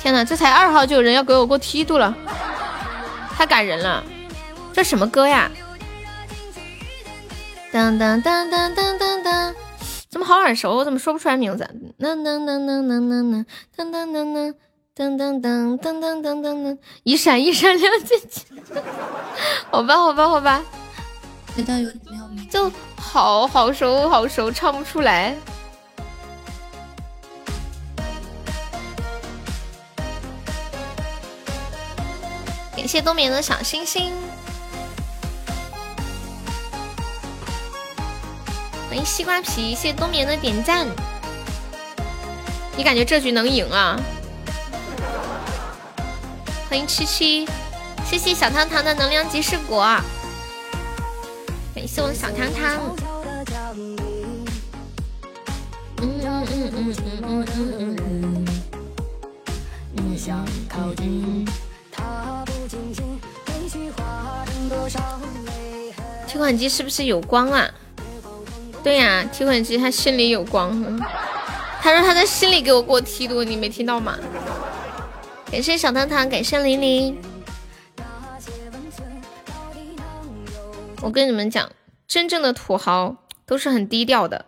[0.02, 2.14] 天哪，这才二号就有人要给我过梯度了，
[3.36, 4.02] 太感人了！
[4.72, 5.51] 这什么歌呀？
[7.72, 9.55] 噔噔噔噔噔噔噔，
[10.09, 10.74] 怎么好耳熟？
[10.74, 11.68] 我怎么说不出来名字？
[11.98, 13.44] 噔噔噔噔噔噔
[13.77, 14.55] 噔噔噔
[14.97, 18.43] 噔噔噔噔噔噔噔，一闪一闪亮晶晶。
[19.70, 20.62] 好吧，好吧，好吧。
[22.51, 25.36] 就好好熟，好熟，唱不出来。
[32.81, 34.11] 感谢冬眠的小星星，
[38.89, 40.86] 欢迎西瓜皮，谢谢冬眠的点赞。
[42.78, 44.01] 你感觉这局能赢啊？
[46.70, 47.47] 欢迎七七，
[48.07, 49.85] 谢谢小糖糖的能量即视果，
[51.74, 52.97] 感谢我的小糖糖。
[55.98, 58.47] 嗯嗯嗯嗯嗯嗯嗯嗯。
[66.27, 67.69] 提款机是不是有光啊？
[68.83, 70.99] 对呀，提款机他心里有光。
[71.83, 74.19] 他说他在心里给我过梯度，你没听到吗？
[75.51, 77.19] 感谢小糖糖，感谢玲玲。
[81.03, 81.71] 我跟你们讲，
[82.07, 84.45] 真正的土豪都是很低调的，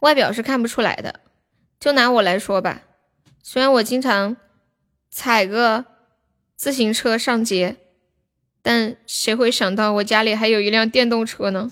[0.00, 1.20] 外表是看不出来的。
[1.80, 2.82] 就拿我来说吧，
[3.42, 4.36] 虽然我经常
[5.10, 5.84] 踩个
[6.56, 7.76] 自行车上街。
[8.62, 11.70] 但谁会想到我家里还有一辆电动车呢？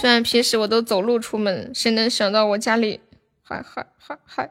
[0.00, 3.00] 虽然平时我都走路出门，谁能想到我家里
[3.42, 4.50] 还还还还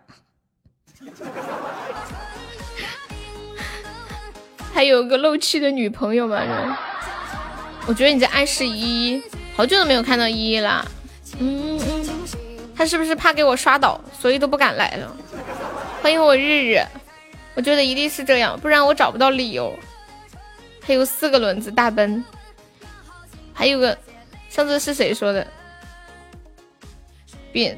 [4.73, 6.77] 还有个漏气的女朋友吗？
[7.88, 9.23] 我觉得你在暗示依依，
[9.55, 10.85] 好久都没有看到依依了。
[11.39, 12.07] 嗯嗯。
[12.76, 15.18] 他是不是怕给我刷倒，所以都不敢来了？
[16.01, 16.80] 欢迎我日日，
[17.53, 19.78] 我觉得一定是这样，不然我找不到理由。
[20.84, 22.23] 还有四个轮子大奔，
[23.53, 23.98] 还有个
[24.49, 25.45] 上次是谁说的？
[27.52, 27.78] 别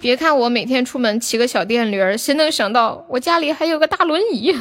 [0.00, 4.52] 别看我每天出门骑个小电驴儿，谁能想到我家里还有个大轮椅？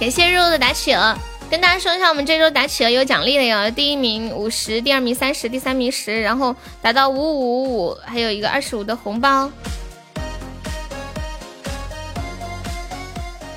[0.00, 1.14] 感谢肉肉的打企鹅，
[1.50, 9.50] 跟大家说一下，我们这周打企鹅有奖励的哟，第一名五十，第二名三十，第三名十，然后达到五五五，还有一个二十五的红包。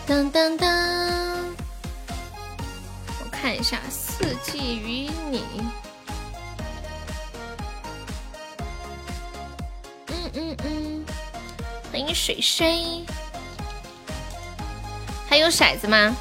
[0.08, 0.66] 噔噔噔，
[3.24, 5.38] 我看一下《四季与你》。
[10.08, 11.06] 嗯嗯嗯，
[11.92, 13.06] 欢迎水水。
[15.30, 16.18] 还有骰子吗？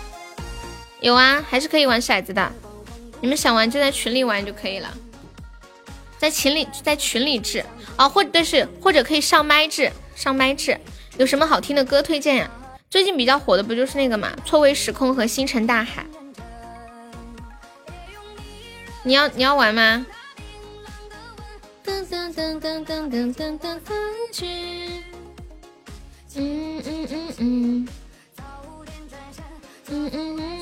[1.03, 2.53] 有啊，还是可以玩骰子的。
[3.21, 4.89] 你们想玩就在群里玩就可以了，
[6.17, 7.65] 在群里在群里治
[7.97, 10.79] 啊，或者是或者可以上麦治上麦治。
[11.19, 12.51] 有什么好听的歌推荐呀？
[12.89, 16.03] 最近比较火的不就是那个嘛，《错位时空》和《星辰大海》。
[19.03, 20.07] 你要你要玩吗？
[21.85, 25.03] 噔噔噔噔噔噔噔噔噔
[26.35, 27.89] 嗯嗯嗯嗯。
[29.89, 30.62] 嗯嗯嗯嗯。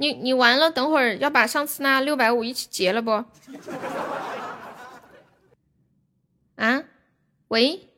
[0.00, 3.22] 你你完了，等会儿要把上次那六百五一起结了不？
[6.56, 6.84] 啊？
[7.48, 7.90] 喂？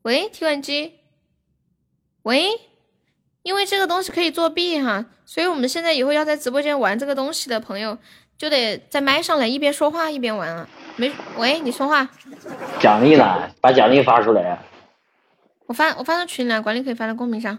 [0.00, 0.30] 喂？
[0.30, 1.00] 提款机？
[2.22, 2.58] 喂？
[3.42, 7.98] 因为这个东西可以作弊哈，所以我们现在以后要在直播间玩这个东西的朋友，
[8.38, 10.66] 就得在麦上来一边说话一边玩啊。
[10.96, 11.12] 没？
[11.36, 11.60] 喂？
[11.60, 12.08] 你说话？
[12.80, 13.50] 奖励呢？
[13.60, 14.58] 把奖励发出来呀！
[15.66, 17.58] 我发我发到群里了，管理可以发到公屏上。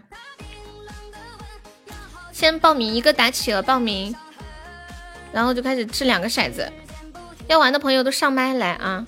[2.44, 4.14] 先报名一个打企鹅报名，
[5.32, 6.70] 然后就开始掷两个骰子。
[7.46, 9.06] 要玩的朋友都上麦来啊！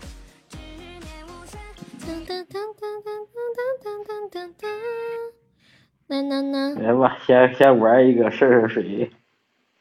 [6.09, 9.11] 来吧，先先玩一个试试水。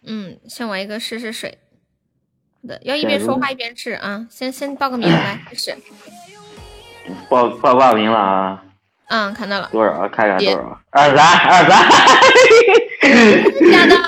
[0.05, 1.57] 嗯，先玩一个试试水。
[2.67, 4.27] 的，要一边说话一边掷啊！
[4.29, 5.73] 先先报个名来开始。
[7.29, 8.65] 报报报名了啊！
[9.07, 9.69] 嗯，看到了。
[9.71, 10.09] 多少？
[10.09, 10.81] 看看多少？
[10.89, 11.89] 二三二三。
[13.71, 13.95] 假的！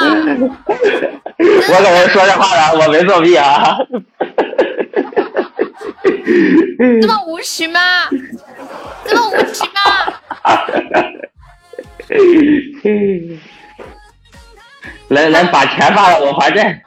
[1.37, 3.77] 我可是说这话了，我没作弊啊！
[7.01, 7.79] 这么无耻吗？
[9.05, 9.69] 这么无耻吗？
[15.09, 16.81] 来来，把钱发了，我还债。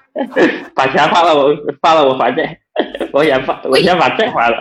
[0.74, 2.58] 把钱发了，我发了，我还债。
[3.12, 4.56] 我先发，我先把债还了。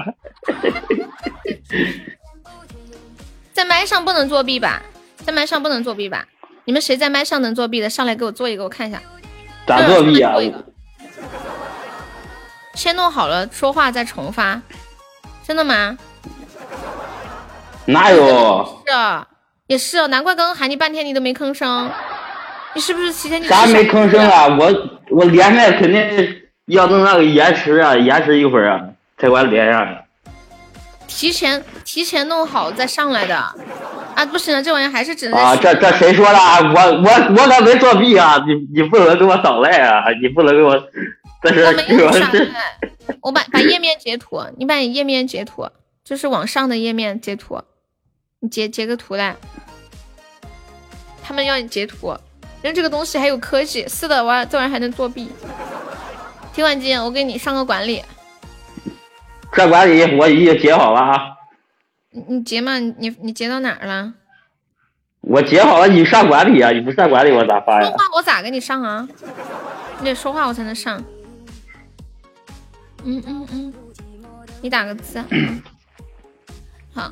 [3.52, 4.82] 在麦上不能作弊吧？
[5.18, 6.26] 在麦上不能作弊吧？
[6.70, 9.02] 你们谁在麦上能作弊的，上来给我做一个，我看一下。
[9.66, 10.36] 咋作弊啊？
[12.76, 14.62] 先弄好了说话再重发，
[15.44, 15.98] 真的吗？
[17.86, 18.84] 哪有？
[18.86, 19.28] 是啊，
[19.66, 21.90] 也是，难怪刚刚喊你半天你都没吭声。
[22.76, 23.44] 你是不是提前？
[23.46, 24.46] 啥没吭声啊？
[24.56, 24.72] 我
[25.10, 29.88] 我连麦肯定要弄那个延迟啊，延迟一会儿啊，才管连上。
[31.10, 34.26] 提前提前弄好再上来的啊！
[34.32, 35.56] 不行了，这玩意还是只能啊！
[35.56, 36.38] 这这谁说的？
[36.38, 38.38] 我我我可没作弊啊！
[38.48, 40.06] 你你不能给我捣赖啊！
[40.22, 40.80] 你不能给我
[41.44, 42.12] 在这给我
[43.22, 45.68] 我把把页面截图，你把你页面截图，
[46.06, 47.62] 就是往上的页面截图，
[48.40, 49.36] 你截截个图来。
[51.24, 52.16] 他们要你截图，
[52.62, 53.86] 因为这个东西还有科技。
[53.88, 55.30] 是的，我这玩意还能作弊。
[56.54, 58.04] 提款机，我给你上个管理。
[59.52, 61.38] 这管理我已经截好了哈！
[62.12, 62.78] 你你截吗？
[62.80, 64.14] 你你截到哪儿了？
[65.22, 66.72] 我截好了，你上管理啊！
[66.72, 67.90] 你不上管理我咋发呀？
[67.90, 69.08] 说话我咋给你上啊？
[70.00, 71.04] 你得说话我才能上。
[73.04, 73.74] 嗯嗯嗯，
[74.62, 75.24] 你打个字。
[76.94, 77.12] 好。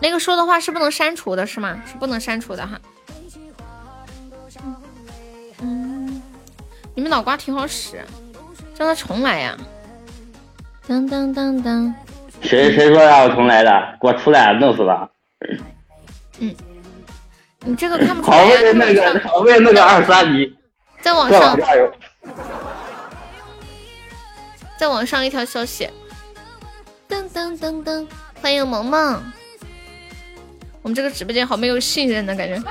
[0.00, 1.82] 那个说的话是不能删除的，是吗？
[1.86, 2.78] 是不能删除的哈。
[5.62, 6.22] 嗯，
[6.94, 8.04] 你们脑瓜挺好使，
[8.76, 9.56] 让他重来呀。
[10.88, 11.94] 当当当当，
[12.42, 13.70] 谁谁说让我重来的？
[14.00, 15.10] 给我出来，弄死他！
[16.38, 16.54] 嗯，
[17.60, 18.44] 你这个看不出来呀。
[18.44, 20.46] 好为那个，好为那个二三你，
[21.00, 21.58] 在网上，
[24.76, 25.90] 在网上一条消息。
[27.08, 28.06] 噔噔噔噔，
[28.40, 29.32] 欢迎萌萌。
[30.82, 32.54] 我们这个直播间好没有信任的感觉。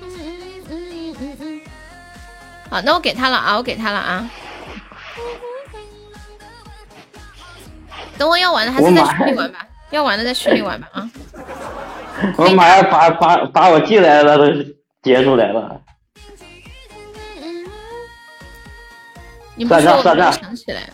[0.00, 1.60] 嗯嗯嗯嗯嗯。
[2.68, 4.28] 好，那我给他了啊，我给他了啊。
[8.20, 11.10] 等我要玩的还是在群里玩吧，要玩的在群里玩吧啊！
[12.36, 14.44] 我马上把把把我进来的都
[15.02, 15.80] 截出来了。
[19.54, 20.90] 你不说我算账想起来，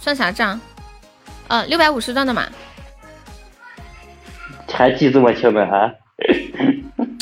[0.00, 0.58] 算啥账？
[1.48, 2.48] 呃，六百五十钻的嘛。
[4.72, 5.92] 还记这么清的啊？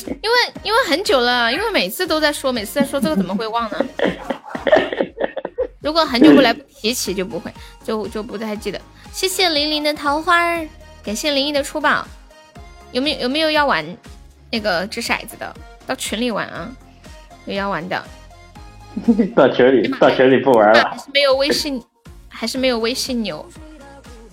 [0.07, 3.87] 因为因为很久了，因为每次都在说，每次在说这个怎么会忘呢？
[5.83, 8.81] 如果很久不来不提起就不会，就就不太记得。
[9.13, 10.67] 谢谢玲玲的桃花儿，
[11.05, 12.07] 感谢林毅的出宝。
[12.93, 13.85] 有没有有没有要玩
[14.51, 15.55] 那个掷骰子的？
[15.87, 16.69] 到群里玩啊，
[17.45, 18.03] 有要玩的。
[19.37, 20.91] 到群里到群里不玩了。
[20.91, 21.83] 还是没有微信，
[22.29, 23.47] 还是没有微信牛，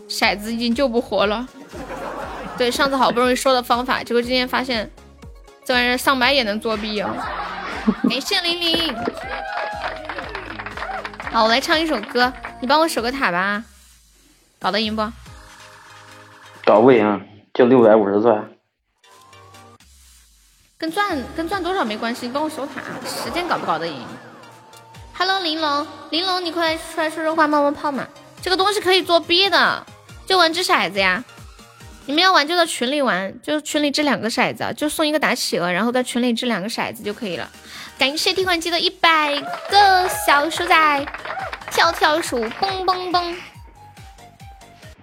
[0.07, 1.47] 骰子已经救不活了。
[2.57, 4.89] 对，上次好不容易说的方法，结果今天发现
[5.65, 7.09] 这玩意儿上麦也能作弊哦。
[8.09, 8.95] 感谢玲玲。
[11.31, 12.31] 好，我来唱一首歌，
[12.61, 13.63] 你帮我守个塔吧。
[14.59, 15.01] 搞得赢不？
[16.65, 18.49] 搞不赢，就六百五十钻。
[20.77, 24.05] 跟钻跟钻多少没关系，你帮我守塔，时间搞不搞得赢
[25.15, 28.07] ？Hello，玲珑，玲珑，你快出来说说话，冒冒泡嘛。
[28.41, 29.85] 这个东西可以作弊的，
[30.25, 31.23] 就玩掷骰子呀。
[32.05, 37.49] 你们要玩就到群里玩，就群里掷两个骰子，就送一个打企鹅，然后在群里掷两个骰子就可以了。
[37.97, 39.39] 感谢提款机的一百
[39.69, 41.05] 个小鼠仔，
[41.71, 43.35] 跳跳鼠，蹦蹦蹦。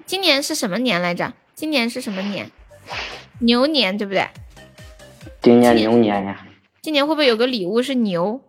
[0.07, 1.33] 今年是什么年来着？
[1.55, 2.51] 今年是什么年？
[3.39, 4.29] 牛年对不对？
[5.41, 6.47] 今年牛年呀。
[6.83, 8.41] 今年会不会有个礼物是牛？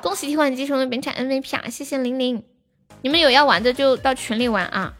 [0.00, 1.68] 恭喜提款机成为本场 MVP 啊！
[1.68, 2.44] 谢谢玲玲。
[3.02, 4.94] 你们有要玩的就到群里玩啊。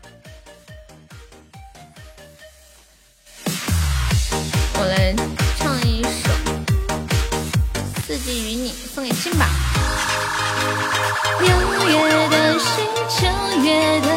[4.76, 5.14] 我来
[5.56, 6.08] 唱一首
[8.02, 9.46] 《四季与你》，送给亲吧。
[11.40, 11.46] 六
[12.08, 12.84] 月的星，
[13.20, 13.28] 九
[13.62, 14.08] 月的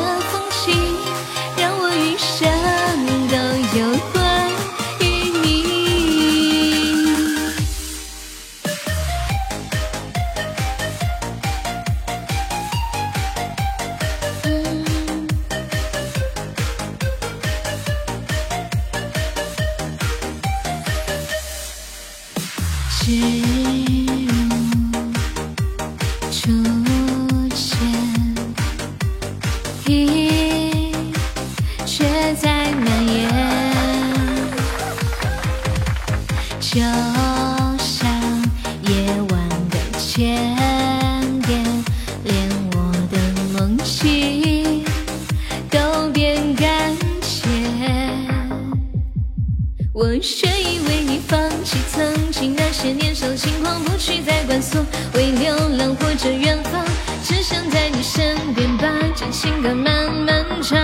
[50.18, 54.84] 我却以为你放弃曾经那些年少轻狂，不去再管所
[55.14, 56.84] 谓流浪或者远方，
[57.24, 60.76] 只想在你身边把这情歌慢慢唱。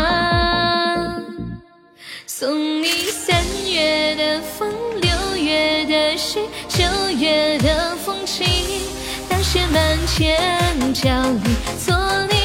[2.28, 6.40] 送你三月的风，六月的雪，
[6.70, 6.84] 九
[7.18, 8.46] 月的风景，
[9.28, 11.10] 大雪满天，脚
[11.44, 11.96] 里做
[12.30, 12.43] 你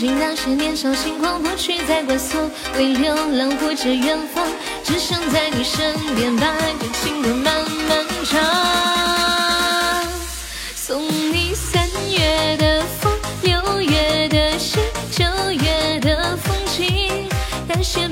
[0.00, 2.40] 曾经那些年少轻狂，不去再管所
[2.74, 4.46] 谓流浪或者远方，
[4.82, 6.46] 只想在你身边把
[6.80, 7.54] 这情歌慢
[7.86, 8.40] 慢唱。
[10.74, 13.12] 送你三月的风，
[13.42, 17.28] 六月的雪，九月的风景，
[17.68, 18.08] 大雪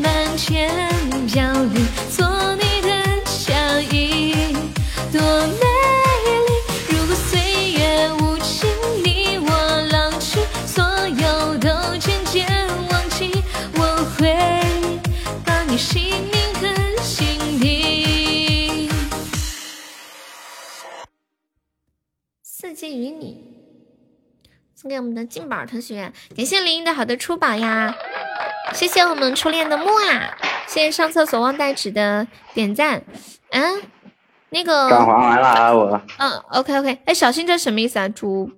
[25.18, 27.92] 的静宝同学，感谢林英的好的出宝呀，
[28.72, 30.36] 谢谢我们初恋的木啊，
[30.68, 33.02] 谢谢上厕所忘带纸的点赞，
[33.50, 33.82] 嗯，
[34.50, 38.08] 那个刚还完了啊，我嗯，OK OK，哎，小新这什么意思啊？
[38.08, 38.52] 主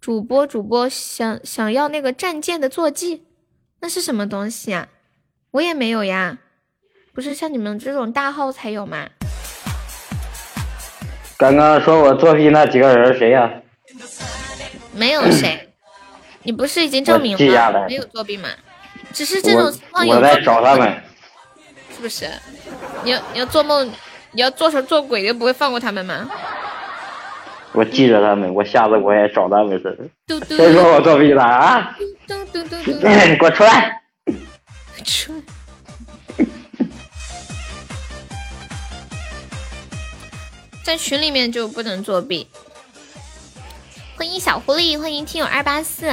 [0.00, 3.24] 主播主播想想要那个战舰的坐骑，
[3.80, 4.86] 那是什么东西啊？
[5.50, 6.38] 我也没有呀，
[7.12, 9.08] 不是像你们这种大号才有吗？
[11.36, 13.50] 刚刚说我作弊那几个人谁呀、
[14.92, 15.73] 没有谁，
[16.44, 18.48] 你不是已经证明了没有作弊吗？
[19.12, 20.14] 只是这种情况有。
[20.16, 21.02] 我在找他们。
[21.96, 22.28] 是不是？
[23.02, 23.90] 你要你要做梦，
[24.32, 26.28] 你要做成做鬼，就不会放过他们吗？
[27.72, 30.56] 我记着他们，我下次我也找他们似的。
[30.56, 31.96] 谁说我作弊了啊？
[32.26, 34.02] 嘟嘟嘟嘟， 给我出来！
[35.02, 35.42] 出。
[40.82, 42.46] 在群里面就不能作弊。
[44.16, 46.12] 欢迎小狐狸，欢迎听友二八四。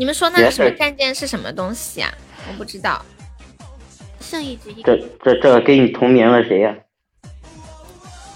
[0.00, 2.10] 你们说那个什么战舰是什么东西啊？
[2.48, 3.04] 我不知道。
[4.18, 4.72] 剩一只。
[4.82, 6.74] 这这这个跟你同名了谁呀？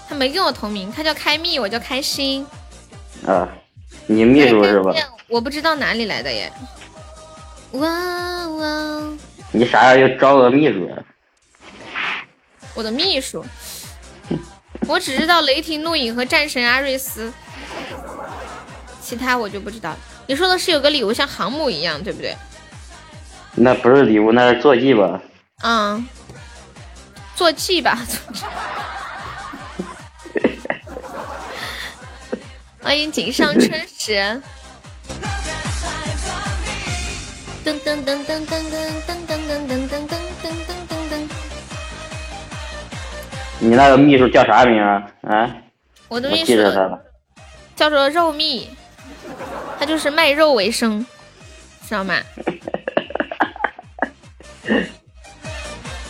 [0.07, 2.45] 他没跟我同名，他叫开密，我叫开心。
[3.25, 3.49] 啊，
[4.05, 4.93] 你秘书是吧？
[5.27, 6.53] 我不知道哪里来的耶。
[7.71, 9.17] 哇哇！
[9.51, 10.87] 你啥时候又招个秘书？
[12.75, 13.43] 我的秘书。
[14.87, 17.33] 我只知道雷霆怒影和战神阿瑞斯，
[19.01, 19.95] 其他我就不知道。
[20.27, 22.35] 你说的是有个礼物像航母一样，对不对？
[23.55, 25.21] 那不是礼物，那是坐骑吧？
[25.63, 26.07] 嗯，
[27.35, 27.97] 坐骑吧。
[32.81, 34.41] 欢迎锦上春实。
[37.63, 38.61] 噔噔噔噔噔噔
[39.07, 40.49] 噔噔噔噔噔
[41.09, 41.29] 噔。
[43.59, 45.01] 你那个秘书叫啥名啊？
[45.23, 45.49] 啊？
[46.07, 46.53] 我的秘书
[47.75, 48.69] 叫做肉蜜，
[49.79, 51.05] 他就是卖肉为生，
[51.87, 52.15] 知道吗？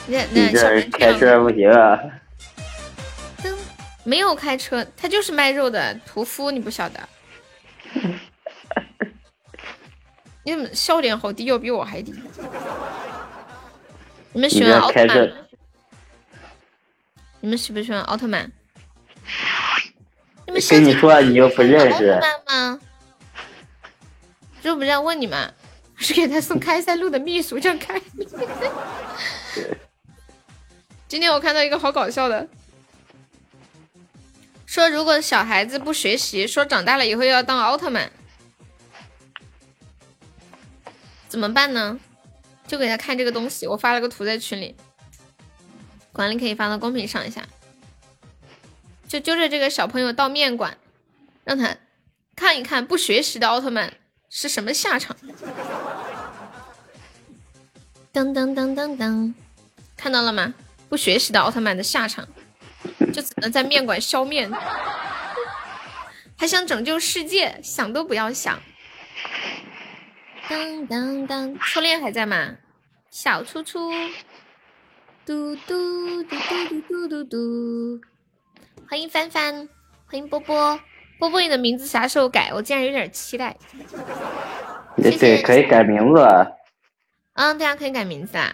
[0.07, 1.99] 那那小开车不行啊？
[4.03, 6.99] 没有开车，他就是卖肉的屠夫，你不晓得？
[10.43, 12.13] 你怎么笑点好低，又比我还低？
[14.31, 15.31] 你们喜欢奥特曼？
[17.41, 18.51] 你们喜不喜欢奥特曼？
[20.45, 22.79] 你们跟你说你又不认识奥特曼吗？
[24.65, 25.53] 这不是要问你吗？
[25.95, 28.01] 是给他送开塞露的秘书叫开。
[31.07, 32.47] 今天我看到一个好搞笑的，
[34.65, 38.11] 说如果小孩子不学习，说长大了以后要当奥特曼，
[41.27, 41.99] 怎么办呢？
[42.65, 44.75] 就给他看这个东西，我发了个图在群里。
[46.11, 47.47] 管理可以发到公屏上一下，
[49.07, 50.75] 就揪着这个小朋友到面馆，
[51.43, 51.77] 让他
[52.35, 53.93] 看一看不学习的奥特曼
[54.37, 55.15] 是什么下场。
[58.11, 59.33] 噔噔噔噔噔，
[59.95, 60.53] 看到了吗？
[60.89, 62.27] 不学习的奥特曼的下场，
[63.13, 64.51] 就只能在面馆削面。
[66.37, 68.59] 还想拯救世界，想都不要想。
[70.49, 72.57] 当当当，初恋还在吗？
[73.09, 73.89] 小初初。
[75.25, 78.01] 嘟嘟嘟嘟嘟嘟嘟嘟，
[78.89, 79.69] 欢迎帆帆，
[80.05, 80.77] 欢迎波波，
[81.25, 82.51] 波波你的名字啥时候改？
[82.53, 83.55] 我竟然有点期待。
[84.95, 86.21] 对，可以改名字。
[87.33, 88.53] 嗯，对啊，可以改名字啊。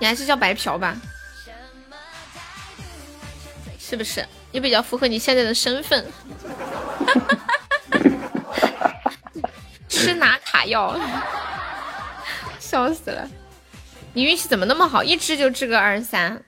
[0.00, 0.96] 你还是叫白嫖吧，
[3.78, 4.26] 是不是？
[4.50, 6.04] 也比较符合你现在的身份。
[9.88, 10.98] 吃拿卡要，
[12.58, 13.28] 笑死了。
[14.12, 15.04] 你运气怎么那么好？
[15.04, 16.42] 一支就支个二十三，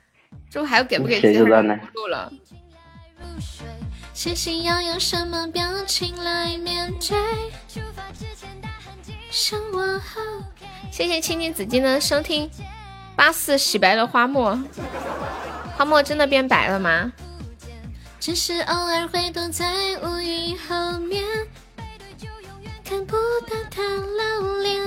[0.51, 2.33] 这不还要给不给机会录了？
[4.19, 4.35] 谢
[11.07, 12.51] 谢青青紫金的收听。
[13.15, 14.59] 八四洗白了花墨，
[15.77, 17.13] 花墨真的变白了吗？
[18.19, 19.71] 只是偶尔会躲在
[20.03, 21.23] 乌云后面，
[22.83, 24.83] 看不到他露脸。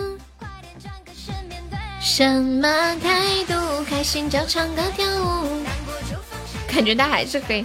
[2.01, 3.83] 什么态度？
[3.87, 5.61] 开心就唱歌跳舞。
[6.67, 7.63] 感觉他还是黑。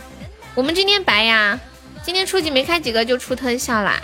[0.54, 1.58] 我们今天白呀，
[2.04, 4.00] 今天初级没开几个就出特效啦。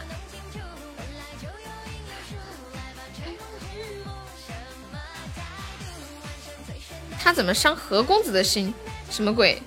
[7.22, 8.74] 他怎么伤何公子的心？
[9.10, 9.62] 什么鬼？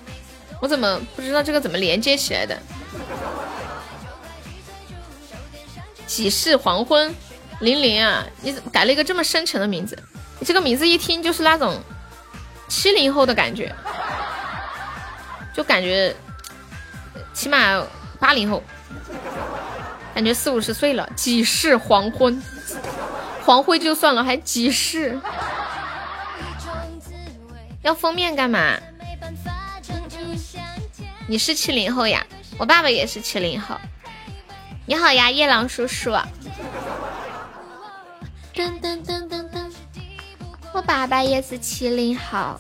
[0.60, 2.62] 我怎么不知道这个怎么连接起来的？
[6.06, 7.16] 几世黄昏，
[7.62, 9.98] 玲玲啊，你怎么改了一个这么深沉的名字？
[10.40, 11.82] 你这个名字一听就是那种
[12.68, 13.74] 七零后的感觉，
[15.56, 16.14] 就感觉
[17.34, 17.84] 起码
[18.20, 18.64] 八零后，
[20.14, 21.10] 感觉四五十岁了。
[21.16, 22.42] 几世黄昏，
[23.44, 25.20] 黄昏就算了，还几世？
[27.82, 28.78] 要封面干嘛？
[31.28, 32.26] 你是七零后呀？
[32.58, 33.76] 我爸爸也是七零后。
[34.86, 36.12] 你好呀，夜郎叔叔。
[38.54, 39.74] 噔噔噔噔噔。
[40.74, 42.60] 我爸爸也是七零后，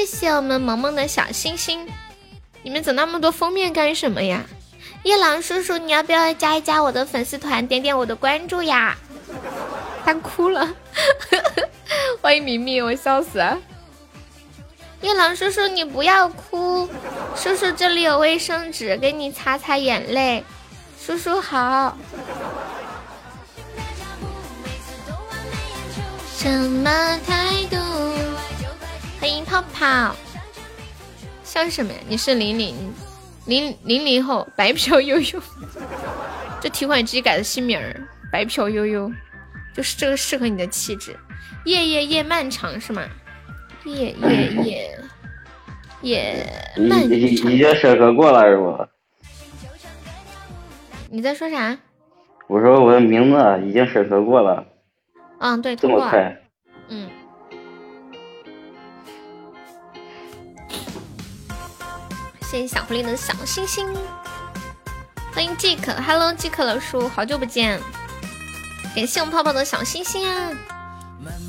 [0.00, 1.86] 谢谢我们萌萌的小星星。
[2.62, 4.42] 你们整那么多封面干什么呀？
[5.02, 8.96] 夜郎叔叔，你要不要加一加我的粉丝团，点点我的关注呀？
[10.02, 10.74] 他哭了，
[12.22, 13.44] 欢迎明明，我笑死。
[15.02, 16.88] 夜郎叔叔，你不要哭，
[17.36, 20.42] 叔叔这里有卫生纸，给你擦擦眼泪。
[20.98, 21.94] 叔叔好。
[26.38, 27.76] 什么态度？
[29.20, 30.16] 欢迎泡泡。
[31.44, 31.98] 像什么呀？
[32.08, 32.74] 你是零零
[33.44, 35.42] 零零零后，白嫖悠悠。
[36.58, 39.12] 这提款机改的新名儿，白嫖悠悠，
[39.74, 41.14] 就是这个适合你的气质。
[41.66, 43.02] 夜夜夜漫长是吗？
[43.84, 44.98] 夜夜夜
[46.00, 46.46] 夜
[46.88, 47.10] 漫长。
[47.10, 48.88] 已经审核过了是不？
[51.10, 51.76] 你在说啥？
[52.46, 54.64] 我说我的名字已经审核过了。
[55.40, 56.40] 嗯，对，这么快。
[56.88, 57.10] 嗯。
[62.50, 63.86] 谢谢小狐狸的小星星，
[65.32, 67.78] 欢迎 Jack，Hello Jack 老叔，好久不见，
[68.92, 70.50] 感谢我们泡泡的小星星啊！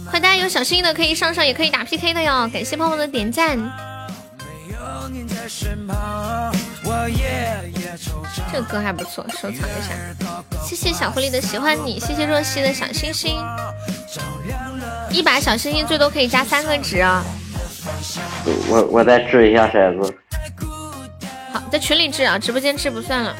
[0.06, 3.58] 欢迎大家有小心心的可以上上，也可以打 PK 的哟，感谢泡泡的点赞。
[8.54, 9.96] 这歌还不错，收藏一下。
[10.64, 13.44] 谢谢小狐狸的喜欢你，谢谢若曦的小星星。
[15.10, 17.26] 一把小星星最多可以加三个值啊！
[18.70, 20.16] 我我再掷一下骰子。
[21.72, 23.34] 好，在群里掷啊，直播间掷不算了。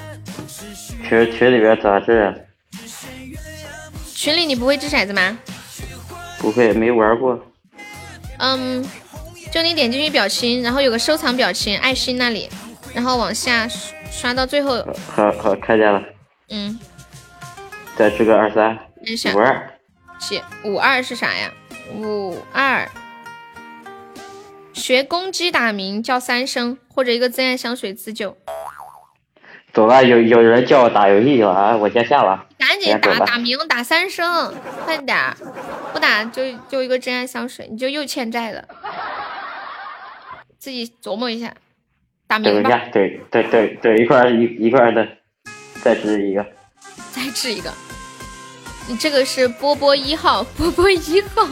[1.04, 2.34] 群群里边咋掷？
[4.16, 5.38] 群里你不会掷骰子吗？
[6.40, 7.38] 不会，没玩过。
[8.38, 8.88] 嗯。
[9.52, 12.50] 就你点进去表情，然后有个收藏表情，爱心那里，
[12.94, 13.68] 然后往下
[14.10, 14.82] 刷到最后。
[15.14, 16.02] 好好看见了。
[16.52, 16.80] 嗯。
[17.98, 18.80] 再掷个二三。
[19.36, 19.70] 五二。
[20.22, 21.52] 七五二是啥呀？
[21.94, 22.90] 五二。
[24.74, 28.38] 学公鸡打鸣叫三声，或者一个真爱香水自救。
[29.74, 31.78] 走了，有有人叫我打游戏了啊！
[31.78, 32.46] 我先下了。
[32.58, 34.54] 赶紧打打鸣打三声，
[34.84, 35.36] 快点儿！
[35.94, 38.66] 不打就就一个真爱香水，你就又欠债了。
[40.60, 41.54] 自己琢磨一下，
[42.28, 42.70] 打鸣吧。
[42.70, 42.90] 等一下。
[42.92, 45.08] 对对对对，一块一一块的，
[45.82, 46.46] 再掷一个，
[47.12, 47.72] 再掷一个。
[48.90, 51.48] 你这个是波波一号，波波一号。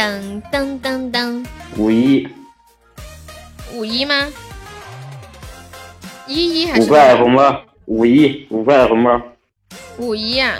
[0.00, 1.46] 噔噔噔噔。
[1.76, 2.26] 五一。
[3.74, 4.28] 五一吗？
[6.26, 6.86] 一一还是？
[6.86, 9.20] 五块红包，五一五块红包。
[9.98, 10.54] 五一呀。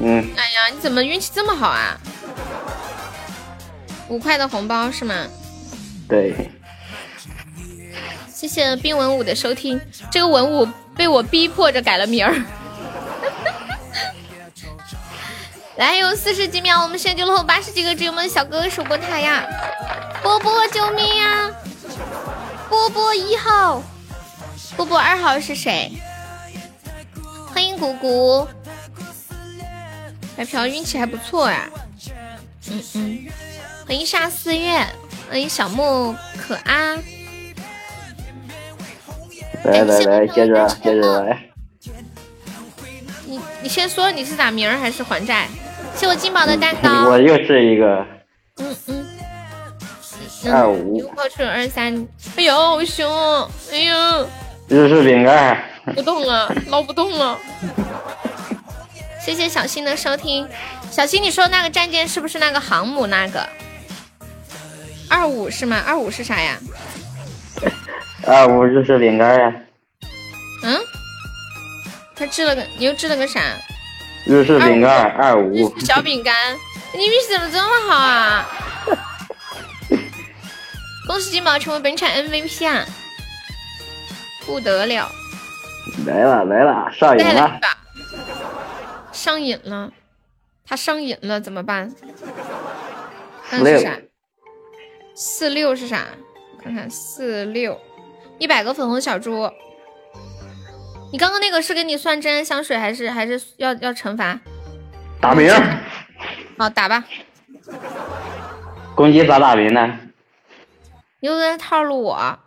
[0.00, 0.22] 嗯。
[0.36, 1.98] 哎呀，你怎么运气这么好啊？
[4.10, 5.14] 五块的红包是吗？
[6.06, 6.34] 对。
[8.30, 9.80] 谢谢冰文武的收听。
[10.10, 12.34] 这个文武被我逼迫着改了名儿。
[15.78, 19.46] 来，有四十几秒，我们现在就落后八十几个，只有我们的小哥哥守过塔呀！
[20.24, 21.48] 波波救命呀！
[22.68, 23.80] 波波一号，
[24.76, 25.92] 波波二号是谁？
[27.54, 28.48] 欢迎谷谷。
[30.36, 31.70] 白嫖运气还不错呀。
[32.68, 33.26] 嗯嗯。
[33.86, 34.84] 欢迎沙四月，
[35.30, 36.98] 欢迎小木可啊！
[39.62, 41.44] 来来来，接着接着来。
[43.26, 45.46] 你你先说你是打名还是还债？
[45.98, 47.10] 谢我金宝的蛋糕。
[47.10, 48.06] 我又是一个。
[48.58, 49.06] 嗯嗯。
[50.52, 51.00] 二五。
[51.00, 52.06] 又跑出二三，
[52.36, 53.50] 哎呦好凶！
[53.72, 54.28] 哎呦。
[54.68, 55.60] 日式饼干。
[55.96, 57.36] 不动了， 捞不动了。
[59.20, 60.48] 谢谢小新的收听，
[60.88, 63.44] 小新你说那个战舰是不是那个航母那个？
[65.10, 65.82] 二五是吗？
[65.84, 66.58] 二五是啥呀？
[68.24, 69.52] 二五日式饼干呀。
[70.62, 70.78] 嗯？
[72.14, 73.40] 他制了个，你又制了个啥？
[74.26, 75.78] 日式饼干二五。
[75.80, 76.56] 小饼干，
[76.94, 78.48] 你运气怎么这么好啊？
[81.06, 82.84] 恭喜金宝成为本场 MVP 啊！
[84.44, 85.10] 不得了。
[86.06, 87.60] 来了来了，上瘾了。
[89.12, 89.90] 上瘾了，
[90.66, 91.92] 他上瘾了怎么办？
[93.50, 93.98] 那是啥？
[95.14, 96.04] 四六是啥？
[96.62, 97.80] 看看四六，
[98.38, 99.50] 一百个粉红小猪。
[101.10, 104.38] 你刚刚那个是给你算真爱香水，还是还是要要惩罚？
[105.20, 105.50] 打鸣。
[106.58, 107.04] 好打吧。
[108.94, 109.98] 公鸡咋打鸣呢？
[111.20, 112.38] 你又在套路我。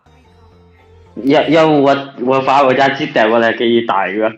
[1.23, 4.31] 要要不我我把我家鸡逮过来给你打一个。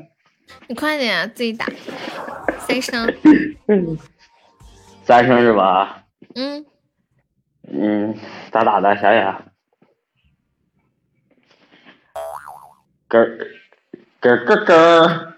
[0.68, 1.68] 你快点啊，自己打。
[2.60, 3.14] 三声。
[5.04, 6.06] 三声是吧？
[6.36, 6.66] 嗯。
[7.68, 8.18] 嗯，
[8.52, 8.96] 咋打的？
[8.98, 9.44] 想想，
[14.24, 15.34] 咯咯咯咯，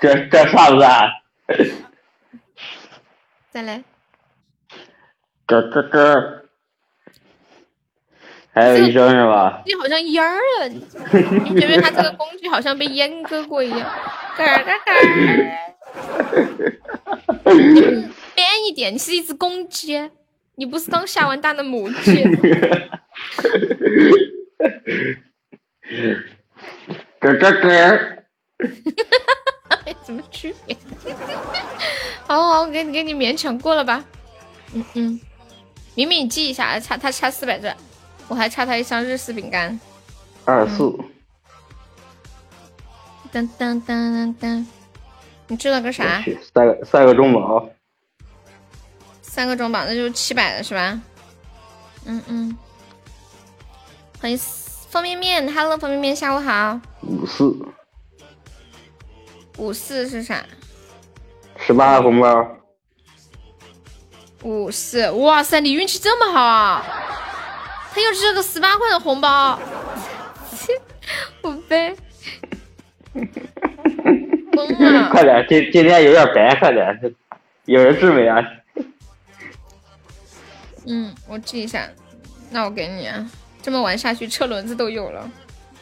[0.00, 1.10] 这这算不算？
[3.50, 3.84] 再来，
[5.46, 6.40] 咯咯咯，
[8.52, 9.62] 还有医生是吧？
[9.66, 10.80] 你好像蔫儿了，你
[11.60, 13.80] 觉得他这个工具好像被阉割过一样？
[14.36, 14.54] 咯咯
[17.44, 17.54] 咯，
[18.34, 20.10] 变一点，你是一只公鸡，
[20.54, 22.24] 你不是刚下完蛋的母鸡。
[27.32, 27.98] 咯咯咯，
[30.04, 30.76] 什么区别？
[32.28, 34.04] 好好，给你给你勉强过了吧。
[34.74, 35.20] 嗯嗯，
[35.94, 37.74] 明明你记一下，差他差四百钻。
[38.28, 39.78] 我还差他一箱日式饼干，
[40.44, 40.82] 二四。
[43.32, 44.66] 噔噔噔噔噔，
[45.48, 46.22] 你知道个啥？
[46.54, 47.68] 三个三个中宝，
[49.22, 51.00] 三个中宝，那就七百了是吧？
[52.06, 52.58] 嗯嗯。
[54.20, 54.38] 欢迎
[54.94, 56.80] 方便面，Hello，方便面，下午好。
[57.02, 57.52] 五四。
[59.58, 60.46] 五四是啥？
[61.58, 62.46] 十八红包。
[64.44, 66.84] 五四，哇塞，你运气这么好啊！
[67.92, 69.58] 他又是个十八块的红包，
[71.42, 71.96] 我背，
[74.52, 75.08] 疯了！
[75.10, 76.86] 快点，今今天有点白，快点，
[77.64, 78.38] 有人治没啊？
[80.86, 81.84] 嗯，我记一下，
[82.52, 83.28] 那我给你啊。
[83.64, 85.30] 这么玩下去，车轮子都有了。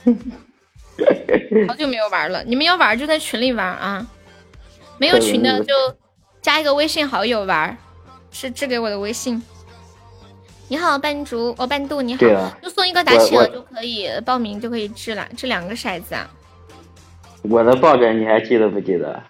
[1.67, 4.07] 好久没有玩了，你们要玩就在群里玩啊，
[4.99, 5.75] 没有群的就
[6.41, 7.77] 加一个微信好友玩，
[8.31, 9.43] 是置给我的微信。
[10.69, 16.31] 你好，半竹哦，半度你好，就送一个打企鹅就可以报名就可以掷了，掷两个骰子啊。
[17.43, 19.21] 我的抱枕你还记得不记得？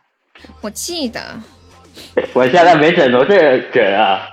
[0.60, 1.40] 我记得。
[2.34, 4.28] 我现在没枕头这枕啊。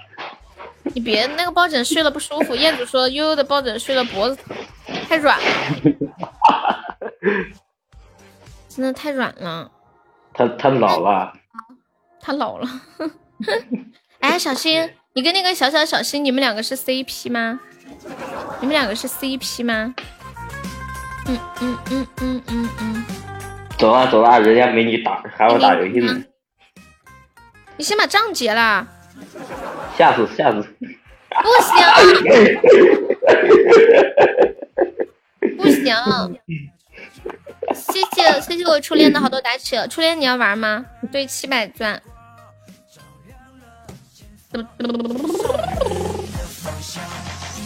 [0.96, 4.56] 你别那个抱枕睡了不舒服，燕子说悠悠的抱枕睡了脖子疼，
[5.08, 5.46] 太软了。
[8.68, 9.70] 真的太软了。
[10.34, 11.34] 他他老了。
[12.22, 12.68] 他老了。
[14.20, 14.90] 哎，小新。
[15.14, 17.60] 你跟那个小小小新，你们两个是 CP 吗？
[18.62, 19.94] 你们两个是 CP 吗？
[21.28, 23.06] 嗯嗯嗯嗯嗯嗯。
[23.78, 26.24] 走啊走啊，人家没你打，喊我打游戏呢。
[27.76, 28.88] 你先把账结了。
[29.98, 30.68] 下次下次。
[31.32, 31.74] 不行。
[35.58, 35.84] 不行。
[37.74, 40.86] 谢谢谢谢我初恋的好多打起，初恋你要玩吗？
[41.12, 42.02] 对，七百钻。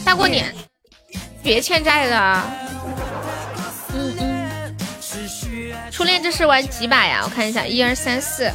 [0.03, 0.53] 大过年，
[1.41, 2.41] 别欠债的。
[3.95, 4.75] 嗯嗯。
[5.89, 7.21] 初恋这是玩几把呀？
[7.23, 8.51] 我看一下，一二三四，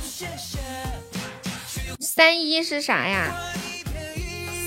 [2.19, 3.33] 三一是啥呀？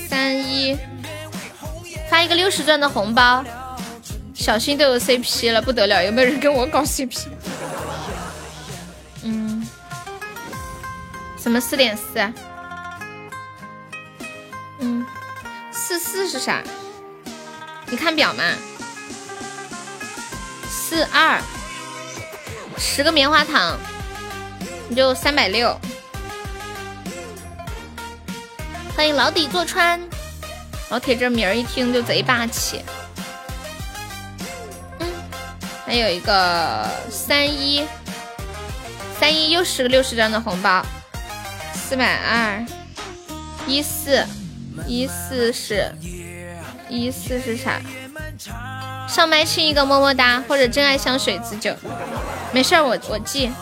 [0.08, 0.74] 三一，
[2.08, 3.44] 发一个六十钻的红包。
[4.34, 6.02] 小新都有 CP 了，不得了！
[6.02, 7.26] 有没有人跟我搞 CP？
[9.22, 9.68] 嗯。
[11.36, 12.32] 什么四点四？
[14.80, 15.04] 嗯，
[15.70, 16.62] 四四是啥？
[17.88, 18.42] 你看表吗？
[20.70, 21.38] 四二，
[22.78, 23.78] 十个棉花糖，
[24.88, 25.78] 你就三百六。
[28.94, 30.00] 欢迎老底坐穿，
[30.90, 32.84] 老铁这名儿一听就贼霸气。
[34.98, 35.08] 嗯，
[35.86, 37.86] 还有一个三一，
[39.18, 40.84] 三一又是个六十张的红包，
[41.74, 42.64] 四百二，
[43.66, 44.24] 一四。
[44.86, 45.92] 一四是，
[46.88, 47.78] 一四是啥？
[49.06, 51.76] 上麦亲一个么么哒，或者真爱香水自救。
[52.52, 53.52] 没事儿，我我记。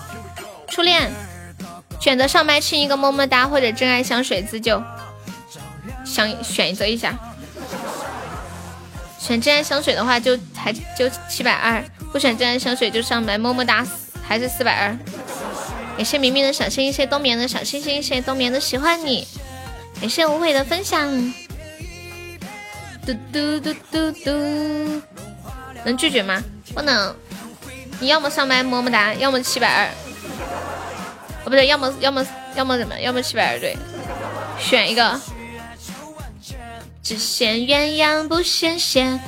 [0.69, 1.11] 初恋，
[1.99, 4.81] 选择上麦亲一个么么哒，或者真爱香水自救。
[6.11, 7.15] 想选择一下。
[9.19, 13.87] 选真爱香水的话，就还就七百二；不选真爱香水，就上麦么么哒，
[14.27, 14.97] 还是四百二。
[15.97, 19.29] 感谢明明的小心心，谢谢冬眠的小心心，谢谢冬眠的喜欢你。
[20.01, 21.09] 感谢无悔的分享，
[23.07, 25.03] 嘟嘟嘟嘟嘟，
[25.85, 26.43] 能拒绝吗？
[26.75, 27.15] 不能。
[28.01, 29.87] 你要么上麦么么哒，要么七百二。
[31.45, 32.27] 哦，不对，要么要么
[32.57, 32.99] 要么怎么？
[32.99, 33.77] 要么七百二对，
[34.59, 35.21] 选一个。
[37.03, 39.19] 只羡鸳鸯不羡仙，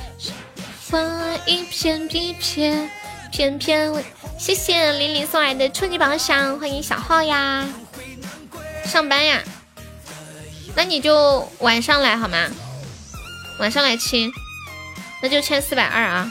[0.91, 0.99] 花
[1.47, 2.91] 一片一片，
[3.31, 3.93] 片片。
[4.39, 7.67] 谢谢玲玲送来的初级宝箱，欢迎小号呀。
[8.85, 9.43] 上班呀。
[10.75, 12.47] 那你就晚上来好吗？
[13.59, 14.31] 晚上来亲，
[15.23, 16.31] 那就签四百二啊。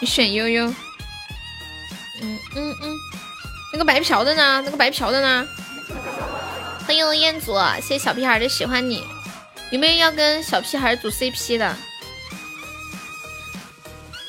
[0.00, 0.66] 你选悠悠。
[2.22, 2.94] 嗯嗯嗯，
[3.72, 4.62] 那个白嫖的呢？
[4.64, 5.46] 那个白嫖的呢？
[6.86, 9.04] 欢迎彦祖，谢谢小屁孩的喜欢你。
[9.70, 11.76] 有没有要跟小屁孩组 CP 的？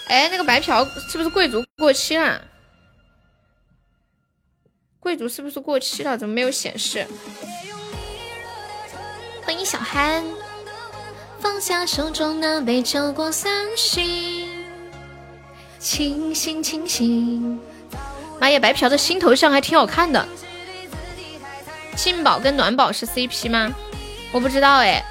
[0.07, 2.41] 哎，那个白嫖是不是贵族过期了？
[4.99, 6.18] 贵族是不是过期了？
[6.18, 7.05] 怎么没有显示？
[9.43, 10.26] 欢迎小憨，
[11.39, 14.65] 放下手中那杯酒过三巡。
[15.77, 17.59] 清醒清醒。
[18.39, 20.27] 妈呀，白嫖的新头像还挺好看的。
[21.95, 23.73] 静宝跟暖宝是 CP 吗？
[24.31, 25.03] 我不知道哎。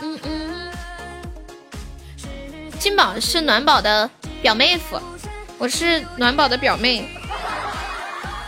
[0.00, 0.72] 嗯嗯。
[2.78, 4.08] 金宝是暖宝的
[4.40, 4.98] 表妹夫，
[5.58, 7.08] 我是暖宝的表妹，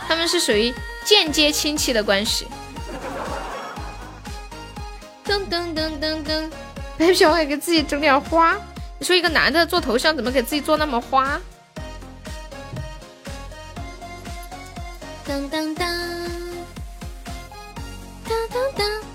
[0.07, 0.73] 他们是属于
[1.05, 2.47] 间接亲戚的关系。
[5.25, 6.49] 噔噔噔噔噔，
[6.97, 8.57] 白嫖还给自己整点花。
[8.97, 11.39] 你说一个男的做头像怎么给自己做那么花？
[15.25, 15.87] 当当当，
[18.27, 19.10] 当当当当当！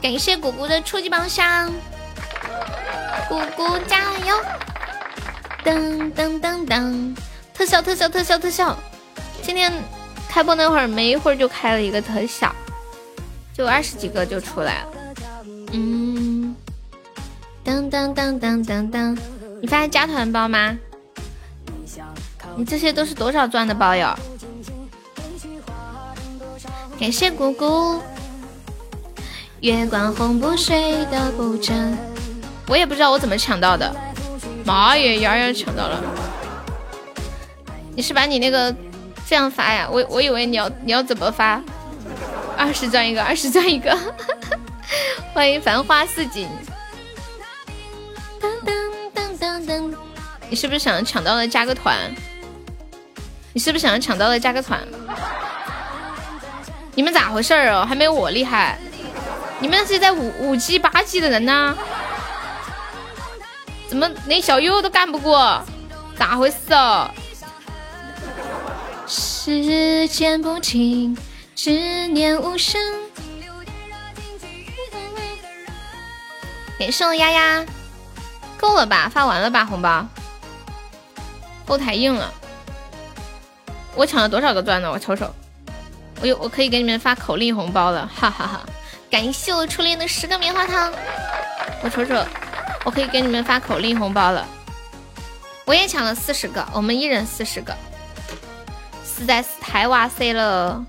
[0.00, 1.72] 感谢果果的初级宝箱，
[3.28, 4.36] 果果加油！
[5.64, 7.16] 噔噔噔噔，
[7.54, 8.76] 特效特效特效特效！
[9.42, 9.72] 今天
[10.28, 12.52] 开播那会儿没一会儿就开了一个特效，
[13.54, 14.88] 就二十几个就出来了。
[15.72, 16.56] 嗯。
[17.64, 19.16] 噔噔噔噔噔噔，
[19.60, 20.76] 你发现加团包吗？
[22.56, 24.12] 你这些都是多少钻的包哟？
[26.98, 28.02] 感谢姑姑。
[29.62, 31.96] 月光红不睡的不真，
[32.66, 33.94] 我也不知道我怎么抢到的。
[34.64, 36.02] 妈耶，瑶瑶抢到了！
[37.94, 38.74] 你是把你那个
[39.24, 39.88] 这样发呀？
[39.88, 41.62] 我我以为你要你要怎么发？
[42.58, 43.96] 二十钻一个，二十钻一个。
[45.32, 46.48] 欢迎繁花似锦。
[48.40, 48.74] 噔噔
[49.14, 49.94] 噔噔噔，
[50.50, 51.96] 你是不是想抢到了加个团？
[53.52, 54.80] 你是不是想抢到了加个团？
[56.96, 57.86] 你们咋回事儿哦？
[57.88, 58.76] 还没有我厉害？
[59.62, 61.78] 你们是在五五级八级的人呢？
[63.86, 65.62] 怎么连小优都干不过？
[66.18, 67.08] 咋回事哦？
[69.06, 71.16] 时间不停，
[71.54, 72.80] 执念无声。
[76.76, 77.64] 感谢我丫丫。
[78.58, 79.08] 够了吧？
[79.14, 79.64] 发完了吧？
[79.64, 80.04] 红包，
[81.68, 82.34] 后台硬了。
[83.94, 84.90] 我抢了多少个钻呢？
[84.90, 85.32] 我瞅瞅，
[86.20, 88.60] 我有，我可以给你们发口令红包了，哈哈哈！
[89.12, 90.90] 感谢我初恋的十个棉花糖。
[91.82, 92.14] 我瞅瞅，
[92.82, 94.48] 我可以给你们发口令红包了。
[95.66, 97.76] 我也抢了四十个，我们一人四十个，
[99.04, 100.82] 实在是太哇塞了！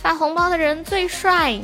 [0.00, 1.60] 发红包的人最帅。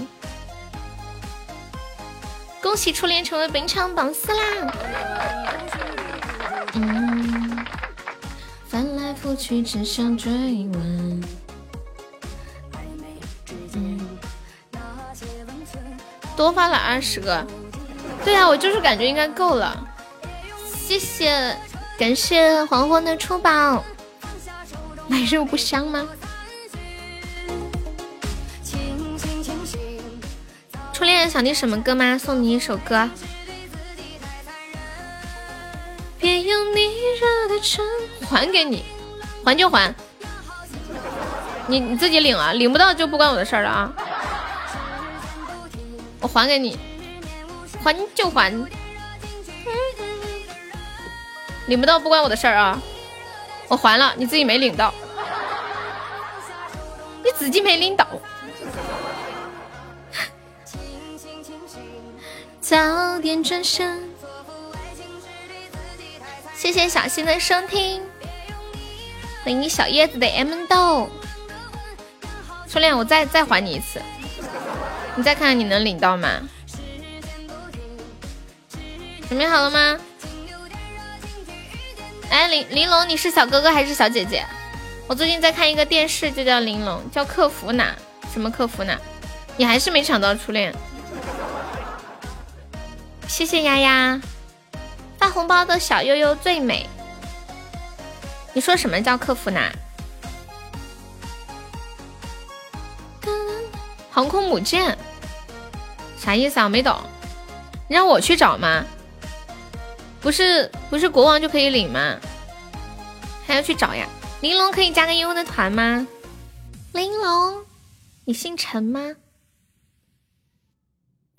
[2.60, 4.74] 恭喜初恋成为本场榜四啦！
[6.74, 7.64] 嗯，
[8.68, 10.32] 翻来覆去只想追
[10.74, 11.37] 问。
[16.38, 17.44] 多发了二十个，
[18.24, 19.76] 对啊，我就是感觉应该够了。
[20.64, 21.56] 谢谢，
[21.98, 23.82] 感谢黄昏的出宝，
[25.08, 26.06] 买肉不香吗？
[30.92, 32.16] 初恋想听什么歌吗？
[32.16, 33.10] 送你一首歌。
[36.20, 36.86] 别用你
[37.20, 37.84] 热的唇
[38.30, 38.84] 还给你，
[39.44, 39.92] 还就还。
[41.66, 43.92] 你你自己领啊，领不到就不关我的事儿了啊。
[46.20, 46.78] 我还给你，
[47.82, 48.52] 还就还。
[51.66, 52.80] 领不到不关我的事儿啊。
[53.68, 54.92] 我还了，你自己没领到，
[57.22, 58.06] 你自己没领到。
[62.60, 64.08] 早点转身。
[66.54, 68.02] 谢谢小新的收听，
[69.44, 71.08] 欢迎小叶子的 M 豆。
[72.68, 74.02] 初恋，我再再还你一次，
[75.18, 76.28] 你再看看你能领到吗？
[79.28, 79.98] 准备好了吗？
[82.30, 84.46] 哎，玲玲珑，你是小哥哥还是小姐姐？
[85.08, 87.96] 我最近在看一个电视，就叫玲珑，叫客服哪？
[88.32, 88.96] 什么客服哪？
[89.56, 90.72] 你还是没抢到初恋。
[93.26, 94.20] 谢谢丫丫
[95.18, 96.88] 发红包的小悠悠最美。
[98.52, 99.60] 你说什么叫客服呢？
[104.10, 104.98] 航空母舰
[106.18, 106.68] 啥意思啊？
[106.68, 106.94] 没懂。
[107.88, 108.84] 你让我去找吗？
[110.20, 112.18] 不是不是国王就可以领吗？
[113.46, 114.06] 还要去找呀？
[114.40, 116.06] 玲珑可以加个悠悠的团吗？
[116.92, 117.64] 玲珑，
[118.24, 119.00] 你姓陈吗？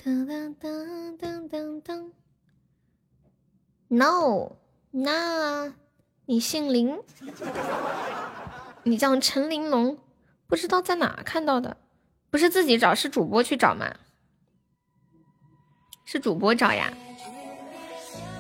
[0.02, 2.12] 噔噔噔噔噔噔
[3.90, 4.54] ，No，
[4.92, 5.74] 那
[6.26, 6.98] 你姓林，
[8.84, 9.98] 你叫陈玲珑，
[10.48, 11.76] 不知道在哪看到的，
[12.30, 13.94] 不是自己找，是主播去找吗？
[16.12, 16.92] 是主播找呀。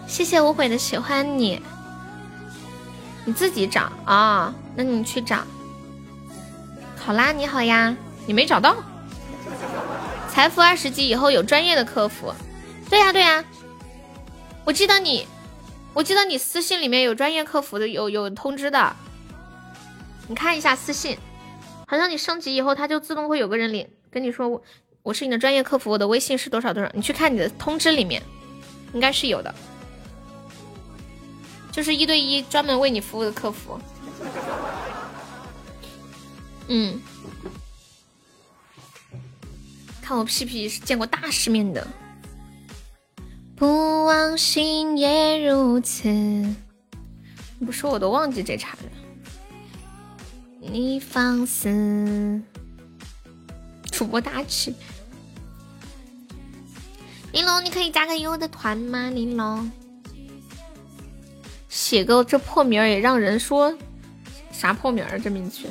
[0.08, 1.62] 谢谢无悔的喜欢你，
[3.26, 4.52] 你自己找啊？
[4.76, 5.44] 那你去找。
[6.98, 8.76] 考拉你好呀，你没找到。
[10.32, 12.34] 财富二十级以后有专业的客服。
[12.90, 13.46] 对呀对呀，
[14.66, 15.28] 我记得你，
[15.94, 18.96] 我记得你私信里面有专业客服的，有有通知的。
[20.28, 21.20] 你看一下私信，
[21.86, 24.64] 好像你升级以后，它就自动会有个人领跟你说
[25.10, 28.22] 我是你的专业客服，我的微信是多少多少，你去看你的通知里面，
[28.94, 29.52] 应该是有的。
[31.72, 33.80] 就是一对一专门为你服务的客服。
[36.68, 37.02] 嗯，
[40.00, 41.88] 看我屁屁是见过大世面的。
[43.56, 46.08] 不忘心也如此。
[46.08, 48.84] 你不说我都忘记这茬了。
[50.60, 52.40] 你放肆，
[53.92, 54.76] 主播大气。
[57.40, 59.10] 玲珑，你可以加个优的团吗？
[59.12, 59.72] 玲珑，
[61.70, 63.74] 写个这破名也让人说
[64.52, 65.18] 啥破名儿？
[65.18, 65.62] 这名字。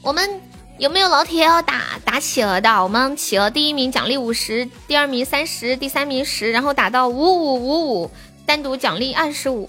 [0.00, 0.40] 我们
[0.78, 2.82] 有没有老铁要打打企鹅的？
[2.82, 8.10] 我们企鹅第一名奖励五十，第二名三十，第三名十，然后打到五五五五，
[8.46, 9.68] 单独奖励二十五。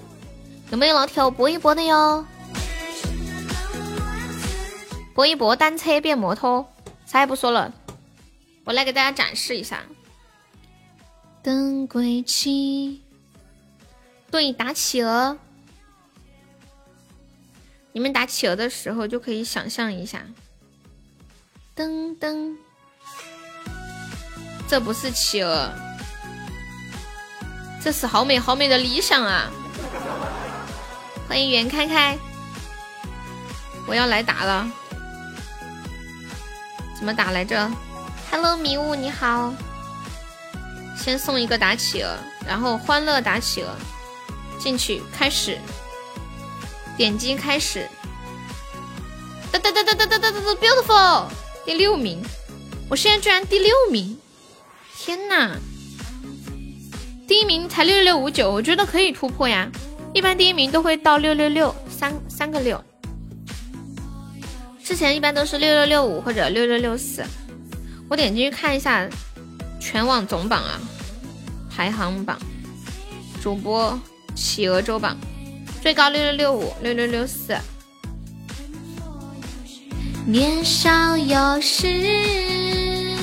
[0.71, 2.25] 有没有老铁要搏一搏的哟？
[5.13, 6.65] 搏一搏，单车变摩托，
[7.05, 7.73] 啥也不说了，
[8.65, 9.83] 我来给大家展示一下。
[11.41, 12.99] 等归期，
[14.29, 15.37] 对，打企鹅。
[17.91, 20.25] 你们打企鹅的时候就可以想象一下，
[21.75, 22.57] 噔噔，
[24.67, 25.71] 这不是企鹅，
[27.81, 29.49] 这是好美好美的理想啊！
[31.29, 32.17] 欢迎袁开开，
[33.87, 34.69] 我要来打了，
[36.97, 37.71] 怎么打来着
[38.35, 39.53] ？Hello，迷雾你好，
[40.97, 43.69] 先送一个打企鹅，然后欢乐打企鹅，
[44.59, 45.57] 进去开始。
[46.97, 47.87] 点击开始，
[49.53, 51.27] 哒哒哒哒哒哒哒哒，beautiful，
[51.63, 52.21] 第六名，
[52.89, 54.19] 我现在居然第六名，
[54.97, 55.55] 天呐，
[57.25, 59.71] 第一名才六六六五九，我觉得可以突破呀，
[60.13, 62.83] 一般第一名都会到六六六三三个六，
[64.83, 67.23] 之前一般都是六六六五或者六六六四，
[68.09, 69.07] 我点进去看一下
[69.79, 70.79] 全网总榜啊，
[71.69, 72.37] 排行榜，
[73.41, 73.99] 主播
[74.35, 75.17] 企鹅周榜。
[75.81, 77.55] 最高六六六五六六六四。
[80.25, 83.15] 年少有时，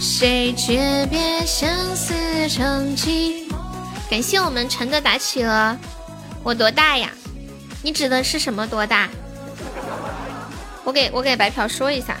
[0.00, 2.14] 谁诀别相思
[2.48, 3.48] 成疾。
[4.10, 5.76] 感谢我们陈的打企鹅。
[6.42, 7.10] 我多大呀？
[7.82, 9.08] 你指的是什么多大？
[10.84, 12.16] 我给我给白嫖说一下，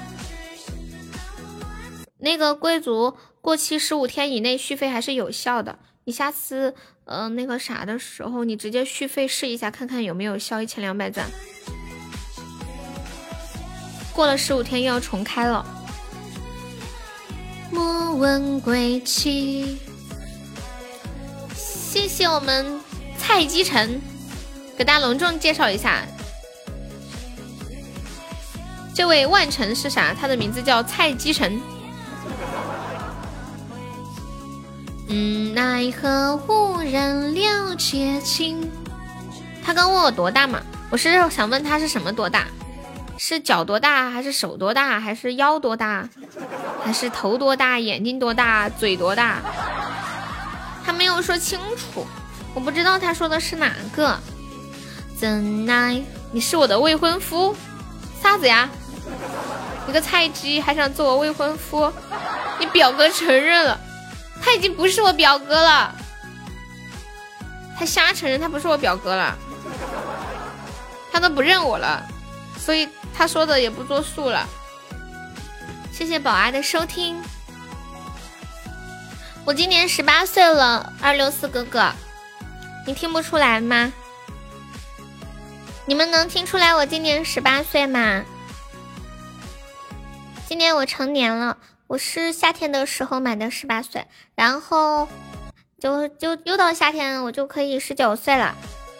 [2.24, 5.78] 那个贵族过期十五天以内续费还是有效的。
[6.04, 6.74] 你下次。
[7.06, 11.26] 嗯，那个啥的时候，你直接续费试一下，看看有没有消一千两百钻。
[14.14, 15.62] 过了十五天又要重开了。
[17.70, 19.76] 莫问归期。
[21.54, 22.80] 谢谢我们
[23.18, 24.00] 蔡基成，
[24.78, 26.06] 给大家隆重介绍一下，
[28.94, 30.14] 这位万成是啥？
[30.14, 31.60] 他的名字叫蔡基成。
[35.08, 38.70] 嗯，奈何无人了解情。
[39.62, 40.60] 他刚问我多大嘛，
[40.90, 42.46] 我是想问他是什么多大，
[43.18, 46.08] 是脚多大，还是手多大，还是腰多大，
[46.82, 49.40] 还是头多大，眼睛多大，嘴多大？
[50.84, 52.06] 他没有说清楚，
[52.54, 54.18] 我不知道他说的是哪个。
[55.16, 56.02] 怎奈
[56.32, 57.54] 你是我的未婚夫？
[58.22, 58.68] 啥子呀？
[59.86, 61.92] 你个菜鸡还想做我未婚夫？
[62.58, 63.78] 你表哥承认了。
[64.42, 65.94] 他已经不是我表哥了，
[67.78, 69.36] 他瞎承认他不是我表哥了，
[71.12, 72.04] 他都不认我了，
[72.58, 74.46] 所以他说的也不作数了。
[75.92, 77.22] 谢谢宝儿的收听，
[79.44, 81.92] 我今年十八岁了，二六四哥哥，
[82.86, 83.92] 你听不出来吗？
[85.86, 88.24] 你们能听出来我今年十八岁吗？
[90.46, 91.56] 今年我成年了。
[91.86, 95.06] 我是夏天的时候买的十八岁，然后
[95.78, 98.54] 就就又到夏天，我就可以十九岁了。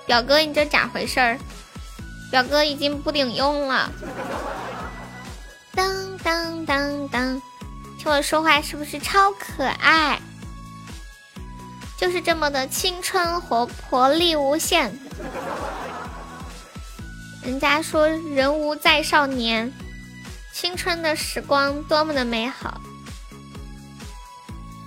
[0.06, 1.38] 表哥，你这咋回事儿？
[2.30, 3.90] 表哥已经不顶用了。
[5.72, 7.42] 当当当当，
[7.98, 10.20] 听我说话是不是超可爱？
[11.96, 14.98] 就是这么的青春活泼力无限。
[17.42, 19.72] 人家说人无再少年。
[20.54, 22.80] 青春的时光多么的美好，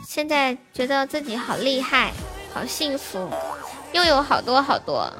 [0.08, 2.14] 现在觉得自己好厉害，
[2.54, 3.30] 好幸福，
[3.92, 5.12] 又有好多好多。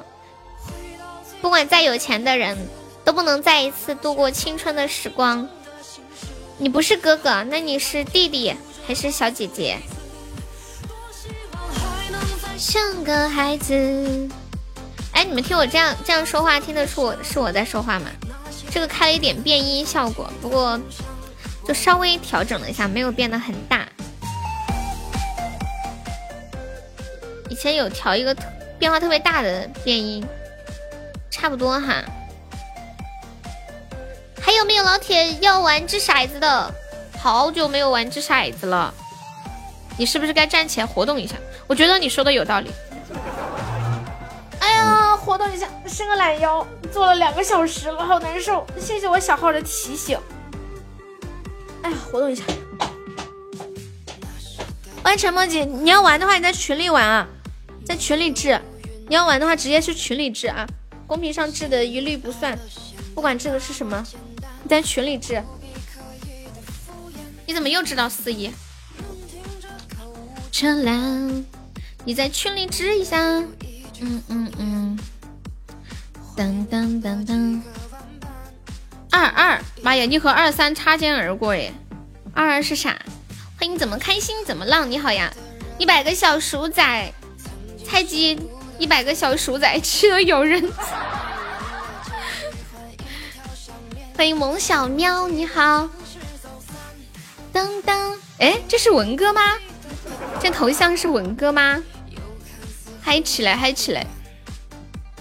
[1.42, 2.56] 不管再有钱的人，
[3.04, 5.46] 都不能再一次度过青春的时光。
[6.56, 8.56] 你不是哥哥，那你是弟弟
[8.86, 9.78] 还是小姐姐？
[12.56, 14.30] 像个孩子。
[15.12, 18.06] 哎，你们听我这样这样说话，听得出我是我在说话吗？
[18.70, 20.78] 这个开了一点变音效果，不过
[21.66, 23.88] 就稍微调整了一下，没有变得很大。
[27.48, 28.36] 以前有调一个
[28.78, 30.24] 变化特别大的变音，
[31.30, 32.04] 差不多哈。
[34.40, 36.72] 还有没有老铁要玩掷骰子的？
[37.18, 38.94] 好久没有玩掷骰子了，
[39.98, 41.34] 你是不是该站起来活动一下？
[41.66, 42.70] 我觉得你说的有道理。
[45.28, 48.66] 活动一下，伸个懒腰，坐了两个小时了，好难受。
[48.80, 50.18] 谢谢我小号的提醒。
[51.82, 52.42] 哎呀，活动一下。
[55.04, 57.28] 欢迎陈梦姐，你要玩的话，你在群里玩啊，
[57.84, 58.58] 在群里治。
[59.06, 60.66] 你要玩的话，直接去群里治啊，
[61.06, 62.58] 公屏上治的一律不算，
[63.14, 64.02] 不管治的是什么，
[64.62, 65.44] 你在群里治。
[67.44, 68.50] 你怎么又知道四一？
[70.50, 71.44] 车辆，
[72.06, 73.44] 你在群里治一下。
[74.00, 74.98] 嗯嗯嗯，
[76.38, 77.60] 噔噔噔噔，
[79.10, 81.72] 二二，妈呀，你和二三擦肩而过耶！
[82.32, 82.96] 二二是啥？
[83.58, 84.88] 欢迎怎么开心怎么浪？
[84.88, 85.34] 你好呀，
[85.78, 87.12] 一百个小鼠仔，
[87.84, 88.40] 菜鸡，
[88.78, 90.62] 一百个小鼠仔吃了有人。
[94.16, 95.88] 欢迎萌小喵，你好。
[97.52, 99.40] 噔噔，哎，这是文哥吗？
[100.38, 101.82] 这头像是文哥吗？
[103.02, 104.06] 嗨起来，嗨起来！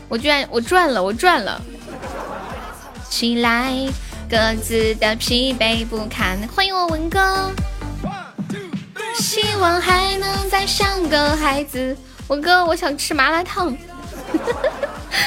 [0.09, 1.61] 我居然我赚了，我赚了！
[3.09, 3.73] 起来，
[4.29, 6.37] 各自的疲惫不堪。
[6.55, 7.51] 欢迎我文哥，
[9.15, 11.97] 希望还能再像个孩子。
[12.27, 13.75] 文哥，我想吃麻辣烫。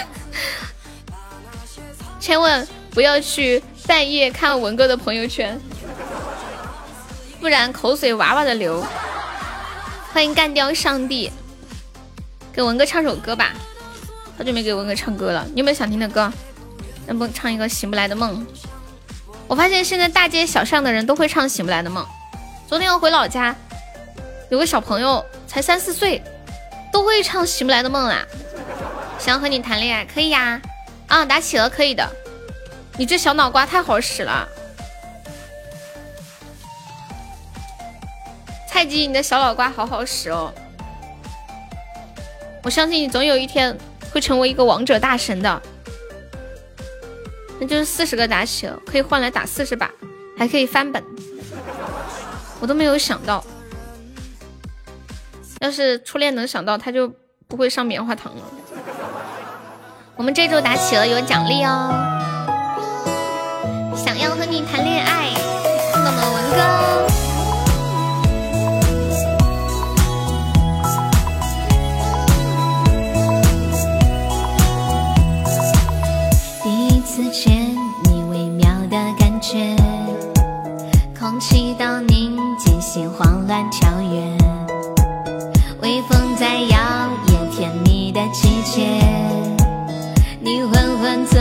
[2.18, 5.60] 千万不要去半夜看文哥的朋友圈，
[7.40, 8.84] 不然口水哇哇的流。
[10.12, 11.30] 欢迎干掉上帝。
[12.52, 13.52] 给文哥唱首歌吧，
[14.40, 15.44] 好久没给文哥唱歌了。
[15.52, 16.32] 你有没有想听的歌？
[17.06, 18.42] 能不能唱一个《醒不来的梦》？
[19.46, 22.02] 我发现现在大街小巷的人都会唱《醒不来的梦》。
[22.66, 23.54] 昨天我回老家，
[24.48, 26.22] 有个小朋友才三四岁，
[26.90, 28.24] 都会唱《醒不来的梦》啦。
[29.18, 30.58] 想和你谈恋爱，可以呀。
[31.06, 32.10] 啊，打企鹅，可以的。
[32.96, 34.48] 你这小脑瓜太好使了，
[38.66, 40.50] 菜鸡，你的小脑瓜好好使哦。
[42.62, 43.76] 我相信你总有一天
[44.12, 45.62] 会成为一个王者大神的，
[47.60, 49.90] 那就是四十个打起了，可以换来打四十把，
[50.36, 51.02] 还可以翻本，
[52.60, 53.44] 我都没有想到。
[55.60, 57.12] 要是初恋能想到，他就
[57.46, 58.42] 不会上棉花糖了。
[60.16, 61.94] 我们这周打企鹅有奖励哦，
[63.96, 65.34] 想要和你谈恋爱，
[65.92, 67.09] 送到我们文哥。
[82.92, 84.36] 心慌乱跳跃，
[85.80, 86.76] 微风在摇
[87.28, 88.84] 曳，甜蜜的季节，
[90.40, 91.38] 你缓缓走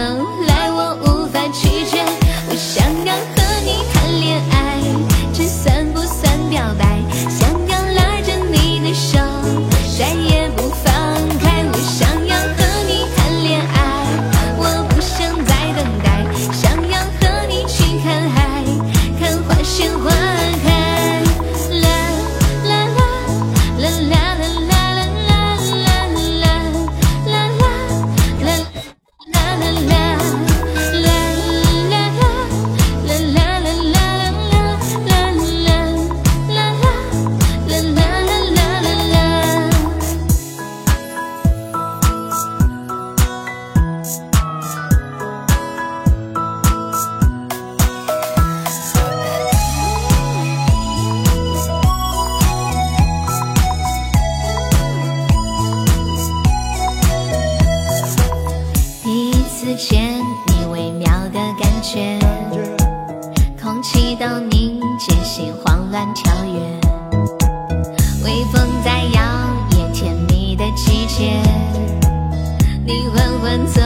[73.50, 73.79] once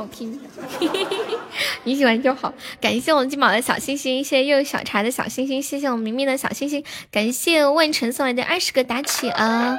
[0.00, 0.40] 好听，
[1.84, 2.54] 你喜欢就好。
[2.80, 9.78] 感谢我们金宝的小星星，谢谢又有小茶的小星星，谢谢我们明明的小星星，感谢万晨送来的二十个打企鹅。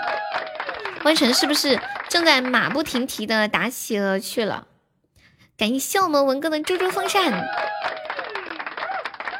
[1.04, 4.68] 万晨是不是正在马不停蹄的打企鹅去了？
[5.58, 7.50] 感谢我们文哥的猪猪风扇，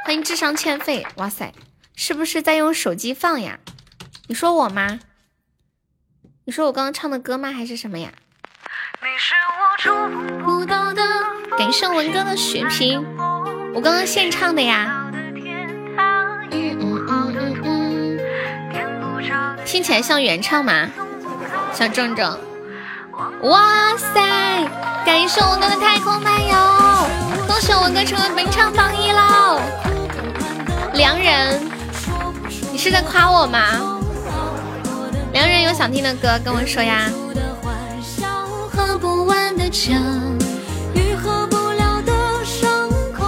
[0.04, 1.06] 欢迎智商欠费。
[1.18, 1.54] 哇塞，
[1.96, 3.60] 是不是在用手机放呀？
[4.26, 5.00] 你说我吗？
[6.46, 7.52] 你说我刚刚唱的歌吗？
[7.52, 8.12] 还是什么呀？
[11.58, 13.04] 感谢文哥的血瓶，
[13.74, 15.10] 我刚刚现唱的呀。
[16.52, 18.20] 嗯嗯嗯嗯
[19.66, 20.88] 听起来像原唱吗？
[21.74, 22.38] 小正正，
[23.44, 24.22] 哇塞！
[25.04, 26.56] 感谢文哥的太空漫游，
[27.48, 29.60] 恭喜文哥成为本场榜一喽！
[30.94, 31.60] 良人，
[32.72, 33.60] 你是在夸我吗？
[35.34, 37.10] 良人有想听的歌跟我说呀。
[39.72, 39.94] 喝不完的酒，
[40.94, 42.12] 愈合不了的
[42.44, 43.26] 伤口。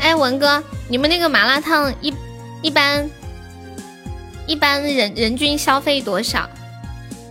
[0.00, 2.12] 哎，文哥，你们那个麻辣烫一
[2.60, 3.08] 一般
[4.48, 6.48] 一般人人均消费多少？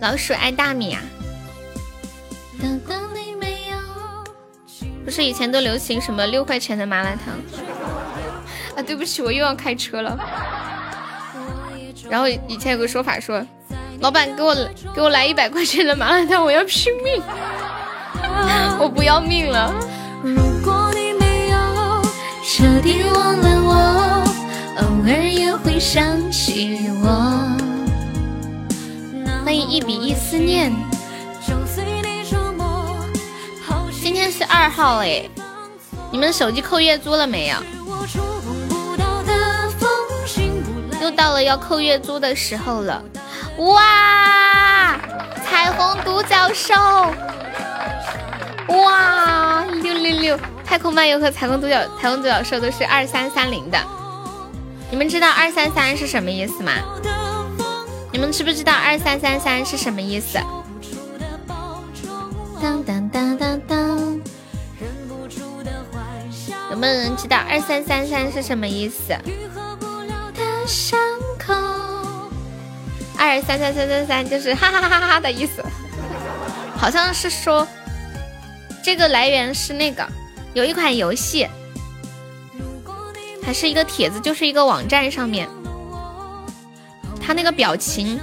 [0.00, 1.02] 老鼠爱大米啊。
[2.60, 3.76] 等等你没有。
[5.04, 7.34] 不是以前都流行什么六块钱的麻辣烫？
[8.76, 10.18] 啊，对不起，我又要开车了。
[12.08, 13.44] 然后以前有个说法说，
[14.00, 14.54] 老板给我
[14.94, 17.22] 给我来一百块钱的麻辣烫，我要拼命，
[18.78, 19.72] 我不要命了。
[20.22, 20.34] 如
[20.64, 22.02] 果你没有
[22.44, 24.24] 彻底忘了我，
[24.80, 27.56] 偶尔也会想起我。
[29.44, 30.72] 欢迎一比一思念。
[34.00, 35.22] 今天是二号哎，
[36.10, 37.56] 你们手机扣月租了没有？
[41.12, 43.02] 到了要扣月租的时候了，
[43.58, 44.98] 哇！
[45.44, 46.74] 彩虹独角兽，
[48.68, 49.64] 哇！
[49.82, 50.38] 六六六！
[50.64, 53.78] 太空漫游和彩虹独角彩虹独角兽都是二三三零的，
[54.90, 56.72] 你们知道二三三是什么意思吗？
[58.10, 60.38] 你们知不知道二三三三是什么意思？
[62.60, 64.20] 当当当当当！
[66.70, 69.14] 有没有人知道二三三三是什么意思？
[70.66, 70.98] 伤
[71.38, 71.52] 口，
[73.18, 75.62] 二三三三三三就是哈哈哈哈哈的意思，
[76.76, 77.66] 好像是说
[78.82, 80.06] 这个来源是那个
[80.54, 81.46] 有一款游戏，
[83.42, 85.48] 还是一个帖子，就是一个网站上面，
[87.20, 88.20] 他那个表情，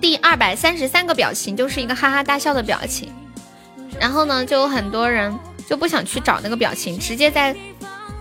[0.00, 3.12] 第二百三十三个表情就是一个哈哈大笑的表情，
[3.98, 5.34] 然后呢，就有很多人
[5.68, 7.56] 就不想去找那个表情，直接在。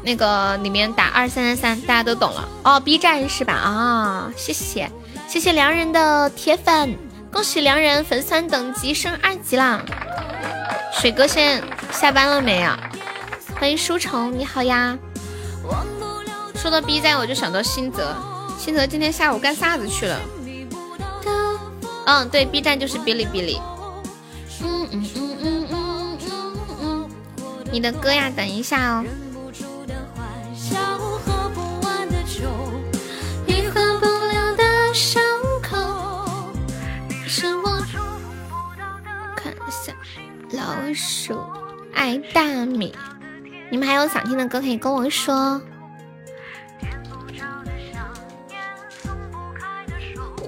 [0.03, 2.79] 那个里面打二三三三，大家都懂了哦。
[2.79, 3.53] B 站是吧？
[3.53, 4.91] 啊，谢谢
[5.27, 6.97] 谢谢良人的铁粉，
[7.31, 9.81] 恭喜良人粉丝等级升二级啦！
[10.93, 12.71] 水哥现在下班了没有？
[13.59, 14.97] 欢迎书虫，你好呀。
[16.55, 18.13] 说到 B 站，我就想到新泽，
[18.59, 20.19] 新泽今天下午干啥子去了？
[22.05, 23.61] 嗯，对，B 站就是哔哩哔哩。
[24.61, 27.09] 嗯嗯嗯嗯嗯嗯嗯，
[27.71, 29.05] 你的歌呀，等一下哦。
[39.35, 39.91] 看下
[40.51, 41.35] 老鼠
[41.95, 42.95] 爱大米，
[43.71, 45.59] 你们还有想听的歌可以跟我说。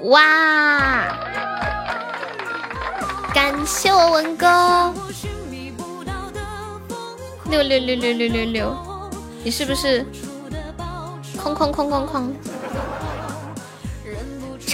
[0.04, 1.08] 哇！
[3.34, 4.94] 感谢我文哥，
[7.50, 8.78] 六六六六六六六，
[9.44, 10.06] 你是不是？
[11.36, 12.32] 哐哐哐哐哐！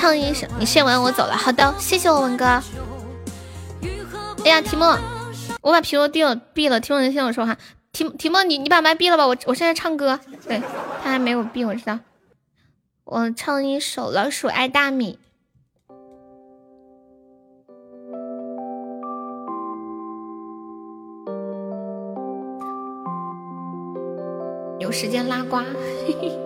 [0.01, 1.37] 唱一首，你献完我走了。
[1.37, 2.43] 好的，谢谢我文哥。
[4.43, 4.97] 哎呀，提莫。
[5.61, 7.55] 我把皮诺定了闭了，听我听我说话。
[7.91, 10.19] 提提莫，你你把麦闭了吧，我我现在唱歌。
[10.47, 10.59] 对
[11.03, 11.99] 他还没有闭，我知道。
[13.03, 15.19] 我唱一首《老鼠爱大米》。
[24.79, 25.57] 有时间拉呱。
[25.57, 25.63] 好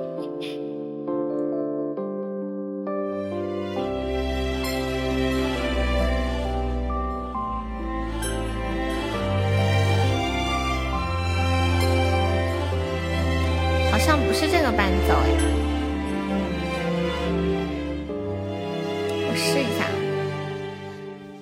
[14.76, 15.28] 伴奏哎，
[19.28, 19.86] 我试一下。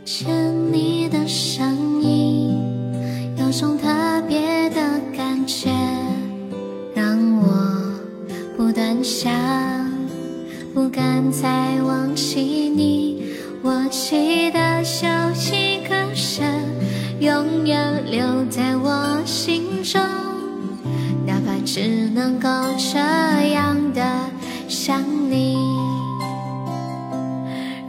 [0.06, 0.28] 牵
[0.72, 2.58] 你的声音，
[3.38, 4.82] 有种特别的
[5.16, 5.70] 感觉，
[6.94, 7.45] 让我
[8.56, 9.32] 不断想，
[10.74, 13.24] 不敢再忘记你。
[13.64, 16.64] 我记得有几个人，
[17.20, 20.02] 永远留在我心中。
[21.76, 23.00] 只能够这
[23.50, 24.03] 样的
[24.68, 25.58] 想你。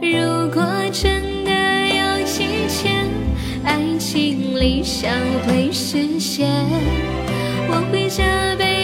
[0.01, 3.05] 如果真的有一天，
[3.63, 5.11] 爱情理想
[5.45, 6.49] 会实现，
[7.69, 8.23] 我会加
[8.57, 8.74] 倍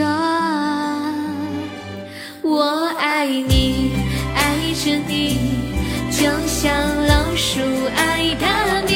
[0.00, 0.06] 说，
[2.40, 3.92] 我爱你，
[4.34, 5.36] 爱着你，
[6.10, 6.72] 就像
[7.06, 7.60] 老鼠
[7.94, 8.94] 爱大米。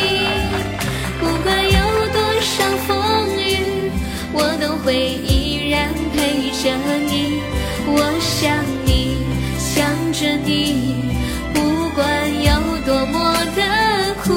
[1.20, 1.78] 不管有
[2.10, 3.92] 多少风雨，
[4.33, 6.74] 我都会依然陪着
[7.07, 7.42] 你。
[7.86, 9.18] 我想你，
[9.58, 11.05] 想着你。
[11.52, 12.50] 不管有
[12.86, 13.60] 多么的
[14.23, 14.33] 苦，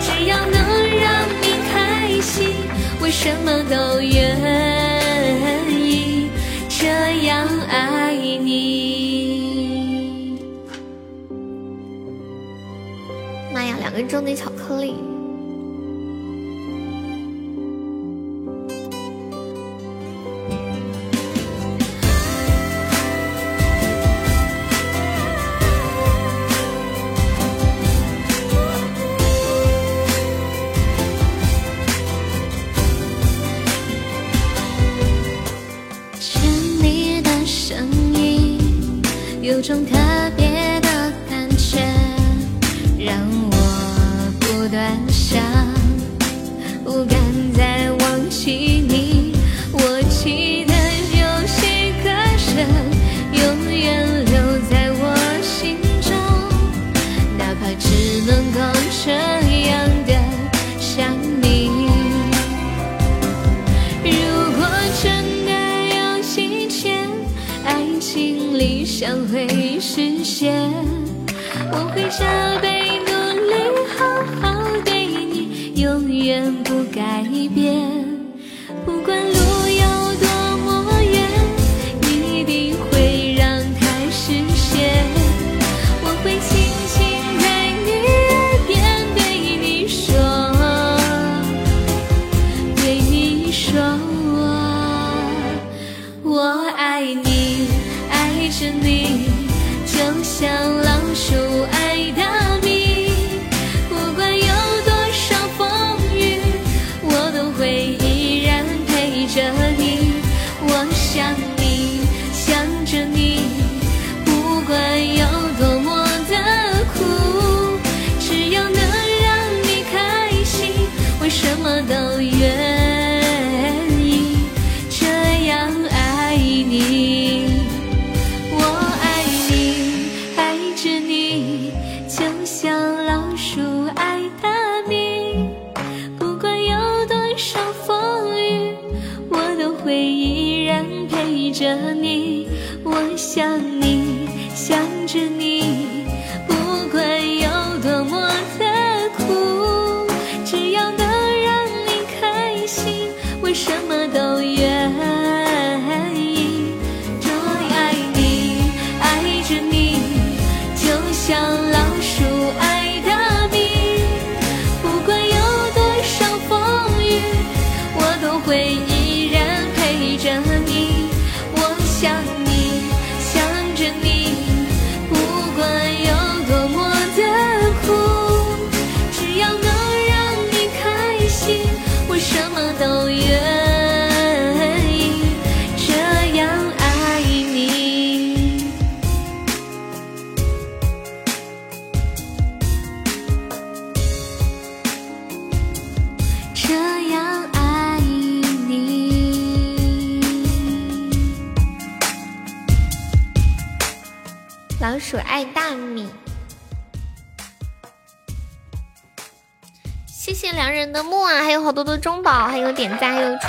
[0.00, 0.58] 只要能
[0.98, 1.06] 让
[1.40, 2.56] 你开心，
[3.00, 4.82] 我什么都愿
[7.74, 10.38] 爱你。
[13.52, 14.94] 妈呀，两个人中的巧克力。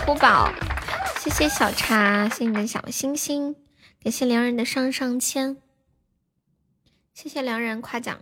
[0.06, 0.53] 酷，宝。
[1.17, 3.56] 谢谢小茶，谢谢你的小星星，
[4.03, 5.58] 感谢良人的上上签，
[7.16, 8.22] 谢谢良人夸奖。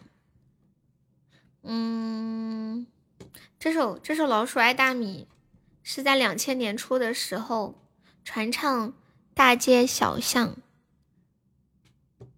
[1.63, 2.87] 嗯，
[3.59, 5.27] 这首这首《老鼠爱大米》
[5.83, 7.83] 是在两千年初的时候
[8.23, 8.93] 传唱
[9.33, 10.55] 大街小巷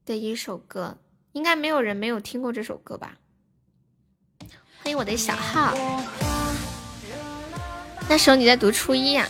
[0.03, 0.98] 的一首歌，
[1.33, 3.19] 应该没有人没有听过这首歌吧？
[4.80, 5.75] 欢迎我的小号，
[8.08, 9.27] 那时候你在读初一呀？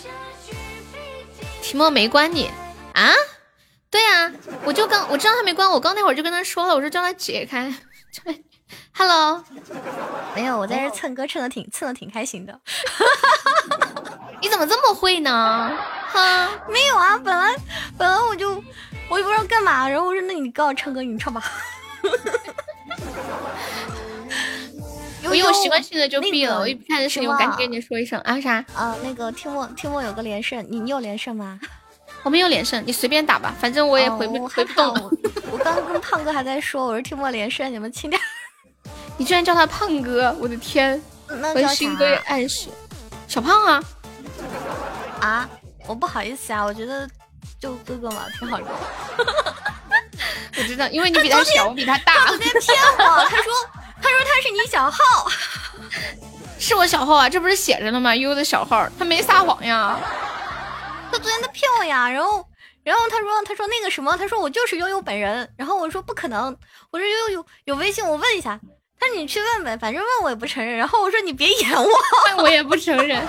[1.61, 2.49] 题目没关你
[2.93, 3.11] 啊？
[3.89, 4.31] 对呀，
[4.63, 7.73] 我就刚我知道他没关我，刚那会儿就跟他说了，我说叫他解开。
[8.93, 9.43] Hello，
[10.35, 12.59] 没有，我在这蹭歌蹭的挺蹭的挺开心的。
[14.41, 15.77] 你怎么这么会呢？
[16.07, 17.55] 哈，没有啊，本来
[17.97, 18.61] 本来我就
[19.09, 21.41] 我也不知道干嘛，然后我说那你告我唱歌，你唱吧。
[25.27, 28.63] 我有习惯性的就闭了，我一看这视频，我赶紧跟你说一声啊啥？
[28.73, 31.59] 啊，那个听我听我有个连胜，你你有连胜吗？
[32.23, 35.11] 我没有连胜，你随便打吧，反正我也回不回不动。
[35.51, 38.21] 我刚跟胖哥还在说，我说听我连胜，你们轻点。
[39.17, 41.01] 你居然叫他胖哥，我的天！
[41.27, 42.69] 那心哥暗示
[43.27, 43.83] 小胖啊
[45.21, 45.49] 啊！
[45.87, 47.07] 我不好意思啊，我觉得
[47.59, 48.65] 就哥哥嘛，挺好的。
[50.57, 52.27] 我知道，因为你比他小，我比他大。
[52.27, 53.51] 昨天骗我，他说。
[54.01, 55.29] 他说他是你小号，
[56.59, 58.15] 是我小号啊，这不是写着呢吗？
[58.15, 59.99] 悠悠的小号，他没撒谎呀。
[61.11, 62.45] 他昨天他骗我呀，然后
[62.83, 66.55] 然后他说他说那个什么，他说我就是悠悠本人，然后我说不可能，
[66.91, 68.59] 我说悠悠有有微信，我问一下。
[68.99, 70.75] 他说你去问问，反正问我也不承认。
[70.77, 71.89] 然后我说你别演我，
[72.37, 73.21] 我也不承认。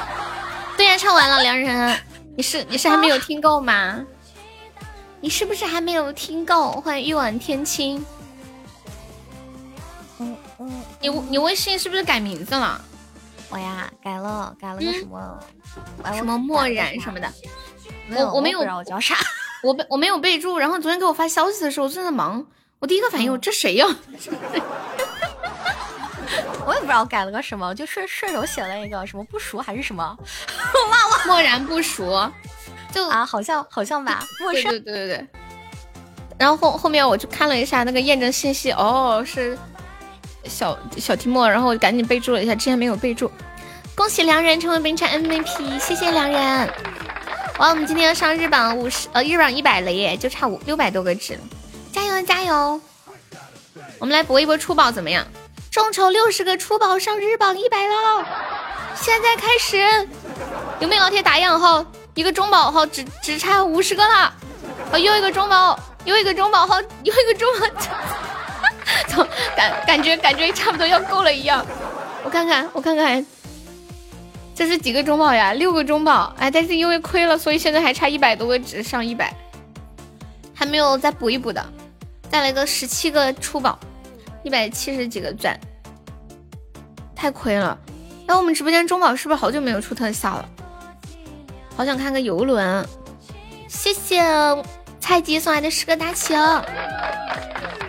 [0.76, 1.98] 对呀，唱完了，良人，
[2.36, 4.04] 你是你是还没有听够吗？
[5.20, 6.72] 你是不是还没有听够？
[6.80, 8.04] 欢迎一往天青。
[11.00, 12.80] 你你微信是不是改名字了？
[13.48, 15.38] 我呀，改了，改了个什么
[16.14, 17.32] 什么漠然什么的。
[18.10, 19.14] 我我没有，我叫啥？
[19.62, 20.58] 我备我没有备注。
[20.58, 22.44] 然后昨天给我发消息的时候，我正在忙。
[22.78, 23.86] 我第一个反应，我这谁呀？
[26.66, 30.02] 我也不知道改了个什么，就顺顺手写了一个什么不熟还是什么，
[30.74, 31.24] 我忘了。
[31.26, 32.30] 漠然不熟，
[32.92, 34.24] 就啊，好像好像吧。
[34.52, 35.26] 对对对对对。
[36.38, 39.56] 然后后后面我就看了一下那个验证信息，哦，是。
[40.48, 43.30] 小小提莫，然后赶紧备注了一下，之前没有备注。
[43.94, 46.70] 恭喜良人成为本场 MVP，谢谢良人。
[47.58, 51.40] 哇，我们今天要上日榜五十，呃，日榜一百了耶，就差五六百多个值了，
[51.92, 52.78] 加油加油！
[53.98, 55.26] 我们来搏一波出宝怎么样？
[55.70, 58.26] 众筹六十个出宝上日榜一百了，
[58.94, 59.78] 现在开始，
[60.80, 61.84] 有没有老铁打样号？
[62.14, 64.32] 一个中宝号只只差五十个了，
[64.92, 67.66] 哦，又一个中宝，又一个中宝号，又一个中宝。
[69.56, 71.64] 感感觉感觉差不多要够了一样，
[72.24, 73.24] 我看看我看看，
[74.54, 75.52] 这是几个中宝呀？
[75.52, 79.32] 六个中宝，哎，但是因为亏了，所以现在还差一百多个值上一百，
[80.54, 81.64] 还没有再补一补的，
[82.30, 83.78] 再来个十七个出宝，
[84.42, 85.58] 一百七十几个钻，
[87.14, 87.78] 太亏了。
[88.26, 90.48] 哎，我们直播间中宝是不是好久没有出特效了？
[91.76, 92.84] 好想看个游轮，
[93.68, 94.22] 谢谢
[94.98, 96.34] 菜鸡送来的十个大球。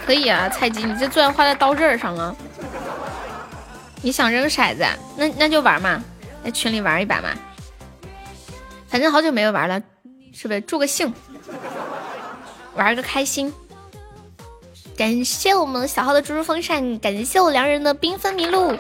[0.08, 2.34] 可以啊，菜鸡，你这钻花在刀刃上了。
[4.02, 4.86] 你想扔骰子？
[5.18, 6.02] 那那就玩嘛，
[6.46, 7.28] 在群里玩一把嘛。
[8.88, 9.82] 反正好久没有玩了，
[10.34, 10.62] 是不是？
[10.62, 11.14] 助个兴，
[12.76, 13.54] 玩个开心。
[14.98, 18.80] 感谢我们小号的猪猪风扇，感谢我良人的缤纷迷路。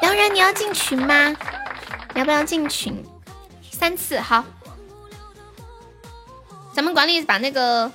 [0.00, 1.36] 良人，你要进群吗？
[2.14, 3.04] 你要不要进群？
[3.70, 4.42] 三次好。
[6.72, 7.92] 咱们管理把那个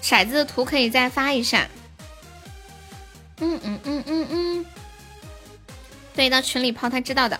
[0.00, 1.66] 骰子的图可以再发一下。
[3.40, 4.66] 嗯嗯嗯嗯嗯，
[6.14, 7.38] 对，到群里抛，他知道的。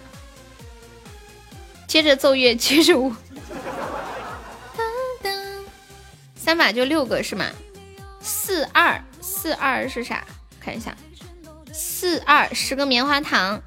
[1.87, 3.13] 接着奏乐，接着舞。
[6.37, 7.47] 三把就六个是吗？
[8.21, 10.25] 四二四二是啥？
[10.61, 10.97] 看一下，
[11.73, 13.61] 四二十个棉花糖。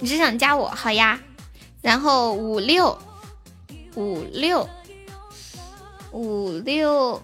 [0.00, 1.20] 你是想加我，好呀。
[1.80, 2.98] 然后五六
[3.94, 4.68] 五六
[6.10, 7.22] 五六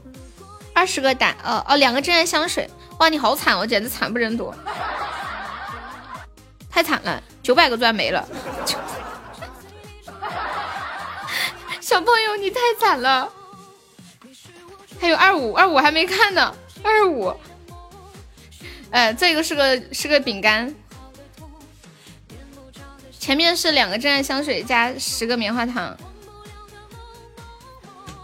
[0.75, 2.71] 二十个胆，哦哦，两个真爱香水。
[3.01, 4.55] 哇，你好惨哦，简直惨不忍睹，
[6.69, 8.29] 太惨了，九百个钻没了，
[11.81, 13.27] 小朋友你太惨了，
[15.01, 17.35] 还有二五二五还没看呢，二五，
[18.91, 20.75] 哎，这个是个是个饼干，
[23.19, 25.97] 前面是两个真爱香水加十个棉花糖，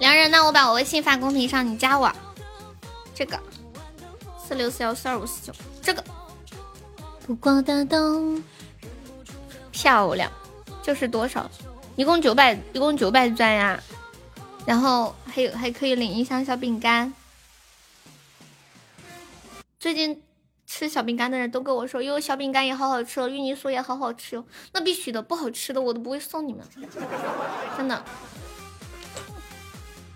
[0.00, 2.12] 良人，那我把我微信发公屏上，你加我，
[3.14, 3.40] 这个。
[4.46, 5.52] 四六四幺四二五四九，
[5.82, 6.04] 这个
[9.72, 10.30] 漂亮，
[10.82, 11.50] 就是多少？
[11.96, 13.82] 一共九百，一共九百钻呀。
[14.64, 17.12] 然后还有还可以领一箱小饼干。
[19.80, 20.22] 最近
[20.66, 24.44] 吃小饼干的人都跟我说，哟，小饼干也好好吃哦，芋泥酥也好好吃哦。
[24.72, 26.64] 那必须的，不好吃的我都不会送你们，
[27.76, 28.04] 真的。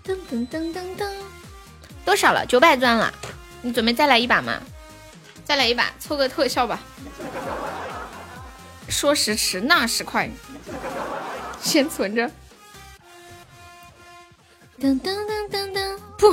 [0.05, 1.11] 噔噔噔噔噔，
[2.05, 2.45] 多少了？
[2.45, 3.13] 九百钻了。
[3.61, 4.53] 你准备再来一把吗？
[5.43, 6.79] 再来一把，凑个特效吧。
[8.87, 10.29] 说时迟，那时快，
[11.61, 12.29] 先存着。
[14.79, 16.31] 噔噔噔噔噔，不，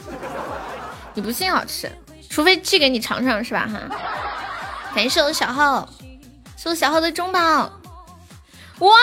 [1.14, 1.90] 你不信好吃，
[2.30, 3.68] 除非寄给你尝尝是吧？
[3.68, 3.80] 哈，
[4.94, 5.88] 感谢我小号，
[6.56, 7.40] 是我小号的中宝，
[8.78, 8.96] 哇，哇！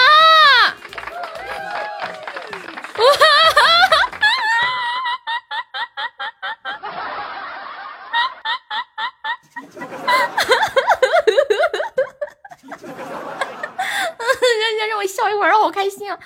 [14.80, 16.18] 让让我笑一会儿，让我开心啊！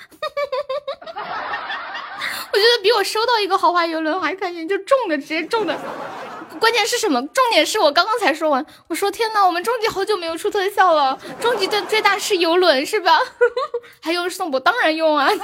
[2.51, 5.77] 我觉得比我收到一个豪华游轮还开心，就中的直接中的。
[6.59, 7.22] 关键是什么？
[7.27, 11.17] 重点是我刚刚才说完，我说天哪，我们终极好久没有出特效了。
[11.40, 13.19] 终极的最大是游轮是吧？
[14.01, 14.59] 还用送不？
[14.59, 15.30] 当然用啊！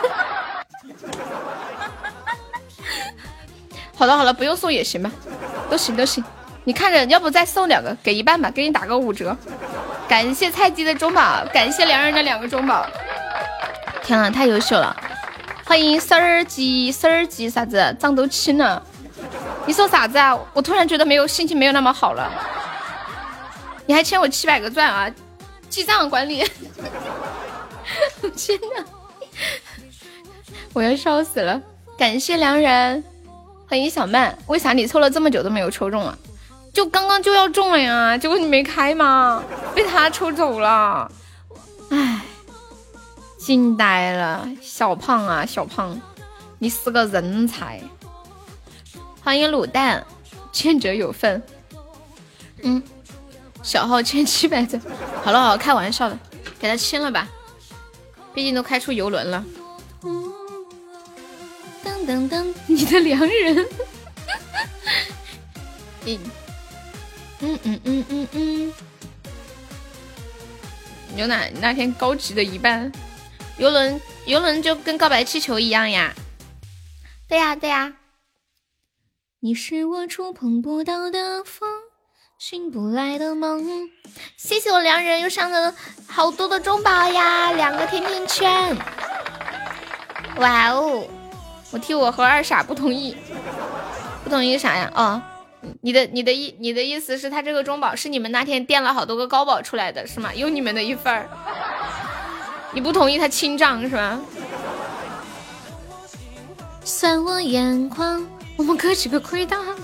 [3.98, 5.10] 好了好了，不用送也行吧，
[5.70, 6.24] 都行都行。
[6.68, 9.38] 你看着，要不再送两个，给一半吧，给你打个五折。
[10.08, 12.86] 感谢菜鸡的中宝，感谢良人的两个中宝。
[14.04, 14.96] 天呐，太优秀了！
[15.64, 17.96] 欢迎丝儿鸡，丝儿鸡啥子？
[18.00, 18.82] 账都清了。
[19.68, 20.36] 你说啥子啊？
[20.54, 22.32] 我突然觉得没有心情，没有那么好了。
[23.86, 25.08] 你还欠我七百个钻啊！
[25.70, 26.44] 记账管理。
[28.36, 28.86] 天呐，
[30.74, 31.62] 我要笑死了！
[31.96, 33.04] 感谢良人，
[33.70, 34.36] 欢迎小曼。
[34.48, 36.18] 为啥你抽了这么久都没有抽中啊？
[36.76, 39.42] 就刚刚就要中了呀，结果你没开吗？
[39.74, 41.10] 被他抽走了，
[41.90, 42.22] 唉，
[43.38, 45.98] 惊呆了，小胖啊，小胖，
[46.60, 47.82] 你是个人才。
[49.24, 50.06] 欢迎卤蛋，
[50.52, 51.42] 欠者有份。
[52.62, 52.84] 嗯，
[53.64, 54.82] 小号欠七百钻。
[55.24, 56.20] 好了好了，开玩笑的，
[56.60, 57.26] 给他清了吧，
[58.34, 59.42] 毕竟都开出游轮了。
[61.86, 63.66] 噔噔噔，你的良人。
[66.06, 66.20] 嗯。
[67.46, 68.74] 嗯嗯嗯嗯嗯，
[71.16, 72.92] 牛奶那天高级的一半，
[73.60, 76.12] 游轮游轮就跟告白气球一样呀，
[77.28, 77.94] 对呀对呀。
[79.42, 81.70] 你是我触碰不到的风，
[82.40, 83.88] 醒不来的梦。
[84.38, 85.72] 谢谢我良人又上了
[86.08, 88.76] 好多的中宝呀，两个甜甜圈。
[90.38, 91.08] 哇哦，
[91.70, 93.16] 我替我和二傻不同意，
[94.24, 94.92] 不同意啥呀？
[94.96, 95.22] 哦。
[95.82, 100.34] 你的你的意你的意思是，他这个中宝是你们那天垫了好多个高宝出来的是吗？
[100.34, 101.30] 有你们的一份儿，
[102.74, 104.20] 你不同意他清账是吧？
[106.84, 108.28] 算我眼眶，
[108.58, 109.76] 我们哥几个亏大了。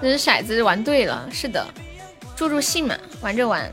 [0.00, 1.66] 这是骰子玩对了，是的，
[2.36, 3.72] 助助兴嘛，玩着玩。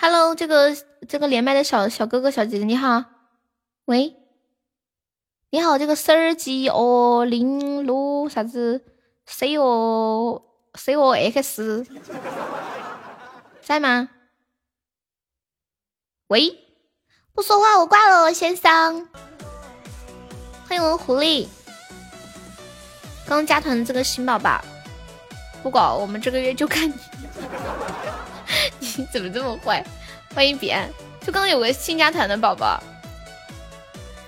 [0.00, 0.76] Hello，这个
[1.06, 3.04] 这个连麦的小小哥哥小姐姐你好，
[3.84, 4.16] 喂，
[5.50, 8.82] 你好，这个丝儿鸡哦零六啥子
[9.26, 10.42] ？C O
[10.74, 11.86] C O X
[13.62, 14.08] 在吗？
[16.28, 16.58] 喂，
[17.34, 19.08] 不说话我挂了，先生。
[20.66, 21.46] 欢迎我狐狸，
[23.26, 24.64] 刚加团的这个新宝宝，
[25.62, 26.94] 不管我们这个月就看你，
[28.80, 29.84] 你怎么这么坏？
[30.34, 30.88] 欢迎彼岸，
[31.20, 32.82] 就刚有个新加团的宝宝。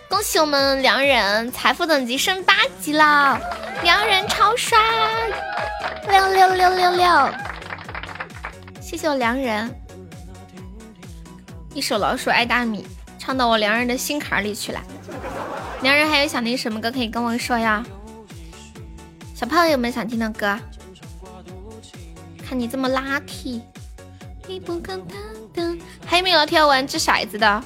[0.09, 3.39] 恭喜我们良人财富等级升八级了，
[3.83, 4.79] 良人超帅，
[6.09, 7.31] 六六六六六！
[8.81, 9.75] 谢谢我良人，
[11.75, 12.87] 一首老鼠爱大米，
[13.19, 14.81] 唱到我良人的心坎里去了。
[15.83, 17.85] 良人还有想听什么歌可以跟我说呀？
[19.35, 20.59] 小胖有没有想听的歌？
[22.47, 23.61] 看你这么 lucky，
[26.07, 27.63] 还有没有老铁要玩掷骰子的？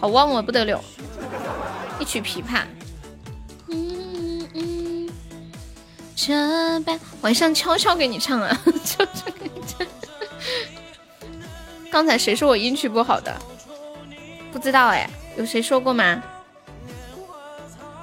[0.00, 0.82] 好旺我不得了。
[2.02, 2.62] 一曲琵琶，
[3.68, 5.08] 嗯嗯，
[6.16, 9.86] 这般晚上悄悄给你唱啊，悄悄给你唱。
[11.92, 13.32] 刚才谁说我音曲不好的？
[14.50, 16.20] 不知道哎，有谁说过吗？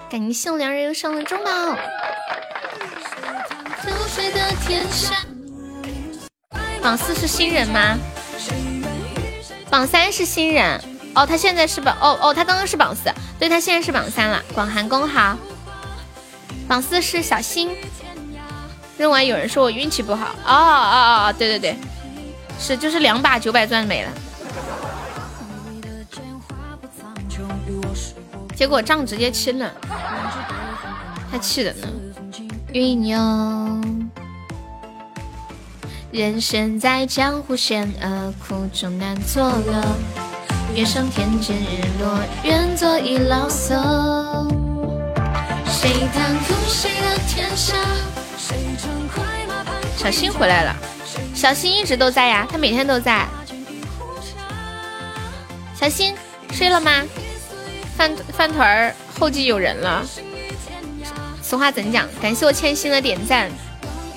[0.09, 1.51] 感谢良人又上了中宝。
[6.81, 7.97] 榜四是新人吗？
[9.69, 10.81] 榜三是新人。
[11.19, 14.41] 哦，他现在是榜哦哦，他刚刚是榜四，对他现在是榜三了。
[14.53, 15.37] 广寒宫好，
[16.65, 17.75] 榜四是小新，
[18.97, 20.27] 认为有人说我运气不好。
[20.45, 21.75] 哦哦哦，对对对，
[22.57, 24.11] 是就是两把九百钻没了，
[28.55, 29.69] 结果账直接清了，
[31.29, 31.87] 太气人了。
[32.71, 34.09] 运用，
[36.11, 39.83] 人生在江湖险恶，苦中难作乐。
[40.75, 44.47] 月上天见日落，愿做一老僧。
[45.65, 47.73] 谁贪图谁的天下？
[48.37, 50.75] 谁乘快马攀小新回来了，
[51.33, 53.27] 小新一直都在呀，他每天都在。
[55.73, 56.15] 小新
[56.51, 57.03] 睡了吗？
[57.97, 60.05] 饭饭团儿后继有人了。
[61.41, 62.07] 俗话怎讲？
[62.21, 63.49] 感谢我千心的点赞。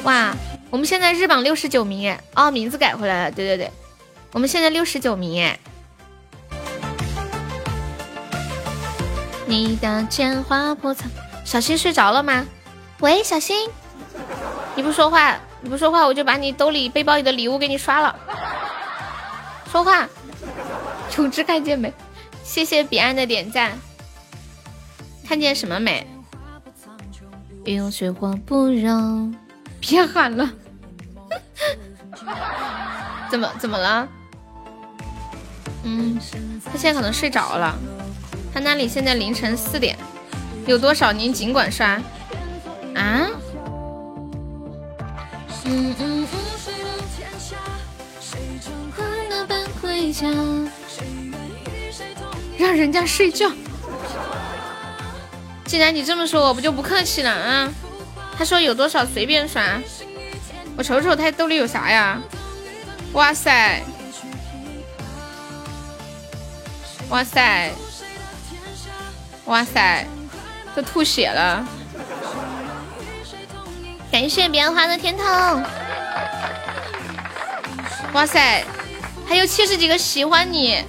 [0.04, 0.32] 哇，
[0.70, 3.30] 我们现在日榜六十九名哎，哦，名字改回来了。
[3.32, 3.70] 对对对，
[4.32, 5.58] 我们现在六十九名哎。
[9.52, 11.10] 你的剑划破苍。
[11.44, 12.46] 小新睡着了吗？
[13.00, 13.68] 喂，小新，
[14.74, 18.18] 你不说话，你不说话，我就把你兜里背包里的礼物给你刷了。
[19.70, 20.08] 说话，
[21.10, 21.92] 总之看见没？
[22.42, 23.72] 谢谢彼岸的点赞。
[25.28, 26.06] 看见什么没？
[29.80, 30.50] 别喊了。
[33.30, 34.08] 怎么怎么了？
[35.84, 36.18] 嗯，
[36.64, 37.78] 他现在可能睡着了。
[38.52, 39.96] 他那里现在凌晨四点，
[40.66, 42.00] 有多少您尽管刷。
[42.94, 43.30] 啊？
[45.64, 46.28] 嗯嗯。
[52.58, 53.50] 让人家睡觉。
[55.64, 57.68] 既然你这么说，我不就不客气了啊？
[58.36, 59.80] 他说有多少随便刷，
[60.76, 62.20] 我瞅瞅他兜里有啥呀？
[63.14, 63.82] 哇塞！
[67.08, 67.72] 哇塞！
[69.46, 70.06] 哇塞！
[70.74, 71.66] 都吐血了！
[74.10, 75.24] 感谢彼岸花的甜筒。
[78.12, 78.64] 哇塞！
[79.26, 80.84] 还有七十几个喜欢你！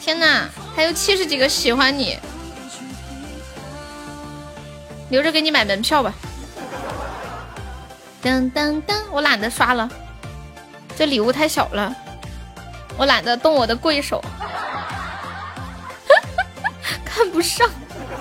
[0.00, 2.18] 天哪，还有七十几个喜欢你！
[5.08, 6.12] 留着给你买门票吧。
[8.22, 9.88] 噔噔噔，我懒得刷了，
[10.96, 11.94] 这礼物太小了，
[12.96, 14.20] 我懒得动我的贵手，
[17.16, 17.66] 看不上。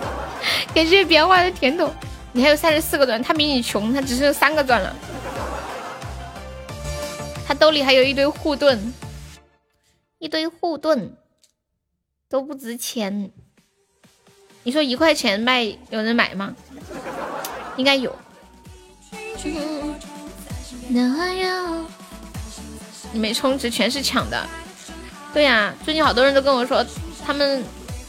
[0.74, 1.94] 感谢别花的甜筒，
[2.32, 4.96] 你还有三十四个钻，他比你穷，他只剩三个钻了。
[7.46, 8.94] 他兜里还有一堆护盾，
[10.20, 11.14] 一堆护盾
[12.30, 13.30] 都不值钱。
[14.64, 16.56] 你说一块钱卖有人买吗？
[17.76, 18.16] 应该有。
[23.12, 24.48] 你没充值全是抢的，
[25.34, 26.86] 对呀，最近好多人都跟我说
[27.26, 27.64] 他们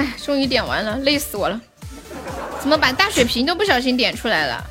[0.00, 1.60] 哎，终于点完了，累死我了，
[2.58, 4.64] 怎么把大水瓶都不小心点出来了？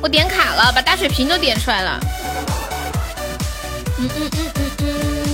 [0.00, 2.00] 我点卡了，把大水瓶都点出来了。
[3.98, 4.94] 嗯嗯嗯嗯嗯
[5.26, 5.31] 嗯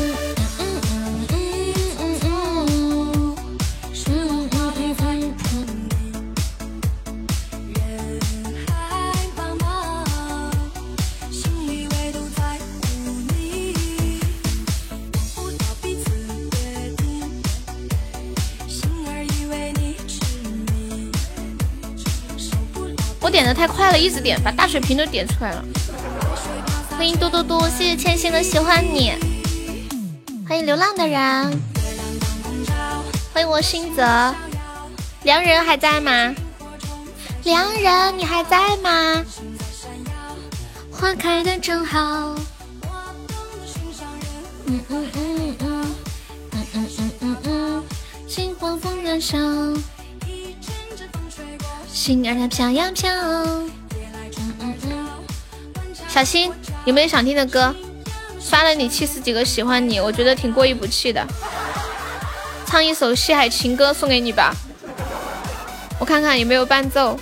[23.29, 25.63] 我点的太快了，一直点，把大水瓶都点出来了。
[26.97, 29.13] 欢迎嘟嘟嘟，谢谢千心的喜欢你。
[30.49, 31.61] 欢迎流浪的人，
[33.35, 34.03] 欢迎我心泽。
[35.25, 36.35] 良人还在吗？
[37.45, 39.23] 良人，你还在吗？
[40.91, 42.01] 花开的正好。
[44.65, 45.87] 嗯嗯嗯嗯
[46.51, 47.85] 嗯嗯嗯嗯嗯，
[48.27, 49.37] 心慌风燃烧。
[51.99, 53.11] 心儿它飘呀飘。
[53.11, 53.69] 嗯
[54.61, 55.09] 嗯嗯。
[56.09, 56.53] 小新，
[56.85, 57.75] 有没有想听的歌？
[58.41, 61.27] 刷了你七十几个喜欢你，我觉得挺过意不去的。
[62.67, 64.55] 唱一首《西海情歌》送给你吧，
[65.99, 67.19] 我看看有没有伴奏。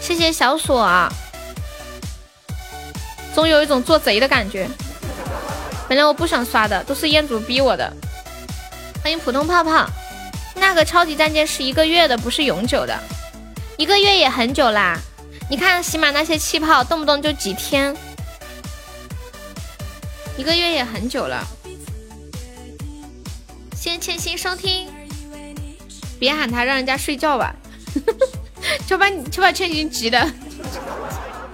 [0.00, 1.08] 谢谢小锁，
[3.32, 4.68] 总有一种做贼的感觉。
[5.88, 7.92] 本来我不想刷的，都是彦祖逼我的。
[9.00, 9.88] 欢迎普通泡泡，
[10.60, 12.96] 那个超级战舰是一个月的，不是永久的，
[13.78, 14.96] 一个月也很久啦。
[15.48, 17.96] 你看起码那些气泡动不动就几天，
[20.36, 21.44] 一个月也很久了。
[23.74, 24.86] 谢谢千心收听，
[26.20, 27.56] 别喊他，让人家睡觉吧，
[28.86, 30.30] 就把你就把千心急的。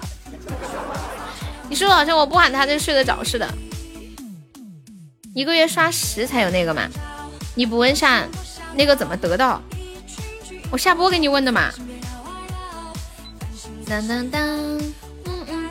[1.71, 3.49] 你说的好像我不喊他就睡得着似的。
[5.33, 6.89] 一个月刷十才有那个吗？
[7.55, 8.27] 你不问下
[8.77, 9.63] 那个怎么得到？
[10.71, 11.73] 我下播给你问的嘛。
[13.89, 14.41] 当当当，
[15.25, 15.71] 嗯嗯。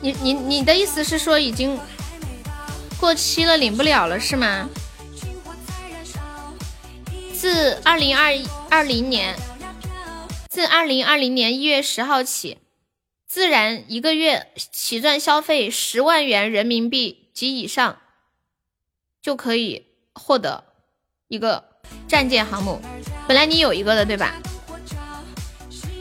[0.00, 1.80] 你你你的意思是说已经
[3.00, 4.68] 过期了，领不了了是吗？
[7.32, 8.32] 自二零二
[8.70, 9.34] 二零年，
[10.48, 12.58] 自二零二零年一月十号起，
[13.26, 17.98] 自然一个月起赚消费十万元人民币及以上，
[19.22, 20.64] 就可以获得
[21.28, 21.62] 一个
[22.06, 22.80] 战舰航母。
[23.26, 24.34] 本来你有一个的对吧？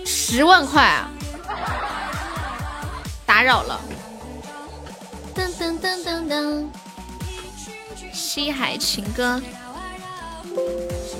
[0.06, 1.10] 十万块啊！
[3.26, 3.80] 打扰了。
[5.34, 6.68] 噔噔噔噔噔，
[8.11, 9.42] 西海情歌。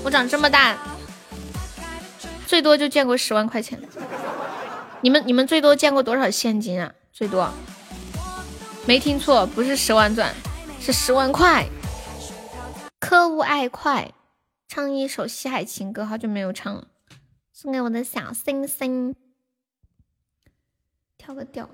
[0.04, 0.78] 我长这么大，
[2.46, 3.88] 最多就见过十万块钱的。
[5.02, 6.92] 你们你们最多见过多少现金啊？
[7.12, 7.50] 最多？
[8.86, 10.34] 没听错，不是十万钻，
[10.80, 11.66] 是十万块。
[13.14, 14.12] 可恶爱快，
[14.68, 16.88] 唱一首西海情歌，好久没有唱了，
[17.52, 19.16] 送给我的小星星。
[21.16, 21.70] 跳个调。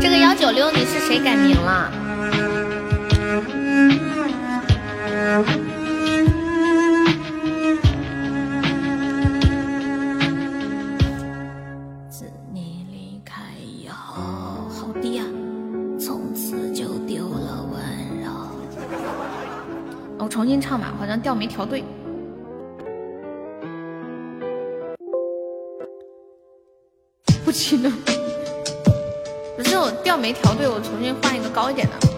[0.00, 1.99] 这个幺九六你是谁改名了？
[20.50, 21.84] 我重新唱吧，好像调没调对。
[27.44, 27.92] 不行了，
[29.56, 32.09] 不是我调没调对，我重新换一个高一点的。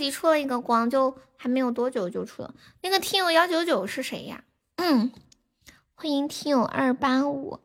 [0.00, 2.54] 级出了一个光，就还没有多久就出了。
[2.80, 4.42] 那个听友幺九九是谁呀？
[4.76, 5.12] 嗯，
[5.94, 7.60] 欢迎听友二八五，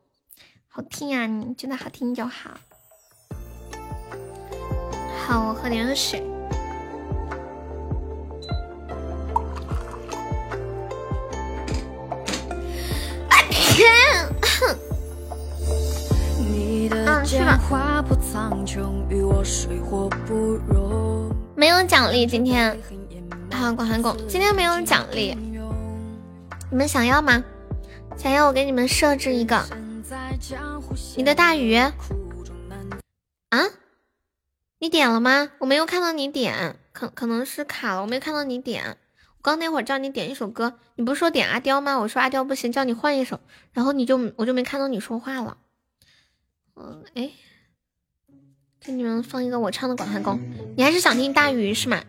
[0.68, 1.26] 好听啊！
[1.26, 2.52] 你觉得好听就好。
[5.26, 6.22] 好，我喝点水。
[16.48, 17.58] 你的嗯是吧
[21.66, 22.80] 没有奖励，今天
[23.52, 25.36] 好广寒宫，今天没有奖励，
[26.70, 27.44] 你们想要吗？
[28.16, 29.66] 想要我给你们设置一个
[31.16, 31.92] 你的大鱼啊？
[34.78, 35.54] 你点了吗？
[35.58, 39.00] 我没有看到你点，可可能是卡了，我没看到你点。
[39.38, 41.98] 我刚那会儿叫你点一首歌，你不是说点阿刁吗？
[41.98, 43.40] 我说阿刁不行，叫你换一首，
[43.74, 45.58] 然后你就我就没看到你说话了。
[46.76, 47.32] 嗯，哎，
[48.86, 50.36] 给你们放一个我唱的《广寒宫》，
[50.78, 52.00] 你还是想听大鱼是吗？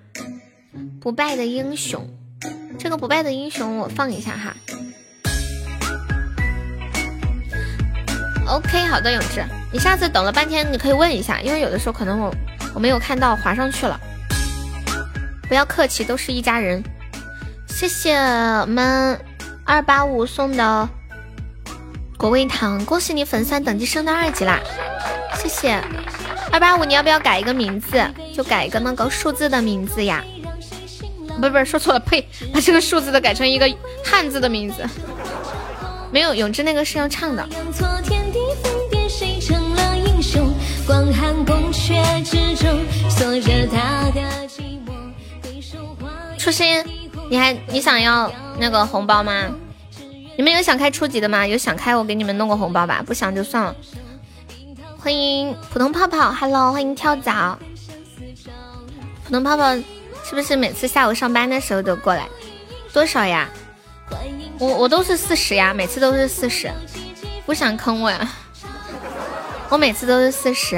[1.01, 2.07] 不败的英雄，
[2.79, 4.55] 这个不败的英雄我放一下哈。
[8.47, 12.35] OK，好的，永志，你下次等了半天，你可以问一下，因为有的时候可能我
[12.75, 13.99] 我没有看到，划上去了。
[15.49, 16.85] 不要客气，都是一家人。
[17.67, 19.19] 谢谢我们
[19.65, 20.87] 二八五送的
[22.19, 24.61] 果味糖，恭喜你粉丝等级升到二级啦！
[25.37, 25.83] 谢谢
[26.53, 28.03] 二八五，你要不要改一个名字？
[28.35, 30.25] 就改一个那个数字的名字呀？
[31.39, 32.27] 不是不是，说错了，呸！
[32.53, 33.71] 把这个数字的改成一个
[34.05, 34.87] 汉字的名字。
[36.11, 37.47] 没有，永志那个是要唱的。
[37.75, 40.51] 错天地分别，谁成了英雄？
[40.87, 42.79] 广寒宫阙之中，
[43.11, 44.93] 锁着他的寂寞。
[45.43, 46.09] 回首花
[46.39, 46.83] 初心，
[47.29, 49.51] 你还你想要那个红包吗？
[50.39, 51.47] 你们有想开初级的吗？
[51.47, 53.77] 有想开我给你们弄个红包吧，不想就算了。
[55.07, 57.57] 欢迎普通泡泡，Hello，欢迎跳蚤。
[59.25, 59.73] 普通泡泡
[60.25, 62.29] 是不是每次下午上班的时候都过来？
[62.93, 63.49] 多少呀？
[64.59, 66.69] 我我都是四十呀，每次都是四十，
[67.47, 68.29] 不想坑我呀。
[69.69, 70.75] 我每次都是四十。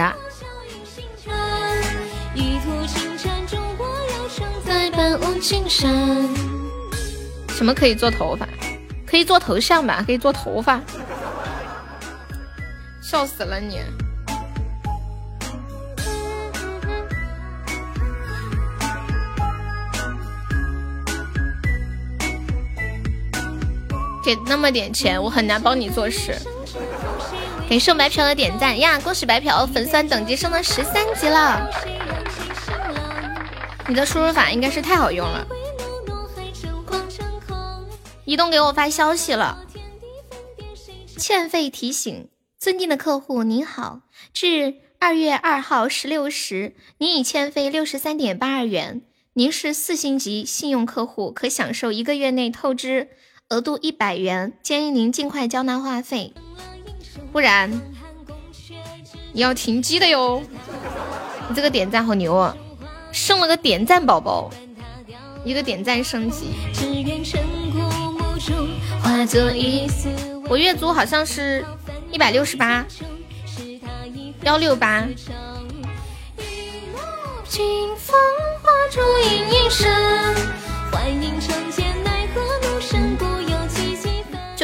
[7.49, 8.47] 什么可以做头发？
[9.07, 10.05] 可以做头像吧？
[10.05, 10.79] 可以做头发？
[13.01, 13.81] 笑死了你！
[24.29, 26.37] 给那么点钱，我很难帮你做事。
[27.67, 29.01] 感谢白嫖的点赞呀！
[29.01, 31.67] 恭喜白嫖粉丝等级升到十三级了。
[33.89, 35.47] 你的输入法应该是太好用了。
[38.27, 39.65] 移动给我发消息了，
[41.17, 44.03] 欠费提醒，尊敬的客户您好，
[44.35, 49.01] 至二月二号十六时，您已欠费六十三点八二元。
[49.33, 53.09] 您是四星级信用客户，可享受一个月内透支
[53.51, 56.35] 额度一百元，建议您尽快交纳话费，
[57.33, 57.81] 不然
[59.33, 60.43] 你要停机的哟。
[61.49, 62.55] 你这个点赞好牛啊，
[63.11, 64.51] 升了个点赞宝宝，
[65.47, 66.49] 一个点赞升级。
[70.51, 71.65] 我月租好像是
[72.11, 72.85] 一百六十八，
[74.43, 75.09] 幺六八。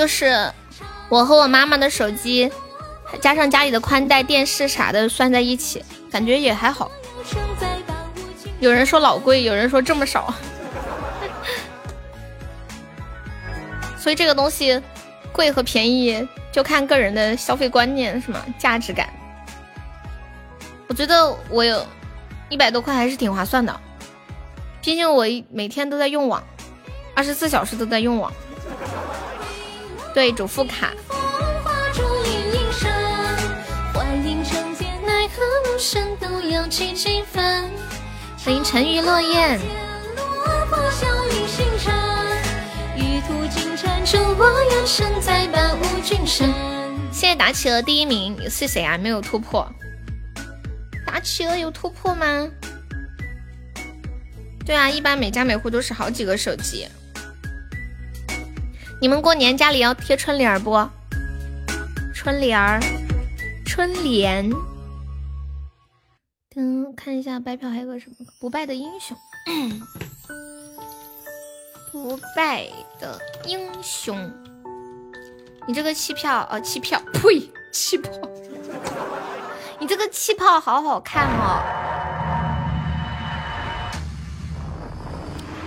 [0.04, 0.52] 就是
[1.08, 2.52] 我和我妈妈的手机，
[3.22, 6.90] 加上家里的宽带、电视啥的算在一起，感觉也还好。
[8.60, 10.34] 有人说老贵，有人说这么少，
[13.96, 14.78] 所以这个东西
[15.32, 18.44] 贵和便宜就看个人的消费观念是吗？
[18.58, 19.08] 价值感。
[20.86, 21.82] 我觉得我有。
[22.50, 23.80] 一百多块还是挺划算的，
[24.82, 26.44] 毕竟我每天都在用网，
[27.14, 28.30] 二十四小时都在用网。
[30.14, 30.92] 对，主副卡。
[38.44, 39.58] 欢迎沉鱼落雁。
[47.10, 48.96] 谢谢达企鹅第一名，是谁啊？
[48.96, 49.68] 没有突破。
[51.04, 52.48] 打企鹅有突破吗？
[54.64, 56.86] 对啊，一般每家每户都是好几个手机。
[59.04, 60.88] 你们过年家里要贴春联不？
[62.14, 62.80] 春联儿，
[63.66, 64.48] 春联。
[66.48, 69.14] 等看一下白嫖还有个什么不败的英雄？
[71.92, 72.66] 不败
[72.98, 74.18] 的英雄。
[75.68, 78.08] 你这个气票哦，气票，呸，气泡。
[79.78, 81.60] 你这个气泡好好看哦！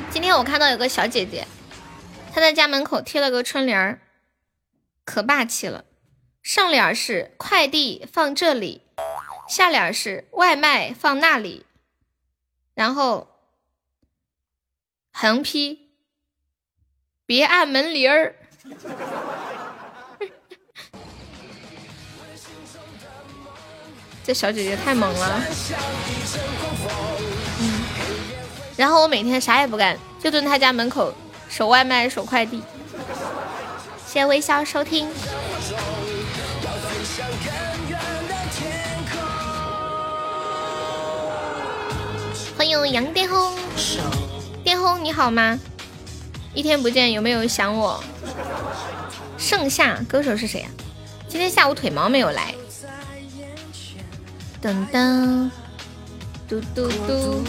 [0.09, 1.45] 今天我看到有个小姐姐，
[2.37, 3.99] 他在家门口贴了个春联儿，
[5.03, 5.85] 可霸气了。
[6.43, 8.83] 上联是快递放这里，
[9.49, 11.65] 下联是外卖放那里，
[12.75, 13.27] 然后
[15.11, 15.89] 横批
[17.25, 18.35] 别按门铃儿。
[24.23, 25.41] 这小姐姐太猛了，
[27.59, 27.81] 嗯，
[28.77, 31.11] 然后我每天啥也不干，就蹲他家门口
[31.57, 32.61] 守外卖、守快递。
[34.05, 35.09] 谢谢微笑收听，
[42.55, 43.57] 欢迎杨巅红，
[44.63, 45.57] 巅红你好吗？
[46.53, 48.03] 一天不见有没有想我？
[49.39, 50.69] 盛夏歌手是谁呀？
[51.27, 52.53] 今天下午腿毛没有来。
[54.61, 55.49] 噔噔，
[56.47, 57.43] 嘟嘟嘟，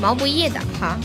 [0.00, 0.98] 毛不易的哈，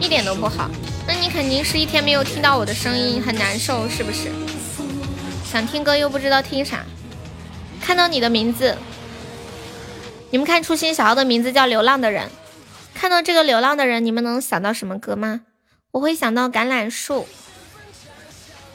[0.00, 0.70] 一点都不好。
[1.06, 4.30] 那你肯定是一天没有听到我的声音，很难受是不是？
[5.50, 6.84] 想听歌又不知道听啥，
[7.80, 8.76] 看到你的名字，
[10.30, 12.30] 你们看初心小号的名字叫流浪的人，
[12.94, 15.40] 看到这个流浪的人，你们能想到什么歌吗？
[15.90, 17.26] 我会想到橄榄树。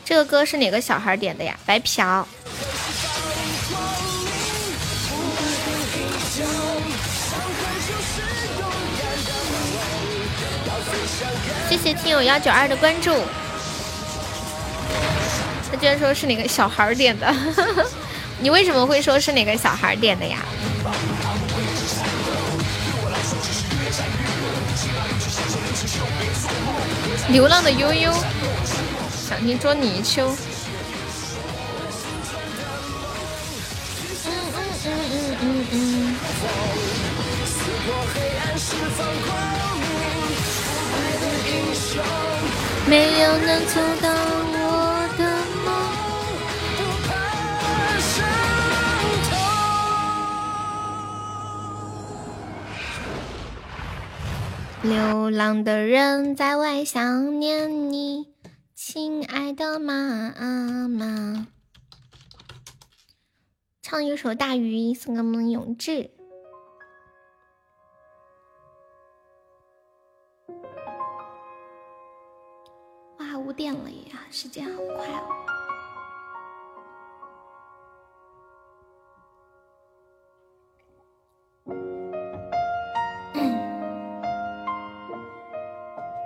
[0.03, 1.57] 这个歌是哪个小孩点的呀？
[1.65, 2.27] 白嫖。
[11.77, 13.13] 谢谢听友幺九二的关注。
[15.69, 17.35] 他居然说是哪个小孩点的？
[18.39, 20.39] 你为什么会说是哪个小孩点的呀？
[27.29, 28.11] 流浪的悠悠。
[29.27, 30.33] 想听捉泥鳅。
[34.25, 36.15] 嗯嗯嗯嗯嗯嗯。
[42.87, 44.05] 没有能阻挡
[44.53, 44.57] 我
[45.17, 45.21] 的
[45.63, 45.67] 梦。
[54.83, 58.33] 流浪的人在外想念你。
[58.75, 60.33] 亲爱的妈
[60.87, 61.47] 妈，
[63.81, 66.14] 唱一首《大鱼》送给我们永志。
[73.45, 75.21] 五点了呀，时间好快哦。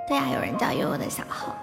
[0.08, 1.54] 对呀、有人叫悠悠的小号。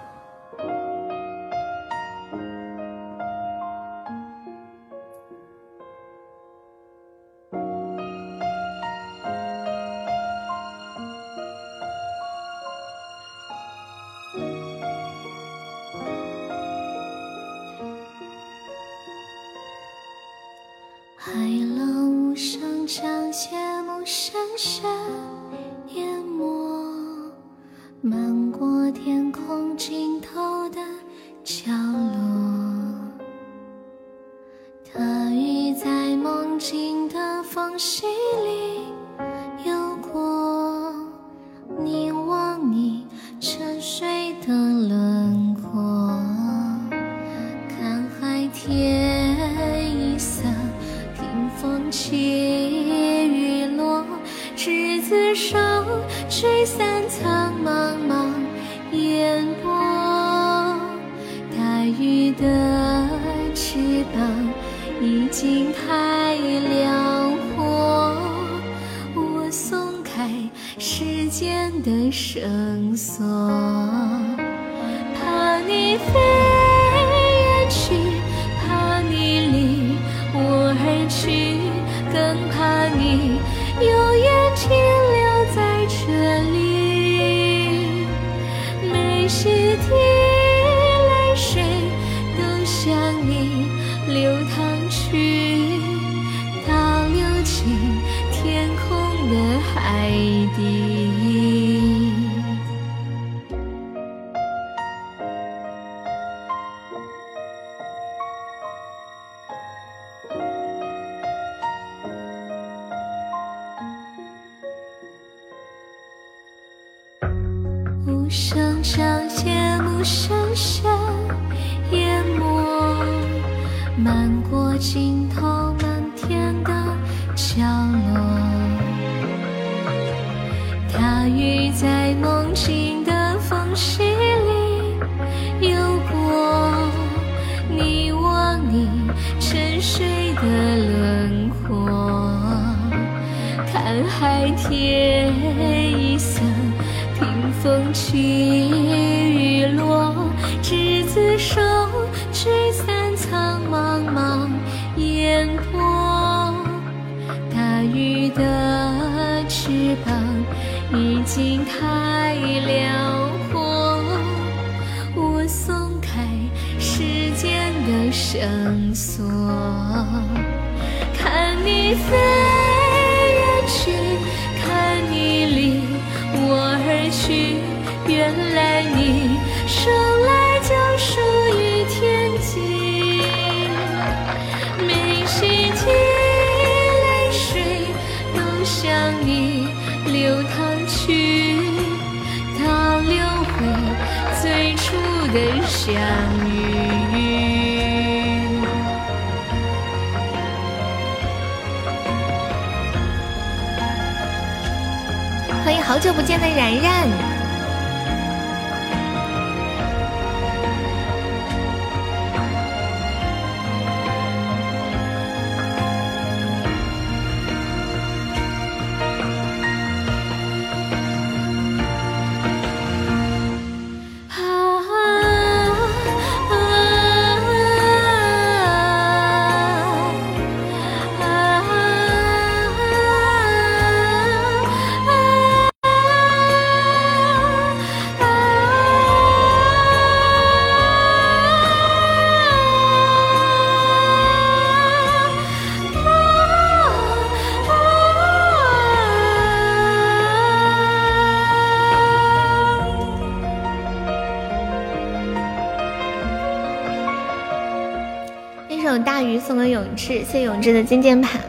[260.07, 261.41] 是，谢永志的金键盘。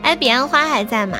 [0.00, 1.18] 哎，彼岸花还在吗？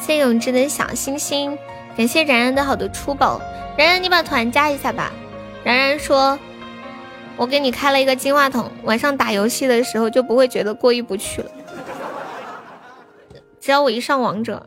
[0.00, 1.56] 谢谢永志的小星星，
[1.96, 3.40] 感谢然然的好多出宝。
[3.76, 5.12] 然然，你把团加一下吧。
[5.62, 6.36] 然然说，
[7.36, 11.50] 我给你开了一个金话筒，晚上打游戏的时候就不会觉得过意不去了。
[13.60, 14.66] 只要我一上王者，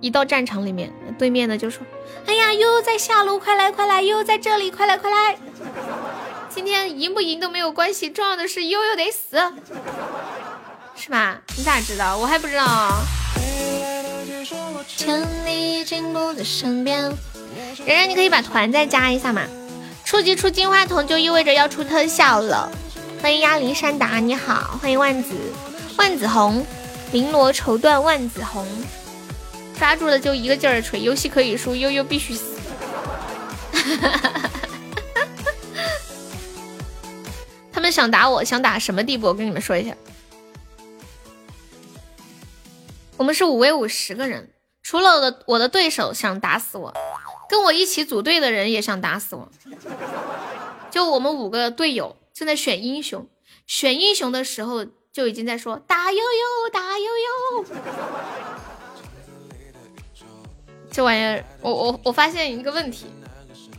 [0.00, 1.86] 一到战场里面，对面的就说
[2.26, 5.36] ：“哎呀，悠悠在下路，快来快来，悠悠在这里，快来快来。
[6.50, 9.38] ”今天赢不赢都没有关系，重要的是悠悠得死，
[11.04, 11.36] 是吧？
[11.56, 12.16] 你咋知道？
[12.16, 13.02] 我还不知道。
[14.86, 17.02] 千里经不在身边。
[17.84, 19.42] 然然，你可以把团再加一下嘛。
[20.04, 22.70] 初级出金话筒就意味着要出特效了。
[23.20, 25.34] 欢迎鸭梨山达，你好，欢迎万紫
[25.96, 26.64] 万紫红，
[27.12, 28.64] 绫罗绸缎万紫红，
[29.76, 32.44] 抓住了就一个劲儿锤，游戏可以输，悠悠必须死。
[37.72, 39.26] 他们想打我，想打什么地步？
[39.26, 39.92] 我跟你们说一下，
[43.18, 46.92] 我们是五 v 五十个人，除了我的我的对手想打死我，
[47.48, 49.48] 跟我一起组队的人也想打死我，
[50.90, 53.28] 就我们五个队友正在选英雄，
[53.66, 57.64] 选英雄的时候就已经在说打悠悠，打悠悠。
[60.90, 63.06] 这玩意儿，我我我发现一个问题。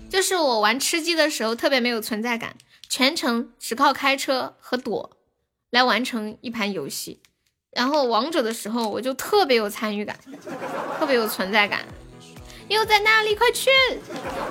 [0.10, 2.56] 就是我玩吃鸡的时候特别没有存在感，
[2.88, 5.18] 全程只靠开车和躲
[5.72, 7.20] 来完成一盘游戏。
[7.76, 10.18] 然后王者的时候我就特别有参与感，
[11.00, 11.82] 特别有存在感。
[12.70, 13.36] 又在那里？
[13.36, 13.70] 快去！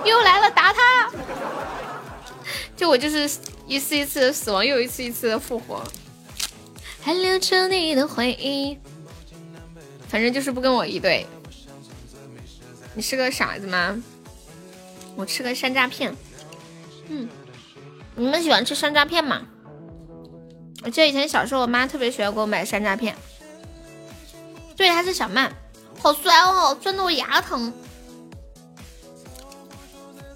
[0.04, 1.10] 又来了，打他！
[2.76, 3.30] 就我就是
[3.66, 5.82] 一次一次的死亡，又一次一次的复活。
[7.00, 8.78] 还留着你的回忆，
[10.08, 11.26] 反正就是不跟我一队。
[12.94, 14.00] 你是个傻子吗？
[15.16, 16.14] 我吃个山楂片，
[17.08, 17.28] 嗯，
[18.14, 19.46] 你们喜欢吃山楂片吗？
[20.84, 23.16] 我记得以前小时候，我妈特别喜欢给我买山楂片。
[24.76, 25.52] 对，还是小曼，
[26.00, 27.72] 好酸哦，酸的我牙疼。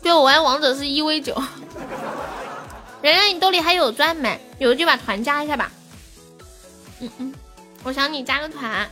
[0.02, 1.34] 对，我玩王者是一 v 九。
[3.02, 4.40] 然然，你兜里还有钻没？
[4.58, 5.70] 有就把团加一下吧。
[7.00, 7.34] 嗯嗯，
[7.82, 8.88] 我想你加个团。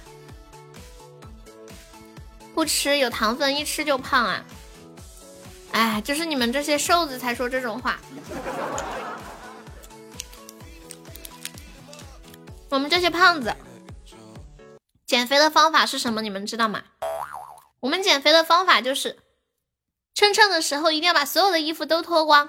[2.55, 4.45] 不吃有糖分，一吃就胖啊。
[5.73, 7.99] 哎，就是你们这些瘦子才说这种话。
[12.71, 13.55] 我们这些胖子
[15.07, 16.23] 减肥的方法是什么？
[16.23, 16.83] 你们知道吗？
[17.81, 19.19] 我们减肥的方法就是
[20.15, 22.49] 称称的时候一定要把所有的衣服都脱光。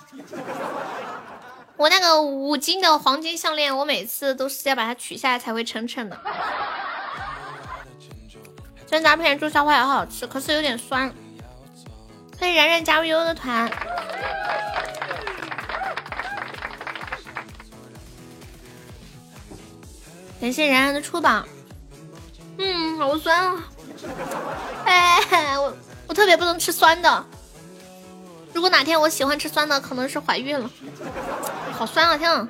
[1.77, 6.17] 我那个五金的黄金项链，我每次都是要把它取下来才会称称的。
[8.89, 11.13] 山楂片做消化也好吃，可是有点酸。
[12.39, 13.69] 欢迎然然加入悠悠的团，
[20.45, 21.43] 感谢然然的出榜。
[22.59, 23.67] 嗯，好酸啊！
[24.85, 25.75] 哎， 我
[26.05, 27.25] 我特别不能吃酸的。
[28.53, 30.69] 如果哪天我喜欢吃酸的，可能是怀孕了。
[31.71, 32.15] 好酸啊！
[32.15, 32.47] 天啊，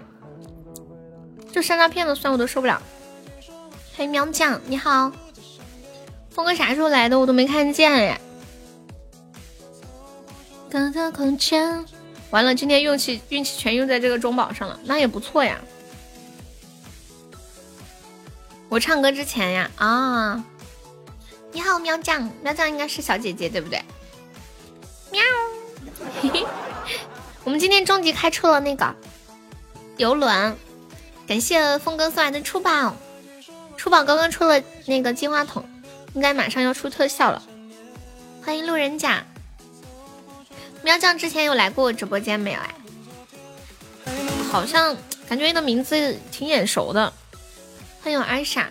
[1.53, 2.81] 这山楂片的酸我都受不了。
[3.95, 5.09] 欢迎喵酱，你好。
[6.31, 7.17] 峰哥啥时候来的？
[7.17, 8.19] 我都没看见哎。
[10.69, 11.85] 的空间，
[12.29, 15.57] 完了，今天运气运气全用在这个中宝上了，那也不错呀。
[18.67, 20.43] 我唱歌之前呀，啊，
[21.51, 23.81] 你好，喵酱，喵酱应该是小姐姐对不对？
[25.11, 25.21] 喵，
[26.21, 26.45] 嘿嘿，
[27.43, 28.93] 我们今天终极开出了那个
[29.97, 30.57] 游轮，
[31.27, 32.95] 感谢峰哥送来的初宝，
[33.77, 35.63] 初宝刚刚出了那个金话筒，
[36.13, 37.41] 应该马上要出特效了，
[38.43, 39.23] 欢迎路人甲。
[40.81, 42.59] 喵酱之前有来过我直播间没有？
[42.59, 44.13] 哎，
[44.51, 44.97] 好像
[45.29, 47.13] 感觉你的名字挺眼熟的。
[48.05, 48.67] 欢迎安莎，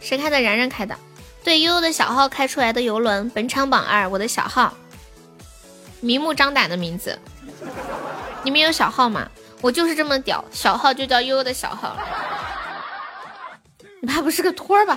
[0.00, 0.40] 谁开的？
[0.40, 0.96] 然然开的。
[1.42, 4.72] 对，悠悠的小号开出来的游轮，本场榜二，我的小号，
[5.98, 7.18] 明目张胆的名字。
[8.44, 9.28] 你们有小号吗？
[9.60, 11.96] 我就是这么屌，小号就叫悠悠的小号。
[14.00, 14.96] 你怕不是个托儿吧？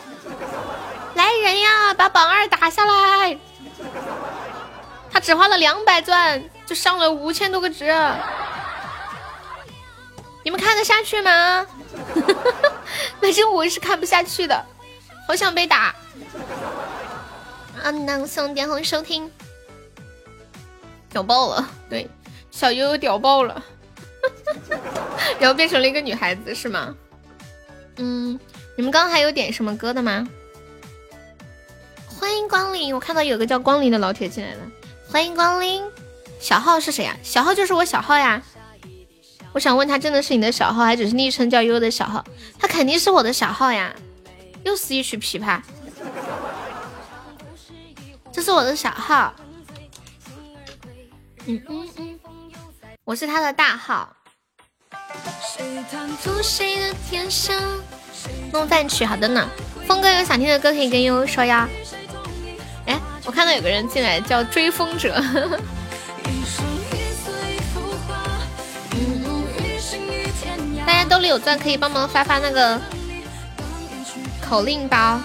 [1.15, 3.35] 来人呀，把榜二打下来！
[5.11, 7.85] 他只花了两百钻，就上了五千多个值，
[10.45, 11.65] 你们看得下去吗？
[13.19, 14.63] 反正我是看不下去的，
[15.27, 15.95] 好想被打。
[17.83, 19.29] 啊，能送点红收听，
[21.09, 21.67] 屌爆了！
[21.89, 22.07] 对，
[22.51, 23.63] 小悠悠屌爆了，
[25.41, 26.95] 然后变成了一个女孩子是吗？
[27.97, 28.39] 嗯，
[28.75, 30.27] 你们刚刚还有点什么歌的吗？
[32.07, 34.61] 欢迎光临，我看到有个叫光临的老铁进来了。
[35.11, 35.83] 欢迎光临，
[36.39, 37.17] 小号是谁呀？
[37.23, 38.43] 小号就是我小号呀。
[39.55, 42.21] 我想问他，真的是你的小号，还只是昵称叫悠悠的小号？
[42.59, 43.95] 他肯定是我的小号呀。
[44.65, 45.61] 又是一曲琵琶，
[48.33, 49.33] 这是我的小号。
[51.45, 52.19] 嗯嗯嗯，
[53.05, 54.13] 我是他的大号。
[58.51, 59.47] 弄饭曲，好的呢。
[59.87, 61.69] 峰哥有想听的歌可以跟悠悠说呀。
[62.87, 65.23] 哎，我看到有个人进来叫追风者。
[70.85, 72.79] 大家兜里有钻可以帮忙发发那个
[74.41, 75.19] 口令包。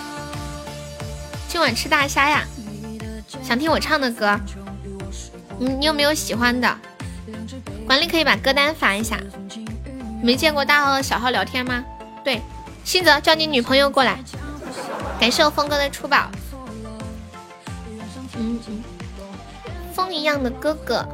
[1.49, 2.45] 今晚吃大虾呀？
[3.43, 4.39] 想听我唱的歌？
[5.59, 6.79] 嗯，你有没有喜欢的？
[7.87, 9.19] 管理可以把歌单发一下。
[10.23, 11.85] 没见过大号和小号聊天吗？
[12.25, 12.41] 对，
[12.85, 14.19] 新泽叫你女朋友过来。
[15.19, 16.31] 感谢我峰哥的出宝。
[18.37, 18.85] 嗯嗯，
[19.95, 21.07] 风一样的哥哥。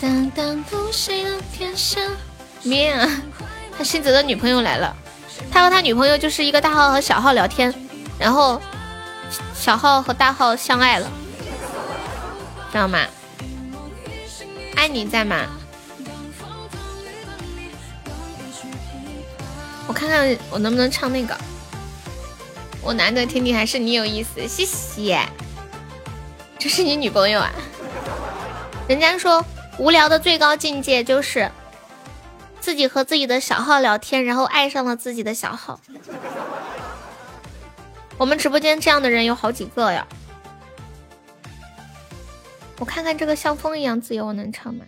[0.00, 2.00] 当当不息的天下。
[2.66, 3.22] 面啊，
[3.76, 4.94] 他新泽的女朋友来了。
[5.50, 7.72] 他和他女朋友就是一个大号和小号聊天，
[8.18, 8.60] 然后
[9.54, 11.10] 小号和大号相爱了，
[12.72, 13.00] 知道吗？
[14.74, 15.46] 爱你在吗？
[19.86, 21.36] 我看看我能不能唱那个。
[22.82, 25.20] 我难得听听，还是你有意思，谢谢。
[26.58, 27.52] 这是你女朋友啊？
[28.88, 29.44] 人家说
[29.78, 31.50] 无聊的最高境界就是
[32.66, 35.80] 自己和自己的小号聊天，然后爱上了自己的小号。
[38.18, 40.04] 我们直播间这样的人有好几个呀。
[42.80, 44.84] 我看看这个像风一样自由，我能唱吗？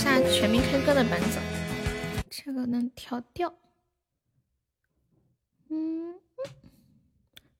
[0.00, 3.54] 下全民 K 歌的版本，这个能调调。
[5.68, 6.14] 嗯，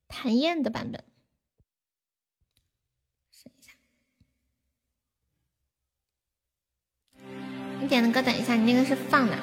[0.08, 1.04] 谭燕的版本，
[3.30, 3.72] 试一下。
[7.78, 9.36] 你点的歌，等一下，你那个是放的。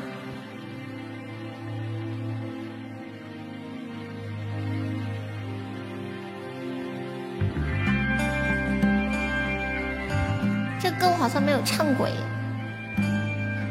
[10.82, 12.16] 这歌我好像没有唱过耶。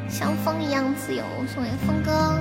[0.08, 2.40] 像风一样自由，送给峰哥。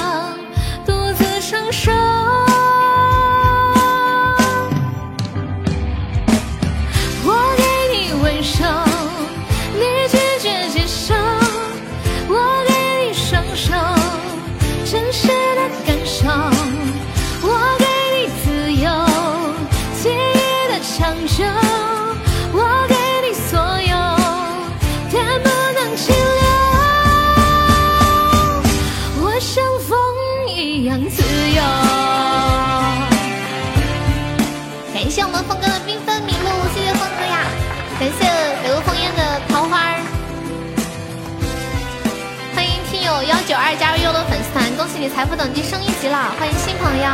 [45.01, 46.31] 你财富等级升一级了！
[46.37, 47.09] 欢迎新朋友。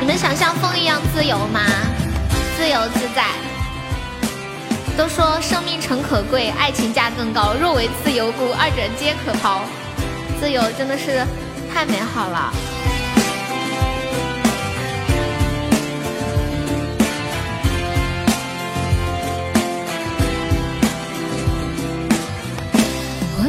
[0.00, 1.60] 你们想像风一样自由吗？
[2.56, 3.26] 自由自在。
[4.98, 7.54] 都说生命诚可贵，爱情价更高。
[7.54, 9.60] 若为自由故，二者皆可抛。
[10.40, 11.24] 自由真的是
[11.72, 12.52] 太美好了。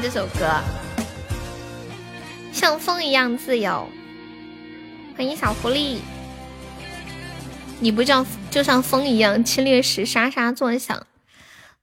[0.00, 0.60] 这首歌，
[2.52, 3.88] 像风一样自由。
[5.16, 5.98] 欢迎小狐狸，
[7.80, 11.06] 你不像就像风一样侵略时沙沙作响。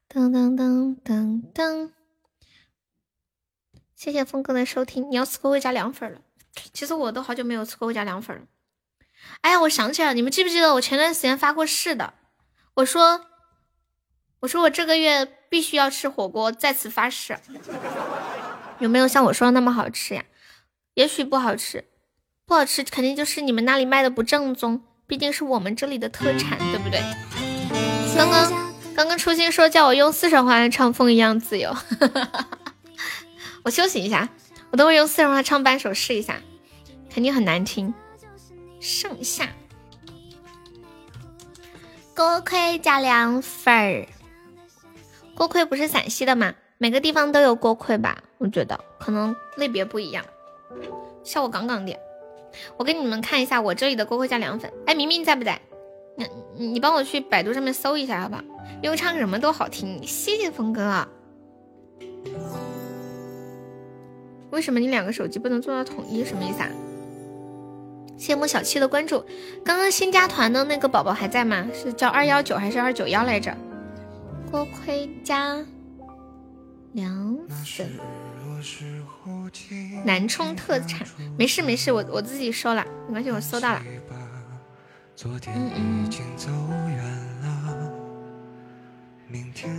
[0.09, 1.89] 噔噔噔噔噔，
[3.95, 5.09] 谢谢峰哥的收听。
[5.09, 6.19] 你要吃锅会加凉粉了，
[6.73, 8.43] 其实我都好久没有吃锅会加凉粉了。
[9.41, 12.13] 哎呀，我想起来了，你们记不记得我前段时间发过誓的？
[12.75, 13.25] 我说，
[14.41, 17.37] 我说我这个月必须要吃火锅，再次发誓。
[18.79, 20.23] 有没有像我说的那么好吃呀？
[20.95, 21.85] 也许不好吃，
[22.47, 27.01] 不好吃肯定就是你们那里卖的不正宗，毕竟是我们这里的特产，对不对？
[28.17, 31.69] 刚刚刚刚初心说叫我用四川话唱《风一样自由》，
[33.63, 34.27] 我休息一下，
[34.71, 36.41] 我等会用四川话唱半首试一下，
[37.13, 37.93] 肯定很难听。
[38.79, 39.47] 盛夏，
[42.15, 44.07] 锅盔加凉粉儿。
[45.41, 46.53] 锅盔不是陕西的吗？
[46.77, 48.15] 每个地方都有锅盔吧？
[48.37, 50.23] 我觉得可能类别不一样，
[51.23, 51.97] 效果杠杠的。
[52.77, 54.71] 我给你们看一下我这里的锅盔加凉粉。
[54.85, 55.59] 哎，明明在不在？
[56.15, 58.43] 你你帮我去百度上面搜一下好不好？
[58.83, 60.05] 因为唱什么都好听。
[60.05, 61.07] 谢谢峰哥。
[64.51, 66.23] 为什么你两个手机不能做到统一？
[66.23, 66.69] 什么意思啊？
[68.15, 69.25] 谢莫小七的关注，
[69.65, 71.67] 刚刚新加团的那个宝宝还在吗？
[71.73, 73.57] 是叫二幺九还是二九幺来着？
[74.51, 75.65] 锅盔加
[76.91, 77.89] 凉粉，
[80.05, 81.07] 南充特产，
[81.37, 83.81] 没事没事，我我自己收了，没关系，我搜到了。
[85.23, 86.09] 嗯嗯。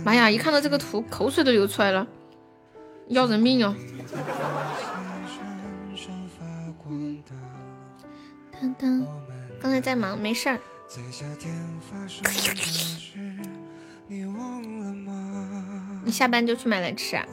[0.03, 0.27] 妈呀！
[0.31, 2.07] 一看到这个图，口水都流出来了，
[3.09, 3.75] 要人命哦！
[9.61, 10.59] 刚才在忙，没事儿。
[16.03, 17.25] 你下班就去买来吃啊？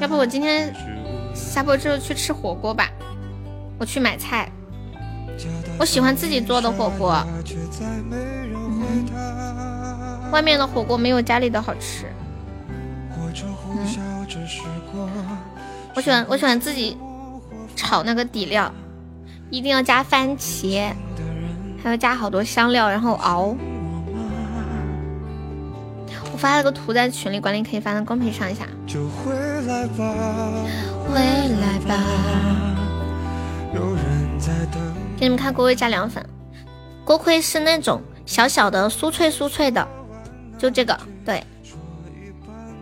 [0.00, 0.72] 要不我今天
[1.34, 2.90] 下播之后去吃火锅吧？
[3.78, 4.48] 我去买菜。
[5.78, 7.08] 我喜欢自己做的火锅，
[10.30, 12.06] 外面的火锅没有家里的好吃。
[12.06, 13.34] 嗯
[15.96, 16.96] 我喜欢我喜欢自己
[17.76, 18.72] 炒那个底料，
[19.50, 20.92] 一定要加番茄，
[21.82, 23.56] 还要加好多香料，然后熬。
[26.44, 28.66] 我发了个图在群里，管理可以发到公屏上一下。
[28.86, 29.32] 就回
[29.62, 29.86] 来
[31.88, 32.04] 吧，
[35.16, 36.22] 给你们看锅盔加凉粉，
[37.02, 39.88] 锅盔是那种小小的酥脆酥脆的，
[40.58, 41.42] 就这个对，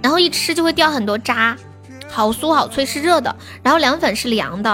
[0.02, 1.56] 然后一吃就会掉很多渣。
[2.10, 3.32] 好酥好脆，是热的。
[3.62, 4.70] 然后凉粉是凉的，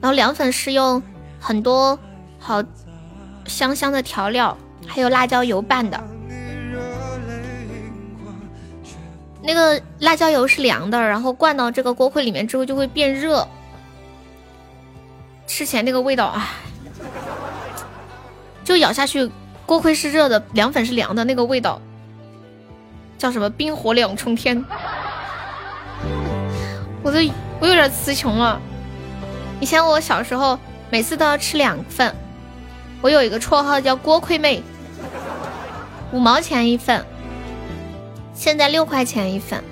[0.00, 1.02] 然后凉粉是用
[1.40, 1.98] 很多
[2.38, 2.62] 好
[3.44, 6.00] 香香的调料，还有辣椒油拌的。
[9.46, 13.46] 那个辣椒油是凉的，然后灌到这个锅盔里面之后就会变热，
[15.46, 16.54] 吃起来那个味道啊，
[18.64, 19.30] 就咬下去，
[19.66, 21.78] 锅盔是热的，凉粉是凉的，那个味道
[23.18, 23.50] 叫什么？
[23.50, 24.64] 冰火两重天。
[27.02, 27.18] 我都
[27.60, 28.58] 我有点词穷了。
[29.60, 30.58] 以前我小时候
[30.88, 32.14] 每次都要吃两份，
[33.02, 34.62] 我有一个绰号叫锅盔妹，
[36.12, 37.04] 五毛钱一份，
[38.34, 39.62] 现在六块钱一份。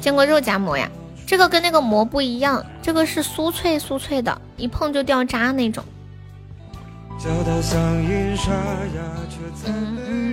[0.00, 0.90] 见过肉夹馍呀？
[1.26, 5.84] 这个跟那个馍不一样，这个是酥脆酥脆的，一碰就掉渣那种。
[9.66, 10.30] 嗯嗯。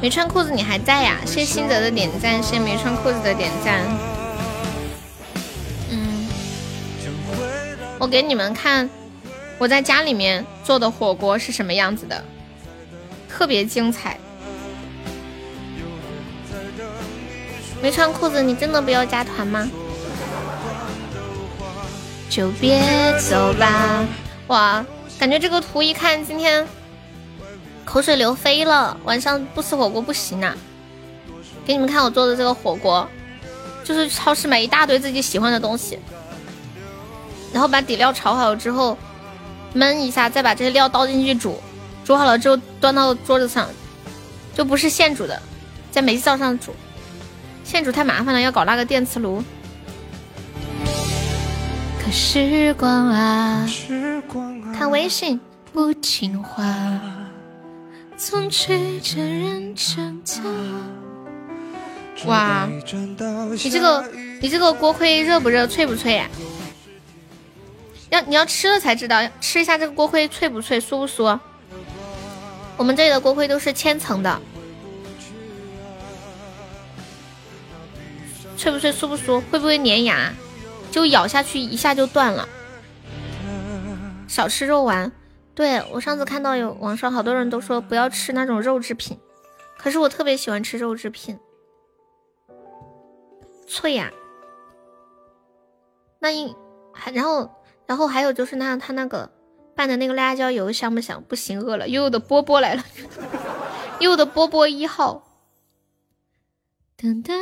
[0.00, 1.18] 没穿裤子你还在呀？
[1.26, 3.80] 谢谢新泽的点赞，谢谢没穿裤子的点赞。
[5.90, 6.28] 嗯，
[7.98, 8.88] 我给你们看
[9.58, 12.24] 我在家里面做的火锅是什么样子的，
[13.28, 14.18] 特别精彩。
[17.82, 19.68] 没穿裤子，你真的不要加团吗？
[22.30, 22.80] 就别
[23.18, 24.06] 走吧，
[24.46, 24.84] 哇，
[25.18, 26.66] 感觉这个图一看，今天
[27.88, 30.54] 口水流飞了，晚上不吃火锅不行啊！
[31.64, 33.08] 给你们看我做的这个火锅，
[33.82, 35.98] 就是超市买一大堆自己喜欢的东西，
[37.50, 38.94] 然后把底料炒好了之后
[39.74, 41.58] 焖一下，再把这些料倒进去煮，
[42.04, 43.66] 煮好了之后端到桌子上，
[44.54, 45.40] 就不是现煮的，
[45.90, 46.74] 在煤气灶上煮，
[47.64, 49.42] 现煮太麻烦了，要搞那个电磁炉。
[52.04, 53.66] 可时光啊，
[54.76, 55.40] 看微信
[55.72, 56.64] 不听话，
[58.18, 60.42] 总吹着人成家。
[62.26, 64.10] 哇，你这个
[64.42, 66.28] 你这个锅盔热不热，脆不脆呀？
[68.10, 71.38] 要你要吃了才知道，吃一下这个锅盔脆不脆，酥不酥？
[72.76, 74.40] 我们这里的锅盔都是千层的，
[78.56, 80.32] 脆不脆，酥不酥，会不会粘牙？
[80.90, 82.48] 就咬下去一下就断了。
[84.26, 85.12] 少吃肉丸，
[85.58, 89.18] 对我上次看到有网上好多人都说不要吃那种肉制品，
[89.76, 91.36] 可是我特别喜欢吃肉制品，
[93.66, 94.12] 脆呀。
[96.20, 96.54] 那应
[96.94, 97.50] 还然后
[97.86, 99.32] 然后还有就是那他那个
[99.74, 101.20] 拌的那个辣椒油香不香？
[101.24, 102.84] 不行，饿了，悠悠的波波来了，
[103.98, 105.24] 悠悠的波波一号。
[106.96, 107.34] 噔噔，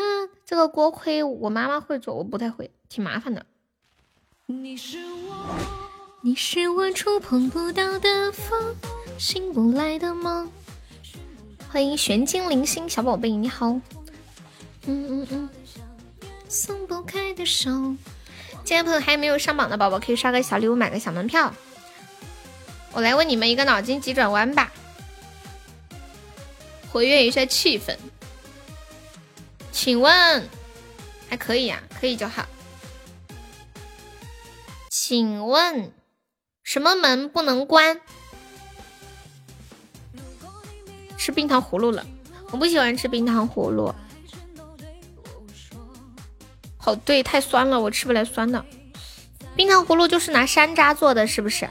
[0.46, 3.44] 这个锅盔我妈妈会做，我不太会，挺麻烦的。
[4.46, 5.85] 你是我。
[6.26, 8.74] 你是我触碰不到的风，
[9.16, 10.50] 醒不来的梦。
[11.70, 13.68] 欢迎玄精灵星小宝贝，你好。
[13.68, 13.80] 嗯
[14.86, 15.48] 嗯嗯。
[16.48, 17.70] 松不开的手。
[18.64, 21.54] 今天朋友还没有上榜的宝宝，可以刷个小礼物，买个小门票。
[22.90, 24.72] 我来问你们一个脑筋急转弯吧，
[26.90, 27.96] 活跃一下气氛。
[29.70, 30.48] 请问，
[31.28, 32.44] 还可以呀，可以就好。
[34.90, 35.92] 请问。
[36.66, 38.00] 什么门不能关？
[41.16, 42.04] 吃冰糖葫芦了，
[42.50, 43.94] 我不喜欢吃冰糖葫芦。
[46.76, 48.66] 好对，太酸了，我吃不来酸的。
[49.54, 51.68] 冰糖葫芦就是拿山楂做的，是不是？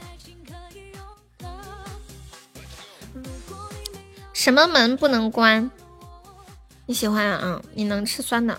[4.32, 5.70] 什么门不能关？
[6.86, 7.60] 你喜欢啊？
[7.74, 8.58] 你能吃酸的，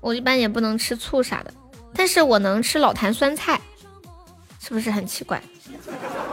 [0.00, 1.52] 我一般也不能吃醋啥的，
[1.94, 3.60] 但是我能吃老坛酸菜。
[4.62, 5.42] 是不是很奇怪？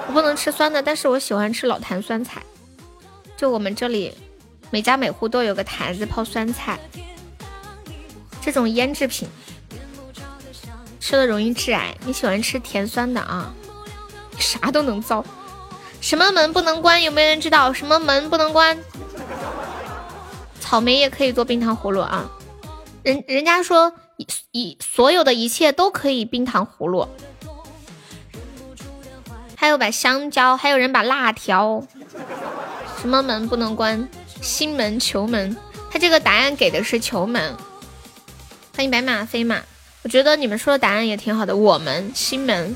[0.08, 2.42] 我不能吃酸的，但是我喜欢吃老坛酸菜。
[3.36, 4.14] 就我们这里，
[4.72, 6.80] 每家每户都有个坛子泡酸菜，
[8.42, 9.28] 这种腌制品
[11.00, 11.96] 吃了容易致癌。
[12.06, 13.54] 你喜欢吃甜酸的啊？
[14.38, 15.24] 啥都能造。
[16.00, 17.02] 什么门不能关？
[17.04, 18.78] 有没有人知道什么门不能关？
[20.60, 22.30] 草莓也可以做冰糖葫芦啊。
[23.04, 27.08] 人人家说，一一所有的一切都可以冰糖葫芦。
[29.68, 31.86] 还有把香蕉，还有人把辣条，
[33.02, 34.08] 什么门不能关？
[34.42, 35.58] 心门、球门，
[35.92, 37.54] 他这个答案给的是球门。
[38.78, 39.62] 欢迎白马飞马，
[40.04, 41.54] 我觉得你们说的答案也挺好的。
[41.54, 42.74] 我们心门，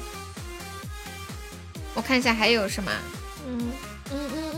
[1.94, 2.92] 我看一下还有什么？
[3.48, 3.72] 嗯
[4.12, 4.52] 嗯嗯，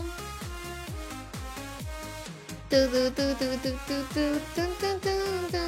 [2.68, 4.24] 嘟嘟嘟嘟嘟嘟嘟
[4.56, 5.08] 嘟嘟
[5.52, 5.58] 嘟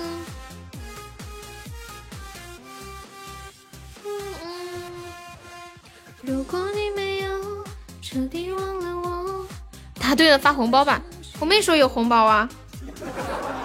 [6.26, 7.64] 如果你没有
[8.02, 9.46] 彻底忘了我，
[10.00, 11.00] 答对了发红包吧！
[11.38, 12.48] 我没说有红包啊。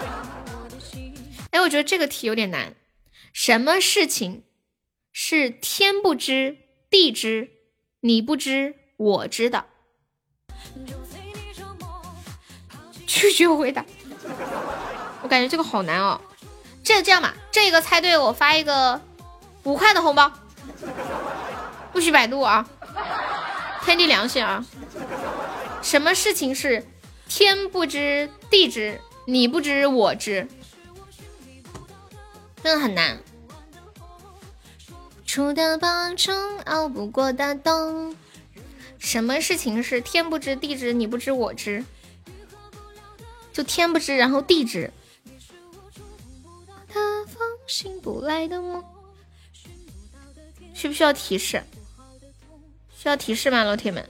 [1.49, 2.75] 哎，我觉得这个题有点难。
[3.33, 4.43] 什么事情
[5.11, 6.55] 是天不知
[6.91, 7.49] 地知，
[8.01, 9.65] 你不知我知的？
[13.07, 13.83] 拒绝回答。
[15.23, 16.21] 我感觉这个好难哦。
[16.83, 19.01] 这这样吧，这个猜对我发一个
[19.63, 20.31] 五块的红包。
[21.91, 22.67] 不许百度啊！
[23.83, 24.65] 天地良心啊！
[25.81, 26.85] 什么事情是
[27.27, 30.47] 天不知地知，你不知我知？
[32.63, 33.19] 真的很难。
[35.25, 38.15] 出的棒中熬不过的冬。
[38.99, 41.83] 什么事情是天不知地知，你不知我知？
[43.51, 44.91] 就天不知，然后地知。
[47.67, 48.83] 醒不来的梦。
[50.73, 51.63] 需不需要提示？
[53.01, 54.07] 需要提示吗，老铁们？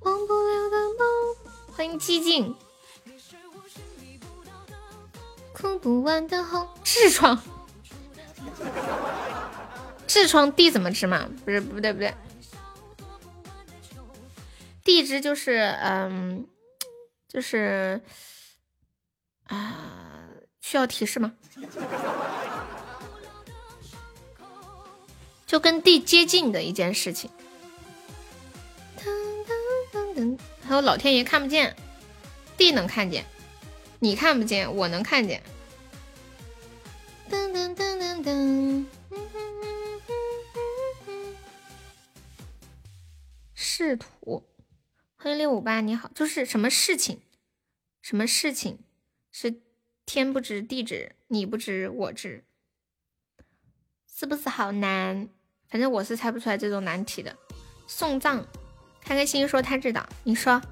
[0.00, 1.34] 忘不了的梦，
[1.74, 2.54] 欢迎寂静。
[5.54, 7.42] 哭不完的红，痔疮，
[10.06, 11.26] 痔疮地怎么治嘛？
[11.42, 12.14] 不是，不对，不对，
[14.84, 16.46] 地支就是嗯，
[17.26, 18.02] 就是
[19.44, 20.28] 啊，
[20.60, 21.32] 需要提示吗？
[25.46, 27.30] 就跟地接近的一件事情，
[30.62, 31.76] 还有老天爷看不见，
[32.56, 33.24] 地能看见，
[34.00, 35.42] 你看不见，我能看见。
[37.30, 38.86] 噔噔噔噔噔，
[43.54, 44.44] 仕途，
[45.16, 47.20] 欢迎六五八，你好，就是什么事情，
[48.02, 48.78] 什么事情
[49.30, 49.60] 是
[50.06, 52.44] 天不知地知，你不知我知，
[54.16, 55.28] 是不是好难？
[55.68, 57.34] 反正我是猜不出来这种难题的。
[57.88, 58.40] 送葬，
[59.02, 60.62] 开开心心说他知道，你说。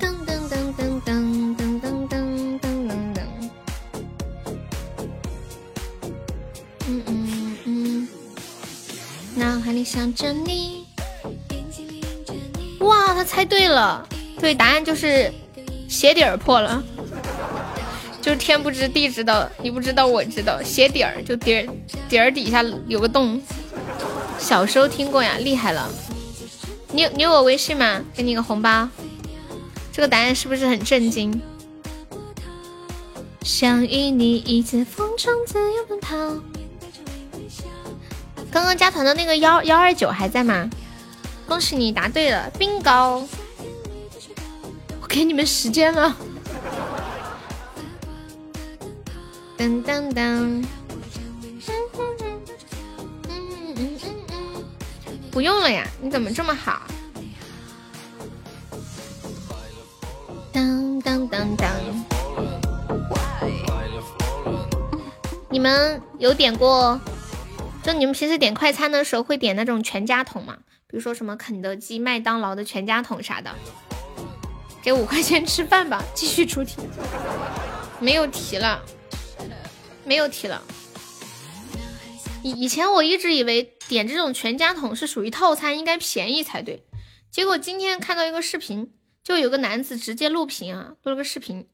[0.00, 3.20] 噔噔噔噔噔噔噔噔噔噔噔。
[6.88, 8.08] 嗯嗯嗯，
[9.36, 10.86] 脑海里想着你。
[12.80, 14.08] 哇，他猜对了，
[14.40, 15.30] 对，答案就是
[15.90, 16.82] 鞋底儿破了，
[18.26, 21.68] 就是天不知地知道，你不知道我知道，鞋底儿就底儿
[22.08, 23.40] 底儿底下有个洞。
[24.36, 25.88] 小时候听过呀，厉害了。
[26.90, 28.02] 你有你有我微信吗？
[28.12, 28.88] 给你个红包。
[29.92, 31.40] 这个答案是不是很震惊？
[33.44, 36.16] 想与你一在风中自由奔跑。
[38.50, 40.68] 刚刚加团的那个幺幺二九还在吗？
[41.46, 43.24] 恭喜你答对了冰糕
[45.00, 46.16] 我给你们时间了。
[49.66, 50.64] 噔噔噔。
[55.32, 56.82] 不用了呀，你怎么这么好？
[60.52, 61.68] 当当当当！
[65.50, 67.00] 你们有点过？
[67.82, 70.58] 就你们平时点快餐的时候会点那种全家桶吗？
[70.86, 73.50] 比如说什么肯德基、麦当劳的全家桶啥的？
[74.80, 76.04] 给五块钱吃饭吧！
[76.14, 76.76] 继续出题，
[77.98, 78.80] 没有题了，
[80.06, 80.62] 没有题了。
[82.42, 86.84] 以以前我一直以为点这种全家桶是属于套餐，应该便宜才对。
[87.30, 88.94] 结果今天看到一个视频，
[89.24, 91.66] 就有个男子直接录屏啊，录了个视频，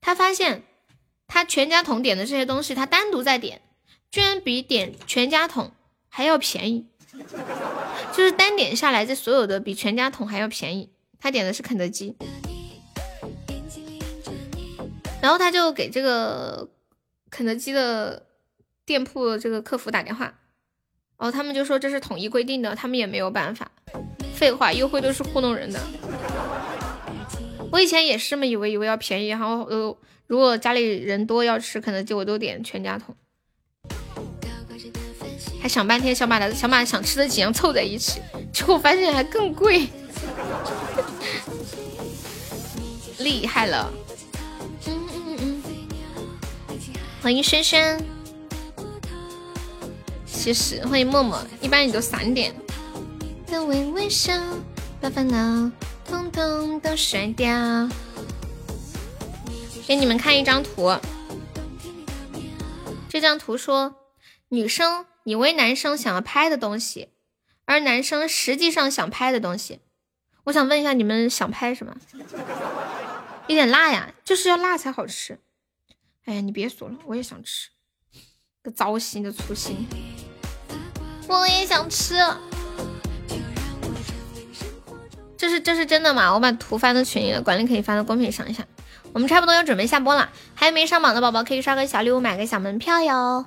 [0.00, 0.62] 他发现
[1.26, 3.62] 他全家桶点的这些东西，他单独在点，
[4.10, 5.72] 居然比点全家桶
[6.08, 6.86] 还要便宜，
[8.12, 10.90] 就是单点下来这所有的比全家桶还要便宜。
[11.18, 12.14] 他点的是肯德基，
[15.20, 16.68] 然后他就给这个
[17.30, 18.24] 肯德基的。
[18.88, 20.32] 店铺这个客服打电话，
[21.18, 23.70] 哦，他们就说这是统一规定的，他们也没有办法。
[24.32, 25.78] 废话，优惠都是糊弄人的。
[27.70, 29.94] 我以前也是嘛，以为以为要便宜，然后呃，
[30.26, 33.14] 如果家里人多要吃肯德基，我都点全家桶。
[35.60, 39.86] 还想半天想把的想把想吃的几样凑在一起，结果发现还更贵。
[43.20, 43.92] 厉害了！
[47.20, 48.00] 欢迎轩轩。
[50.24, 52.54] 其实欢迎默默，一般你都散点。
[53.48, 54.32] 的微微笑，
[55.00, 55.70] 把烦恼
[56.04, 57.88] 通通都甩掉。
[59.86, 60.96] 给你们看一张图，
[63.08, 63.96] 这张图说
[64.50, 67.08] 女生以为男生想要拍的东西，
[67.64, 69.80] 而男生实际上想拍的东西。
[70.44, 71.96] 我想问一下，你们想拍什么？
[73.48, 75.40] 有点辣呀，就是要辣才好吃。
[76.28, 77.70] 哎呀，你别说了，我也想吃，
[78.62, 79.88] 个糟心的粗心。
[81.26, 82.16] 我也想吃，
[85.38, 86.34] 这是这是真的吗？
[86.34, 88.62] 我把图发到群里了，管理可以发到公屏上一下。
[89.14, 93.46] 我们差不多要准备下播了，还没上榜的宝宝可以刷个小礼物，买个小门票哟。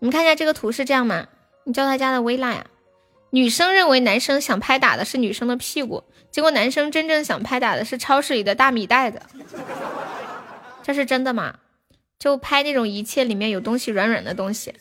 [0.00, 1.28] 你们看一下这个图是这样吗？
[1.64, 2.66] 你叫他家的微辣呀。
[3.30, 9.22] 女生认为男生想拍打的是女生的屁股，结果男生真正想拍打的是超市里的大米袋子。
[10.82, 11.58] 这是真的吗？
[12.18, 14.72] 就拍那种一切里面有东西软软的东西。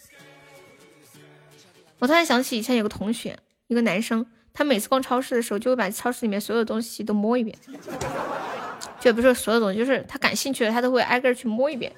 [2.00, 7.58] 我突然想起以前有个同学，一个男生，他每次逛超市的时候，就会把超市里面所有东西都摸一遍，
[9.00, 11.92] 就不是所有东西，就是他感兴趣的，他都会挨个去摸一遍。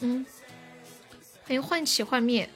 [0.00, 0.24] 嗯，
[1.44, 2.48] 欢迎幻起幻灭。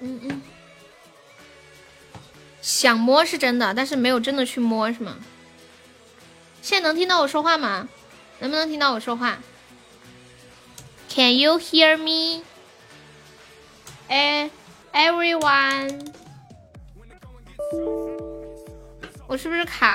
[0.00, 0.42] 嗯嗯，
[2.64, 5.18] 想摸是真的，但是没有真的去摸，是吗？
[6.62, 7.90] 现在能听到我说话吗？
[8.38, 9.38] 能不能听到我说话
[11.10, 12.42] ？Can you hear me?
[14.08, 14.48] Eh,
[14.94, 16.10] everyone。
[19.26, 19.94] 我是不是卡？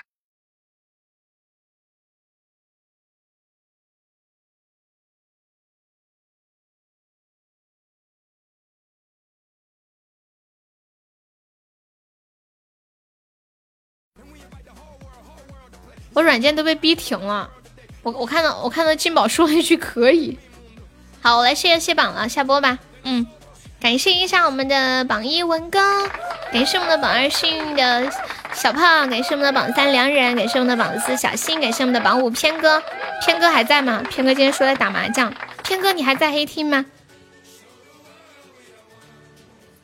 [16.13, 17.49] 我软件都被逼停了。
[18.01, 20.37] 我我看到我看到金宝说了一句可以，
[21.21, 22.79] 好，我来卸卸榜了，下播吧。
[23.03, 23.27] 嗯，
[23.81, 25.79] 感谢一下我们的榜一文哥，
[26.51, 28.09] 感谢我们的榜二幸运的
[28.53, 32.81] 小胖，感谢我们的榜三良人，感谢我们的榜四小新，感谢我们的榜五偏哥。
[33.25, 34.01] 偏哥还在吗？
[34.09, 35.33] 偏哥今天说在打麻将。
[35.63, 36.85] 偏哥你还在黑厅吗？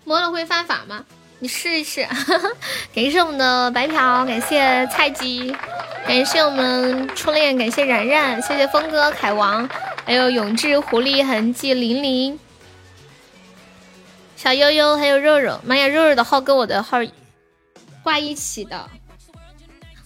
[0.05, 1.03] 摸了会犯法吗？
[1.45, 2.01] 你试一试。
[2.91, 5.55] 感谢我们的白嫖，感谢菜鸡，
[6.07, 9.69] 感谢我们初恋，感谢然然，谢谢峰哥、凯王，
[10.03, 12.39] 还有永志、狐狸、痕迹、玲玲、
[14.35, 15.61] 小悠悠，还有肉肉。
[15.63, 16.97] 妈呀，肉肉的号跟我的号
[18.01, 18.89] 挂一起的。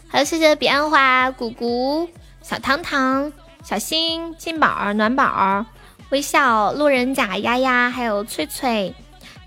[0.10, 2.10] 还有谢谢彼岸花、谷谷、
[2.42, 3.32] 小糖糖、
[3.64, 5.66] 小新、金宝、暖宝、
[6.10, 8.94] 微笑、路人甲、丫丫，还有翠翠，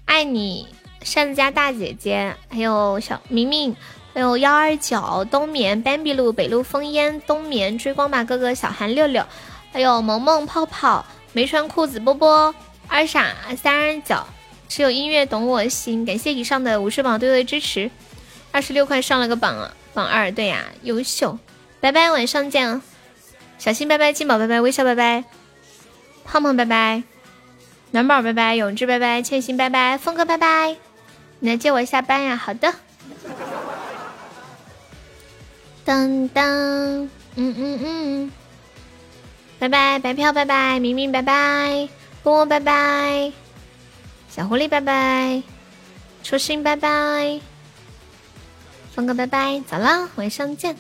[0.07, 0.67] 爱你。
[1.05, 3.75] 扇子家大姐姐，还有小明明，
[4.15, 9.25] 还有幺二九冬眠，bambi 路北路烽烟冬眠追光吧哥哥，小韩六六，
[9.73, 12.55] 还有萌萌泡泡没穿裤子波波
[12.89, 14.17] 二傻三二九，
[14.69, 17.91] 只有音乐懂我心，感谢以上的五十榜对的支持，
[18.53, 21.39] 二十六块上了个榜啊，榜二对呀，优秀，
[21.81, 22.81] 拜拜晚上见，
[23.59, 25.25] 小新拜拜，金宝拜拜，微笑拜拜，
[26.25, 27.03] 胖胖拜拜，
[27.91, 30.92] 暖宝拜拜，永志拜拜，千心拜拜，峰哥拜拜。
[31.43, 32.37] 你来接我下班呀？
[32.37, 32.73] 好的。
[35.85, 36.45] 当当，
[37.35, 38.33] 嗯嗯嗯，
[39.59, 41.89] 拜拜，白票拜拜，明明拜拜，
[42.23, 43.33] 波波拜拜，
[44.31, 45.43] 小狐狸拜拜，
[46.23, 47.41] 初心拜拜，
[48.95, 50.77] 峰哥拜拜，走了，晚上见。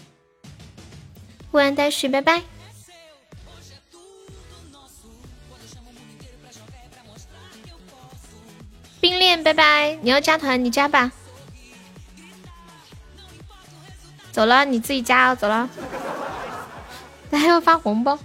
[1.51, 2.41] 忽然待续拜拜。
[9.03, 9.99] 冰恋，拜拜！
[10.01, 11.11] 你要加团，你加吧。
[14.31, 15.35] 走了，你自己加哦。
[15.35, 15.69] 走了，
[17.33, 18.17] 还要发红包。